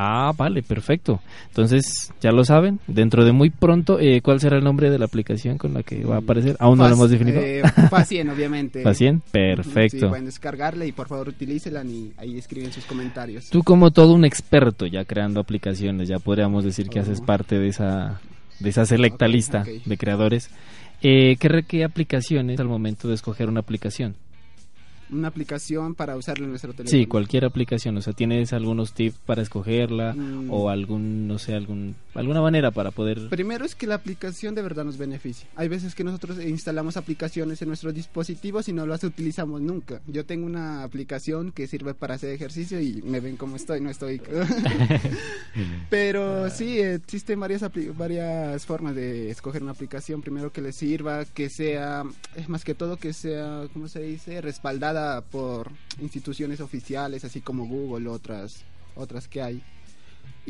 Ah, 0.00 0.32
vale, 0.36 0.62
perfecto. 0.62 1.20
Entonces, 1.48 2.12
ya 2.20 2.30
lo 2.30 2.44
saben, 2.44 2.78
dentro 2.86 3.24
de 3.24 3.32
muy 3.32 3.50
pronto, 3.50 3.98
eh, 3.98 4.20
¿cuál 4.22 4.38
será 4.38 4.56
el 4.56 4.62
nombre 4.62 4.90
de 4.90 4.98
la 4.98 5.06
aplicación 5.06 5.58
con 5.58 5.74
la 5.74 5.82
que 5.82 6.04
va 6.04 6.16
a 6.16 6.18
aparecer? 6.18 6.54
¿Aún 6.60 6.78
no 6.78 6.86
lo 6.86 6.94
hemos 6.94 7.10
definido? 7.10 7.40
eh, 7.40 7.62
Facien, 7.90 8.28
obviamente. 8.30 8.82
Facien, 8.84 9.16
Ujú, 9.16 9.24
Sí, 9.24 9.30
perfecto. 9.32 10.08
pueden 10.10 10.26
descargarla 10.26 10.84
y 10.86 10.92
por 10.92 11.08
favor 11.08 11.28
utilícela 11.30 11.82
y 11.82 12.12
ahí 12.16 12.38
escriben 12.38 12.70
sus 12.70 12.84
comentarios. 12.84 13.50
Tú 13.50 13.64
como 13.64 13.90
todo 13.90 14.12
un 14.12 14.24
experto 14.24 14.86
ya 14.86 15.04
creando 15.04 15.40
aplicaciones, 15.40 16.08
ya 16.08 16.20
podríamos 16.20 16.62
decir 16.62 16.88
que 16.90 17.00
haces 17.00 17.18
Oh. 17.20 17.26
parte 17.26 17.58
de 17.58 17.66
esa, 17.68 18.20
de 18.60 18.68
esa 18.70 18.86
selecta 18.86 19.26
lista 19.26 19.64
de 19.84 19.96
creadores. 19.96 20.48
Eh, 21.00 21.36
¿qué, 21.38 21.64
¿Qué 21.66 21.84
aplicaciones 21.84 22.58
al 22.58 22.66
momento 22.66 23.08
de 23.08 23.14
escoger 23.14 23.48
una 23.48 23.60
aplicación? 23.60 24.16
Una 25.10 25.28
aplicación 25.28 25.94
para 25.94 26.16
usarla 26.16 26.44
en 26.44 26.50
nuestro 26.50 26.72
teléfono. 26.72 26.90
Sí, 26.98 27.06
cualquier 27.06 27.44
aplicación. 27.44 27.96
O 27.96 28.02
sea, 28.02 28.12
¿tienes 28.12 28.52
algunos 28.52 28.92
tips 28.92 29.16
para 29.24 29.42
escogerla 29.42 30.14
Mm. 30.14 30.50
o 30.50 30.68
algún, 30.70 31.26
no 31.28 31.38
sé, 31.38 31.54
algún, 31.54 31.94
alguna 32.14 32.40
manera 32.40 32.70
para 32.70 32.90
poder... 32.90 33.28
Primero 33.28 33.64
es 33.64 33.74
que 33.74 33.86
la 33.86 33.94
aplicación 33.94 34.54
de 34.54 34.62
verdad 34.62 34.84
nos 34.84 34.98
beneficia. 34.98 35.48
Hay 35.56 35.68
veces 35.68 35.94
que 35.94 36.04
nosotros 36.04 36.38
instalamos 36.44 36.96
aplicaciones 36.96 37.60
en 37.62 37.68
nuestros 37.68 37.94
dispositivos 37.94 38.68
y 38.68 38.72
no 38.72 38.86
las 38.86 39.04
utilizamos 39.04 39.60
nunca. 39.60 40.00
Yo 40.06 40.24
tengo 40.24 40.46
una 40.46 40.82
aplicación 40.82 41.52
que 41.52 41.66
sirve 41.66 41.94
para 41.94 42.14
hacer 42.14 42.30
ejercicio 42.30 42.80
y 42.80 43.02
me 43.02 43.20
ven 43.20 43.36
como 43.36 43.56
estoy, 43.56 43.80
no 43.80 43.90
estoy. 43.90 44.20
Pero 45.90 46.50
sí, 46.50 46.80
existen 46.80 47.40
varias, 47.40 47.64
varias 47.96 48.66
formas 48.66 48.94
de 48.94 49.30
escoger 49.30 49.62
una 49.62 49.72
aplicación. 49.72 50.22
Primero 50.22 50.52
que 50.52 50.60
le 50.60 50.72
sirva, 50.72 51.24
que 51.24 51.48
sea, 51.50 52.04
es 52.36 52.48
más 52.48 52.64
que 52.64 52.74
todo 52.74 52.96
que 52.96 53.12
sea, 53.12 53.62
¿cómo 53.72 53.88
se 53.88 54.02
dice? 54.02 54.40
Respaldada 54.40 54.97
por 55.30 55.70
instituciones 56.00 56.60
oficiales, 56.60 57.24
así 57.24 57.40
como 57.40 57.66
Google, 57.66 58.08
otras, 58.08 58.64
otras 58.94 59.28
que 59.28 59.42
hay 59.42 59.62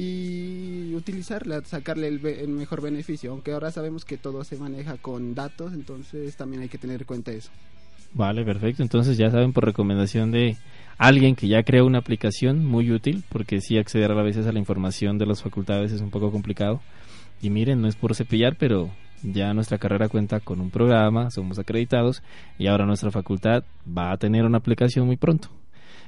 y 0.00 0.94
utilizarla, 0.94 1.64
sacarle 1.64 2.06
el, 2.06 2.24
el 2.24 2.48
mejor 2.50 2.80
beneficio, 2.80 3.32
aunque 3.32 3.52
ahora 3.52 3.72
sabemos 3.72 4.04
que 4.04 4.16
todo 4.16 4.44
se 4.44 4.56
maneja 4.56 4.96
con 4.96 5.34
datos, 5.34 5.72
entonces 5.72 6.36
también 6.36 6.62
hay 6.62 6.68
que 6.68 6.78
tener 6.78 7.00
en 7.00 7.06
cuenta 7.06 7.32
eso. 7.32 7.50
Vale, 8.14 8.44
perfecto. 8.44 8.82
Entonces 8.82 9.16
ya 9.18 9.30
saben 9.30 9.52
por 9.52 9.64
recomendación 9.64 10.30
de 10.30 10.56
alguien 10.98 11.34
que 11.34 11.48
ya 11.48 11.64
creó 11.64 11.84
una 11.84 11.98
aplicación 11.98 12.64
muy 12.64 12.92
útil, 12.92 13.24
porque 13.28 13.60
sí 13.60 13.76
acceder 13.76 14.12
a 14.12 14.22
veces 14.22 14.46
a 14.46 14.52
la 14.52 14.60
información 14.60 15.18
de 15.18 15.26
las 15.26 15.42
facultades 15.42 15.92
es 15.92 16.00
un 16.00 16.10
poco 16.10 16.30
complicado. 16.30 16.80
Y 17.42 17.50
miren, 17.50 17.80
no 17.82 17.88
es 17.88 17.96
por 17.96 18.14
cepillar, 18.14 18.56
pero 18.56 18.90
ya 19.22 19.52
nuestra 19.54 19.78
carrera 19.78 20.08
cuenta 20.08 20.40
con 20.40 20.60
un 20.60 20.70
programa, 20.70 21.30
somos 21.30 21.58
acreditados 21.58 22.22
y 22.58 22.66
ahora 22.66 22.86
nuestra 22.86 23.10
facultad 23.10 23.64
va 23.86 24.12
a 24.12 24.16
tener 24.16 24.44
una 24.44 24.58
aplicación 24.58 25.06
muy 25.06 25.16
pronto. 25.16 25.48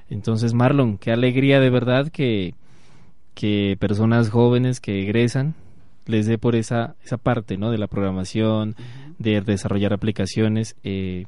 Entonces, 0.09 0.55
Marlon, 0.55 0.99
qué 0.99 1.13
alegría 1.13 1.61
de 1.61 1.71
verdad 1.71 2.09
que, 2.09 2.55
que 3.35 3.77
personas 3.79 4.31
jóvenes 4.31 4.81
que 4.81 5.03
egresan 5.03 5.55
les 6.07 6.27
dé 6.27 6.39
por 6.39 6.57
esa, 6.57 6.97
esa 7.05 7.17
parte 7.17 7.57
¿no? 7.57 7.71
de 7.71 7.79
la 7.79 7.87
programación, 7.87 8.75
de 9.19 9.41
desarrollar 9.41 9.93
aplicaciones 9.93 10.77
eh, 10.83 11.27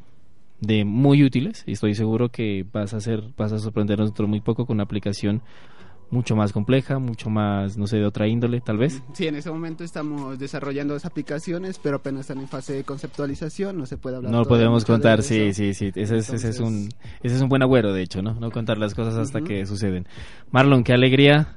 de 0.61 0.85
muy 0.85 1.23
útiles. 1.23 1.63
Y 1.67 1.73
estoy 1.73 1.95
seguro 1.95 2.29
que 2.31 2.67
vas 2.73 2.95
a 2.95 2.99
hacer, 2.99 3.23
vas 3.37 3.53
a 3.53 3.59
sorprendernos 3.59 4.13
de 4.15 4.27
muy 4.27 4.41
poco 4.41 4.67
con 4.67 4.77
una 4.77 4.85
aplicación 4.85 5.43
mucho 6.13 6.37
más 6.37 6.53
compleja, 6.53 6.99
mucho 6.99 7.31
más, 7.31 7.79
no 7.79 7.87
sé, 7.87 7.97
de 7.97 8.05
otra 8.05 8.29
índole, 8.29 8.61
tal 8.61 8.77
vez. 8.77 9.03
Sí, 9.15 9.27
en 9.27 9.35
ese 9.35 9.51
momento 9.51 9.83
estamos 9.83 10.39
desarrollando 10.39 10.93
las 10.93 11.07
aplicaciones, 11.07 11.81
pero 11.83 11.97
apenas 11.97 12.21
están 12.21 12.39
en 12.39 12.49
fase 12.49 12.75
de 12.75 12.85
conceptualización, 12.85 13.79
no 13.79 13.87
se 13.87 13.97
puede 13.97 14.17
hablar 14.17 14.31
No 14.31 14.41
lo 14.41 14.45
podemos 14.45 14.85
contar, 14.85 15.23
sí, 15.23 15.55
sí, 15.55 15.73
sí. 15.73 15.91
Ese 15.95 16.19
es, 16.19 16.31
ese 16.31 16.51
es 16.51 16.61
un, 16.61 16.91
ese 17.23 17.35
es 17.35 17.41
un 17.41 17.49
buen 17.49 17.63
agüero, 17.63 17.95
de 17.95 18.03
hecho, 18.03 18.21
¿no? 18.21 18.35
No 18.35 18.51
contar 18.51 18.77
las 18.77 18.95
cosas 18.95 19.17
hasta 19.17 19.41
que 19.41 19.65
suceden. 19.65 20.07
Marlon, 20.51 20.85
qué 20.85 20.93
alegría, 20.93 21.57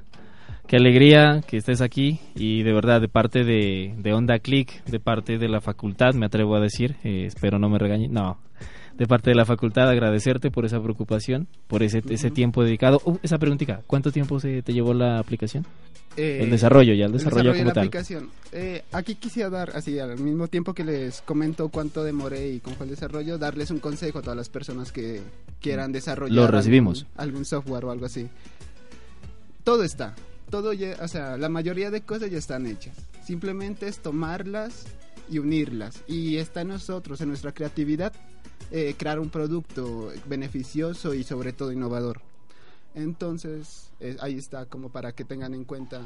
qué 0.66 0.76
alegría 0.76 1.42
que 1.46 1.58
estés 1.58 1.82
aquí 1.82 2.18
y 2.34 2.62
de 2.62 2.72
verdad, 2.72 3.02
de 3.02 3.08
parte 3.08 3.44
de, 3.44 3.94
de 3.98 4.14
Onda 4.14 4.38
Click, 4.38 4.84
de 4.84 5.00
parte 5.00 5.36
de 5.36 5.48
la 5.48 5.60
facultad, 5.60 6.14
me 6.14 6.24
atrevo 6.24 6.56
a 6.56 6.60
decir, 6.60 6.96
eh, 7.04 7.26
espero 7.26 7.58
no 7.58 7.68
me 7.68 7.78
regañen, 7.78 8.10
no. 8.10 8.38
De 8.96 9.06
parte 9.06 9.30
de 9.30 9.36
la 9.36 9.44
facultad, 9.44 9.88
agradecerte 9.90 10.50
por 10.50 10.64
esa 10.64 10.82
preocupación, 10.82 11.48
por 11.66 11.82
ese, 11.82 12.02
ese 12.08 12.30
tiempo 12.30 12.64
dedicado. 12.64 13.00
Uh, 13.04 13.18
esa 13.22 13.38
preguntita, 13.38 13.82
¿cuánto 13.86 14.10
tiempo 14.10 14.40
se 14.40 14.62
te 14.62 14.72
llevó 14.72 14.94
la 14.94 15.18
aplicación? 15.18 15.66
Eh, 16.16 16.40
el 16.42 16.50
desarrollo, 16.50 16.94
ya 16.94 17.04
el 17.04 17.12
el 17.12 17.18
desarrollo, 17.18 17.52
de 17.52 17.58
como 17.58 17.68
la 17.68 17.74
tal. 17.74 17.86
aplicación. 17.88 18.30
Eh, 18.52 18.84
aquí 18.92 19.16
quisiera 19.16 19.50
dar, 19.50 19.76
así 19.76 19.98
al 19.98 20.18
mismo 20.18 20.48
tiempo 20.48 20.72
que 20.72 20.82
les 20.82 21.20
comento 21.20 21.68
cuánto 21.68 22.04
demoré 22.04 22.48
y 22.48 22.60
cómo 22.60 22.76
fue 22.76 22.86
el 22.86 22.90
desarrollo, 22.90 23.36
darles 23.36 23.70
un 23.70 23.80
consejo 23.80 24.20
a 24.20 24.22
todas 24.22 24.36
las 24.36 24.48
personas 24.48 24.92
que 24.92 25.20
quieran 25.60 25.92
desarrollar 25.92 26.34
Lo 26.34 26.46
recibimos. 26.46 27.00
Algún, 27.16 27.22
algún 27.22 27.44
software 27.44 27.84
o 27.84 27.90
algo 27.90 28.06
así. 28.06 28.28
Todo 29.62 29.82
está, 29.82 30.14
todo 30.48 30.72
ya, 30.72 30.96
o 31.02 31.08
sea, 31.08 31.36
la 31.36 31.50
mayoría 31.50 31.90
de 31.90 32.00
cosas 32.00 32.30
ya 32.30 32.38
están 32.38 32.64
hechas. 32.66 32.96
Simplemente 33.26 33.86
es 33.88 33.98
tomarlas 33.98 34.86
y 35.28 35.38
unirlas. 35.38 36.02
Y 36.06 36.36
está 36.36 36.62
en 36.62 36.68
nosotros, 36.68 37.20
en 37.20 37.28
nuestra 37.28 37.52
creatividad, 37.52 38.12
eh, 38.70 38.94
crear 38.96 39.18
un 39.20 39.30
producto 39.30 40.10
beneficioso 40.26 41.14
y 41.14 41.22
sobre 41.22 41.52
todo 41.52 41.72
innovador. 41.72 42.20
Entonces, 42.94 43.92
eh, 44.00 44.16
ahí 44.20 44.36
está 44.36 44.66
como 44.66 44.88
para 44.88 45.12
que 45.12 45.24
tengan 45.24 45.54
en 45.54 45.64
cuenta 45.64 46.00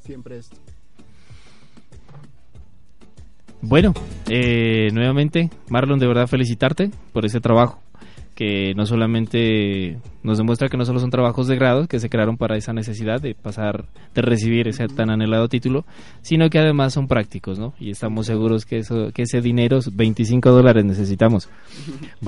siempre 0.00 0.38
esto. 0.38 0.56
Bueno, 3.60 3.92
eh, 4.28 4.88
nuevamente, 4.92 5.50
Marlon, 5.68 5.98
de 5.98 6.06
verdad 6.06 6.28
felicitarte 6.28 6.90
por 7.12 7.26
ese 7.26 7.40
trabajo 7.40 7.80
que 8.38 8.72
no 8.76 8.86
solamente 8.86 9.98
nos 10.22 10.38
demuestra 10.38 10.68
que 10.68 10.76
no 10.76 10.84
solo 10.84 11.00
son 11.00 11.10
trabajos 11.10 11.48
de 11.48 11.56
grado 11.56 11.88
que 11.88 11.98
se 11.98 12.08
crearon 12.08 12.36
para 12.36 12.56
esa 12.56 12.72
necesidad 12.72 13.20
de 13.20 13.34
pasar, 13.34 13.86
de 14.14 14.22
recibir 14.22 14.68
ese 14.68 14.86
tan 14.86 15.10
anhelado 15.10 15.48
título, 15.48 15.84
sino 16.22 16.48
que 16.48 16.60
además 16.60 16.92
son 16.94 17.08
prácticos, 17.08 17.58
¿no? 17.58 17.74
Y 17.80 17.90
estamos 17.90 18.26
seguros 18.26 18.64
que 18.64 18.78
eso, 18.78 19.10
que 19.12 19.22
ese 19.22 19.40
dinero, 19.40 19.80
25 19.92 20.52
dólares 20.52 20.84
necesitamos. 20.84 21.48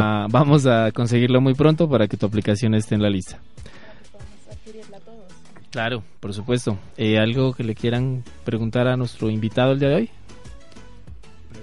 Va- 0.00 0.26
vamos 0.30 0.66
a 0.66 0.92
conseguirlo 0.92 1.40
muy 1.40 1.54
pronto 1.54 1.88
para 1.88 2.06
que 2.06 2.16
tu 2.16 2.26
aplicación 2.26 2.76
esté 2.76 2.94
en 2.94 3.02
la 3.02 3.10
lista. 3.10 3.40
Claro, 5.72 6.04
por 6.20 6.32
supuesto. 6.32 6.78
Eh, 6.96 7.18
¿Algo 7.18 7.52
que 7.54 7.64
le 7.64 7.74
quieran 7.74 8.22
preguntar 8.44 8.86
a 8.86 8.96
nuestro 8.96 9.30
invitado 9.30 9.72
el 9.72 9.80
día 9.80 9.88
de 9.88 9.94
hoy? 9.96 10.10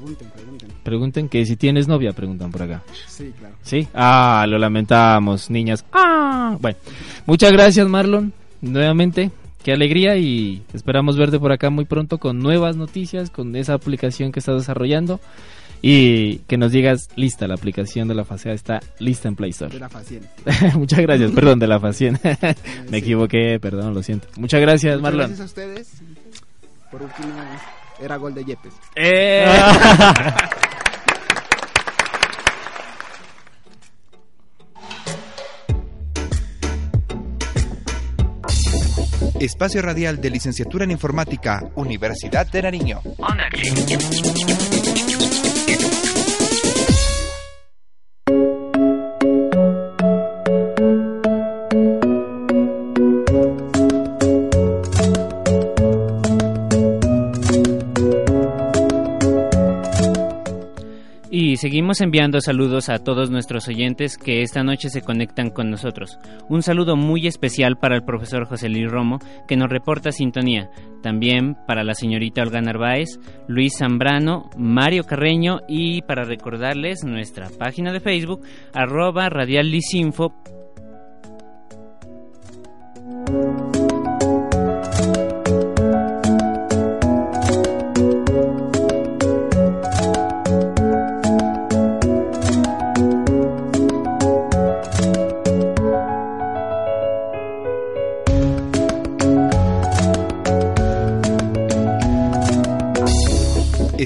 Pregunten, 0.04 0.30
pregunten. 0.32 0.70
Pregunten 0.84 1.30
que 1.30 1.46
si 1.46 1.56
tienes 1.56 1.88
novia, 1.88 2.12
preguntan 2.12 2.52
por 2.52 2.64
acá. 2.64 2.84
Sí, 3.08 3.32
claro. 3.40 3.56
¿Sí? 3.64 3.88
Ah, 3.94 4.46
lo 4.50 4.58
lamentamos, 4.58 5.50
niñas. 5.50 5.86
Ah, 5.94 6.58
bueno. 6.60 6.78
Muchas 7.26 7.54
gracias, 7.54 7.88
Marlon. 7.88 8.34
Nuevamente, 8.60 9.32
qué 9.64 9.72
alegría 9.72 10.18
y 10.18 10.62
esperamos 10.74 11.16
verte 11.18 11.40
por 11.40 11.54
acá 11.54 11.70
muy 11.70 11.86
pronto 11.86 12.18
con 12.18 12.40
nuevas 12.40 12.76
noticias, 12.76 13.30
con 13.30 13.56
esa 13.56 13.76
aplicación 13.76 14.34
que 14.34 14.40
estás 14.40 14.58
desarrollando 14.58 15.22
y 15.82 16.40
que 16.48 16.58
nos 16.58 16.74
digas, 16.74 17.08
lista, 17.16 17.48
la 17.48 17.54
aplicación 17.54 18.10
de 18.10 18.16
la 18.16 18.26
Facea 18.26 18.52
está 18.52 18.82
lista 19.00 19.30
en 19.30 19.38
Play 19.38 19.52
Store. 19.52 19.74
De 19.74 19.80
la 19.80 19.88
Facien. 19.90 20.24
Muchas 20.76 21.00
gracias, 21.00 21.32
perdón, 21.32 21.60
de 21.60 21.68
la 21.68 21.80
Facien. 21.80 22.20
Me 22.92 22.98
equivoqué, 22.98 23.58
perdón, 23.62 23.94
lo 23.94 24.04
siento. 24.04 24.28
Muchas 24.36 24.60
gracias, 24.60 25.00
Muchas 25.00 25.02
Marlon. 25.02 25.28
gracias 25.28 25.40
a 25.40 25.46
ustedes. 25.46 25.94
Por 26.92 27.04
último, 27.04 27.30
era 28.00 28.18
gol 28.18 28.34
de 28.34 28.46
Yepes. 28.46 28.74
¡Eh! 28.96 29.46
Espacio 39.40 39.82
radial 39.82 40.22
de 40.22 40.30
licenciatura 40.30 40.86
en 40.86 40.92
informática, 40.92 41.62
Universidad 41.76 42.48
de 42.48 42.62
Nariño. 42.62 43.02
Seguimos 61.64 62.02
enviando 62.02 62.42
saludos 62.42 62.90
a 62.90 62.98
todos 62.98 63.32
nuestros 63.32 63.70
oyentes 63.70 64.18
que 64.18 64.42
esta 64.42 64.66
noche 64.66 64.90
se 64.90 65.02
conectan 65.02 65.50
con 65.50 65.70
nosotros. 65.70 66.20
Un 66.50 66.62
saludo 66.62 66.98
muy 66.98 67.26
especial 67.26 67.78
para 67.78 67.96
el 67.96 68.04
profesor 68.04 68.46
José 68.46 68.68
Luis 68.68 68.92
Romo, 68.92 69.20
que 69.48 69.56
nos 69.56 69.70
reporta 69.70 70.12
sintonía. 70.12 70.70
También 71.02 71.56
para 71.66 71.86
la 71.86 71.94
señorita 71.94 72.42
Olga 72.42 72.60
Narváez, 72.60 73.18
Luis 73.48 73.78
Zambrano, 73.80 74.50
Mario 74.58 75.06
Carreño 75.06 75.62
y 75.66 76.02
para 76.02 76.26
recordarles 76.26 77.06
nuestra 77.06 77.48
página 77.58 77.94
de 77.94 78.02
Facebook, 78.02 78.42
arroba 78.74 79.30
radiallisinfo. 79.30 80.34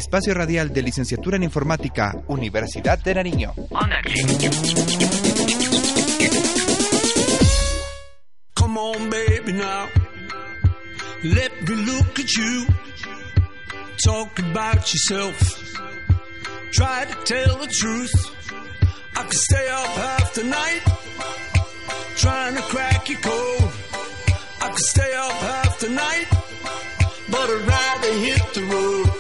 Espacio 0.08 0.34
radial 0.34 0.72
de 0.72 0.82
licenciatura 0.82 1.36
en 1.36 1.44
informática, 1.44 2.16
Universidad 2.28 2.98
de 3.00 3.14
Nariño. 3.14 3.54
Come 8.54 8.80
on, 8.80 9.10
baby, 9.10 9.52
now. 9.52 9.90
Let 11.24 11.52
me 11.68 11.76
look 11.84 12.20
at 12.20 12.32
you. 12.38 12.68
Talk 14.02 14.40
about 14.40 14.94
yourself. 14.94 15.36
Try 16.72 17.04
to 17.04 17.16
tell 17.26 17.58
the 17.58 17.68
truth. 17.68 18.14
I 19.14 19.24
could 19.24 19.34
stay 19.34 19.68
up 19.68 19.88
half 19.88 20.34
the 20.36 20.44
night. 20.46 20.84
Trying 22.16 22.56
to 22.56 22.62
crack 22.62 23.10
your 23.10 23.20
code. 23.20 23.72
I 24.62 24.70
could 24.70 24.86
stay 24.86 25.14
up 25.18 25.34
half 25.34 25.80
the 25.80 25.90
night. 25.90 26.28
But 27.30 27.50
I'd 27.50 27.68
rather 27.68 28.14
hit 28.20 28.54
the 28.54 28.64
road. 28.72 29.17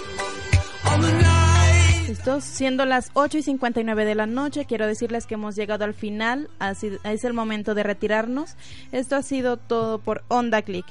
Siendo 2.42 2.86
las 2.86 3.10
8 3.14 3.38
y 3.38 3.42
59 3.42 4.04
de 4.04 4.14
la 4.14 4.26
noche, 4.26 4.66
quiero 4.66 4.86
decirles 4.86 5.26
que 5.26 5.36
hemos 5.36 5.56
llegado 5.56 5.86
al 5.86 5.94
final, 5.94 6.50
así, 6.60 6.92
es 7.06 7.24
el 7.24 7.34
momento 7.34 7.74
de 7.74 7.84
retirarnos. 7.84 8.56
Esto 8.92 9.16
ha 9.16 9.22
sido 9.22 9.56
todo 9.56 10.00
por 10.00 10.24
Onda 10.28 10.62
Click. 10.62 10.86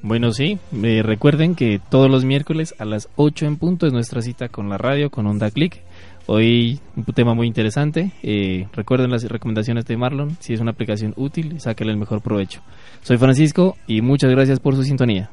Bueno, 0.00 0.32
sí, 0.32 0.58
eh, 0.82 1.02
recuerden 1.02 1.54
que 1.56 1.80
todos 1.90 2.08
los 2.08 2.24
miércoles 2.24 2.74
a 2.78 2.84
las 2.84 3.08
8 3.16 3.46
en 3.46 3.56
punto 3.56 3.86
es 3.86 3.92
nuestra 3.92 4.22
cita 4.22 4.48
con 4.48 4.68
la 4.68 4.78
radio, 4.78 5.10
con 5.10 5.26
Onda 5.26 5.50
Click. 5.50 5.82
Hoy 6.26 6.78
un 6.94 7.04
tema 7.04 7.34
muy 7.34 7.48
interesante. 7.48 8.12
eh, 8.22 8.68
recuerden 8.72 9.10
las 9.10 9.24
recomendaciones 9.24 9.84
de 9.86 9.96
Marlon. 9.96 10.36
Si 10.38 10.54
es 10.54 10.60
una 10.60 10.70
aplicación 10.70 11.14
útil, 11.16 11.60
sáquenle 11.60 11.92
el 11.92 11.98
mejor 11.98 12.22
provecho. 12.22 12.62
Soy 13.02 13.18
Francisco 13.18 13.76
y 13.88 14.02
muchas 14.02 14.30
gracias 14.30 14.60
por 14.60 14.76
su 14.76 14.84
sintonía. 14.84 15.30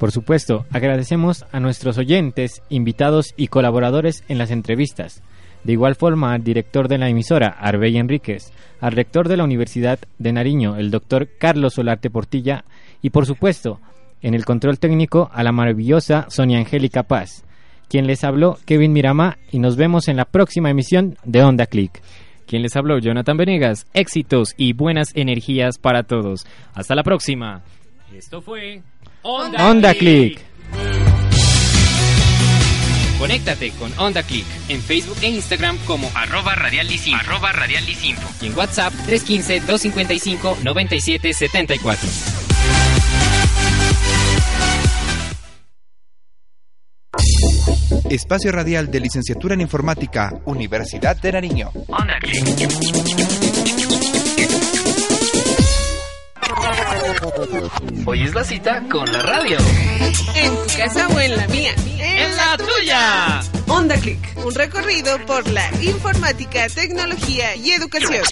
Por 0.00 0.12
supuesto, 0.12 0.64
agradecemos 0.70 1.44
a 1.52 1.60
nuestros 1.60 1.98
oyentes, 1.98 2.62
invitados 2.70 3.34
y 3.36 3.48
colaboradores 3.48 4.24
en 4.28 4.38
las 4.38 4.50
entrevistas. 4.50 5.22
De 5.62 5.74
igual 5.74 5.94
forma, 5.94 6.32
al 6.32 6.42
director 6.42 6.88
de 6.88 6.96
la 6.96 7.10
emisora, 7.10 7.48
Arbey 7.48 7.98
Enríquez, 7.98 8.50
al 8.80 8.92
rector 8.92 9.28
de 9.28 9.36
la 9.36 9.44
Universidad 9.44 9.98
de 10.18 10.32
Nariño, 10.32 10.76
el 10.76 10.90
doctor 10.90 11.28
Carlos 11.38 11.74
Solarte 11.74 12.08
Portilla, 12.08 12.64
y 13.02 13.10
por 13.10 13.26
supuesto, 13.26 13.78
en 14.22 14.32
el 14.32 14.46
control 14.46 14.78
técnico, 14.78 15.28
a 15.34 15.42
la 15.42 15.52
maravillosa 15.52 16.24
Sonia 16.30 16.56
Angélica 16.56 17.02
Paz, 17.02 17.44
quien 17.86 18.06
les 18.06 18.24
habló 18.24 18.56
Kevin 18.64 18.94
Mirama, 18.94 19.36
y 19.52 19.58
nos 19.58 19.76
vemos 19.76 20.08
en 20.08 20.16
la 20.16 20.24
próxima 20.24 20.70
emisión 20.70 21.18
de 21.24 21.42
Onda 21.42 21.66
Click. 21.66 22.00
Quien 22.46 22.62
les 22.62 22.74
habló, 22.74 22.98
Jonathan 22.98 23.36
Venegas. 23.36 23.86
Éxitos 23.92 24.54
y 24.56 24.72
buenas 24.72 25.14
energías 25.14 25.76
para 25.76 26.04
todos. 26.04 26.46
Hasta 26.72 26.94
la 26.94 27.02
próxima. 27.02 27.62
Esto 28.16 28.40
fue 28.40 28.82
Onda 29.22 29.94
Click. 29.94 30.40
Conéctate 33.18 33.70
con 33.72 33.92
Onda 33.98 34.22
Click 34.22 34.46
en 34.68 34.80
Facebook 34.80 35.18
e 35.20 35.28
Instagram 35.28 35.76
como 35.86 36.10
arroba 36.14 36.54
radialisinfo, 36.54 37.20
arroba 37.20 37.52
radialisinfo 37.52 38.26
y 38.40 38.46
en 38.46 38.56
WhatsApp 38.56 38.94
315-255-9774. 39.06 41.98
Espacio 48.08 48.52
radial 48.52 48.90
de 48.90 49.00
licenciatura 49.00 49.52
en 49.52 49.60
informática, 49.60 50.32
Universidad 50.46 51.20
de 51.20 51.32
Nariño. 51.32 51.70
Hoy 58.06 58.22
es 58.22 58.34
la 58.34 58.44
cita 58.44 58.82
con 58.90 59.10
la 59.12 59.20
radio. 59.22 59.58
En 60.34 60.54
tu 60.54 60.76
casa 60.76 61.08
o 61.08 61.20
en 61.20 61.36
la 61.36 61.46
mía. 61.48 61.74
¡En 61.98 62.36
la 62.36 62.56
tuya! 62.56 63.40
Onda 63.68 63.96
Click, 63.96 64.36
un 64.44 64.54
recorrido 64.54 65.18
por 65.26 65.46
la 65.48 65.68
informática, 65.82 66.66
tecnología 66.68 67.54
y 67.56 67.72
educación. 67.72 68.24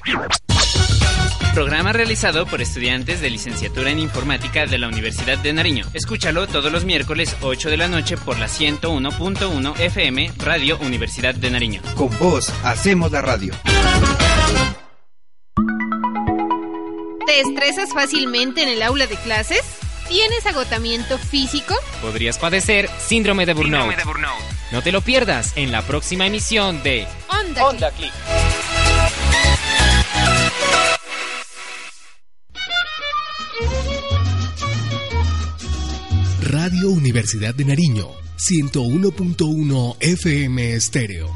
Programa 1.55 1.93
realizado 1.93 2.47
por 2.47 2.63
estudiantes 2.63 3.21
de 3.21 3.31
licenciatura 3.31 3.91
en 3.91 3.99
informática 3.99 4.67
de 4.67 4.79
la 4.79 4.89
Universidad 4.89 5.39
de 5.39 5.53
Nariño. 5.53 5.85
Escúchalo 5.93 6.47
todos 6.47 6.71
los 6.71 6.85
miércoles 6.85 7.37
8 7.43 7.69
de 7.69 7.77
la 7.77 7.89
noche 7.89 8.17
por 8.17 8.39
la 8.39 8.47
101.1 8.47 9.79
FM 9.81 10.33
Radio 10.39 10.79
Universidad 10.79 11.35
de 11.35 11.51
Nariño. 11.51 11.83
Con 11.97 12.17
vos 12.19 12.53
hacemos 12.63 13.11
la 13.13 13.23
radio. 13.23 13.55
¿Te 17.29 17.41
estresas 17.43 17.93
fácilmente 17.93 18.63
en 18.63 18.71
el 18.71 18.81
aula 18.81 19.07
de 19.07 19.15
clases? 19.17 19.61
¿Tienes 20.09 20.47
agotamiento 20.47 21.19
físico? 21.19 21.75
Podrías 22.01 22.39
padecer 22.39 22.89
síndrome 22.99 23.45
de 23.45 23.53
burnout. 23.53 23.95
No 24.73 24.81
te 24.83 24.93
lo 24.93 25.03
pierdas 25.03 25.53
en 25.55 25.71
la 25.71 25.83
próxima 25.83 26.27
emisión 26.27 26.83
de 26.83 27.07
Onda, 27.61 27.91
Click. 27.91 28.13
Radio 36.41 36.89
Universidad 36.89 37.55
de 37.55 37.67
Nariño, 37.67 38.09
101.1 38.39 39.97
FM 40.01 40.73
Estéreo. 40.73 41.31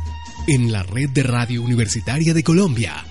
En 0.48 0.72
la 0.72 0.84
red 0.84 1.10
de 1.10 1.22
Radio 1.22 1.60
Universitaria 1.60 2.32
de 2.32 2.42
Colombia, 2.42 3.04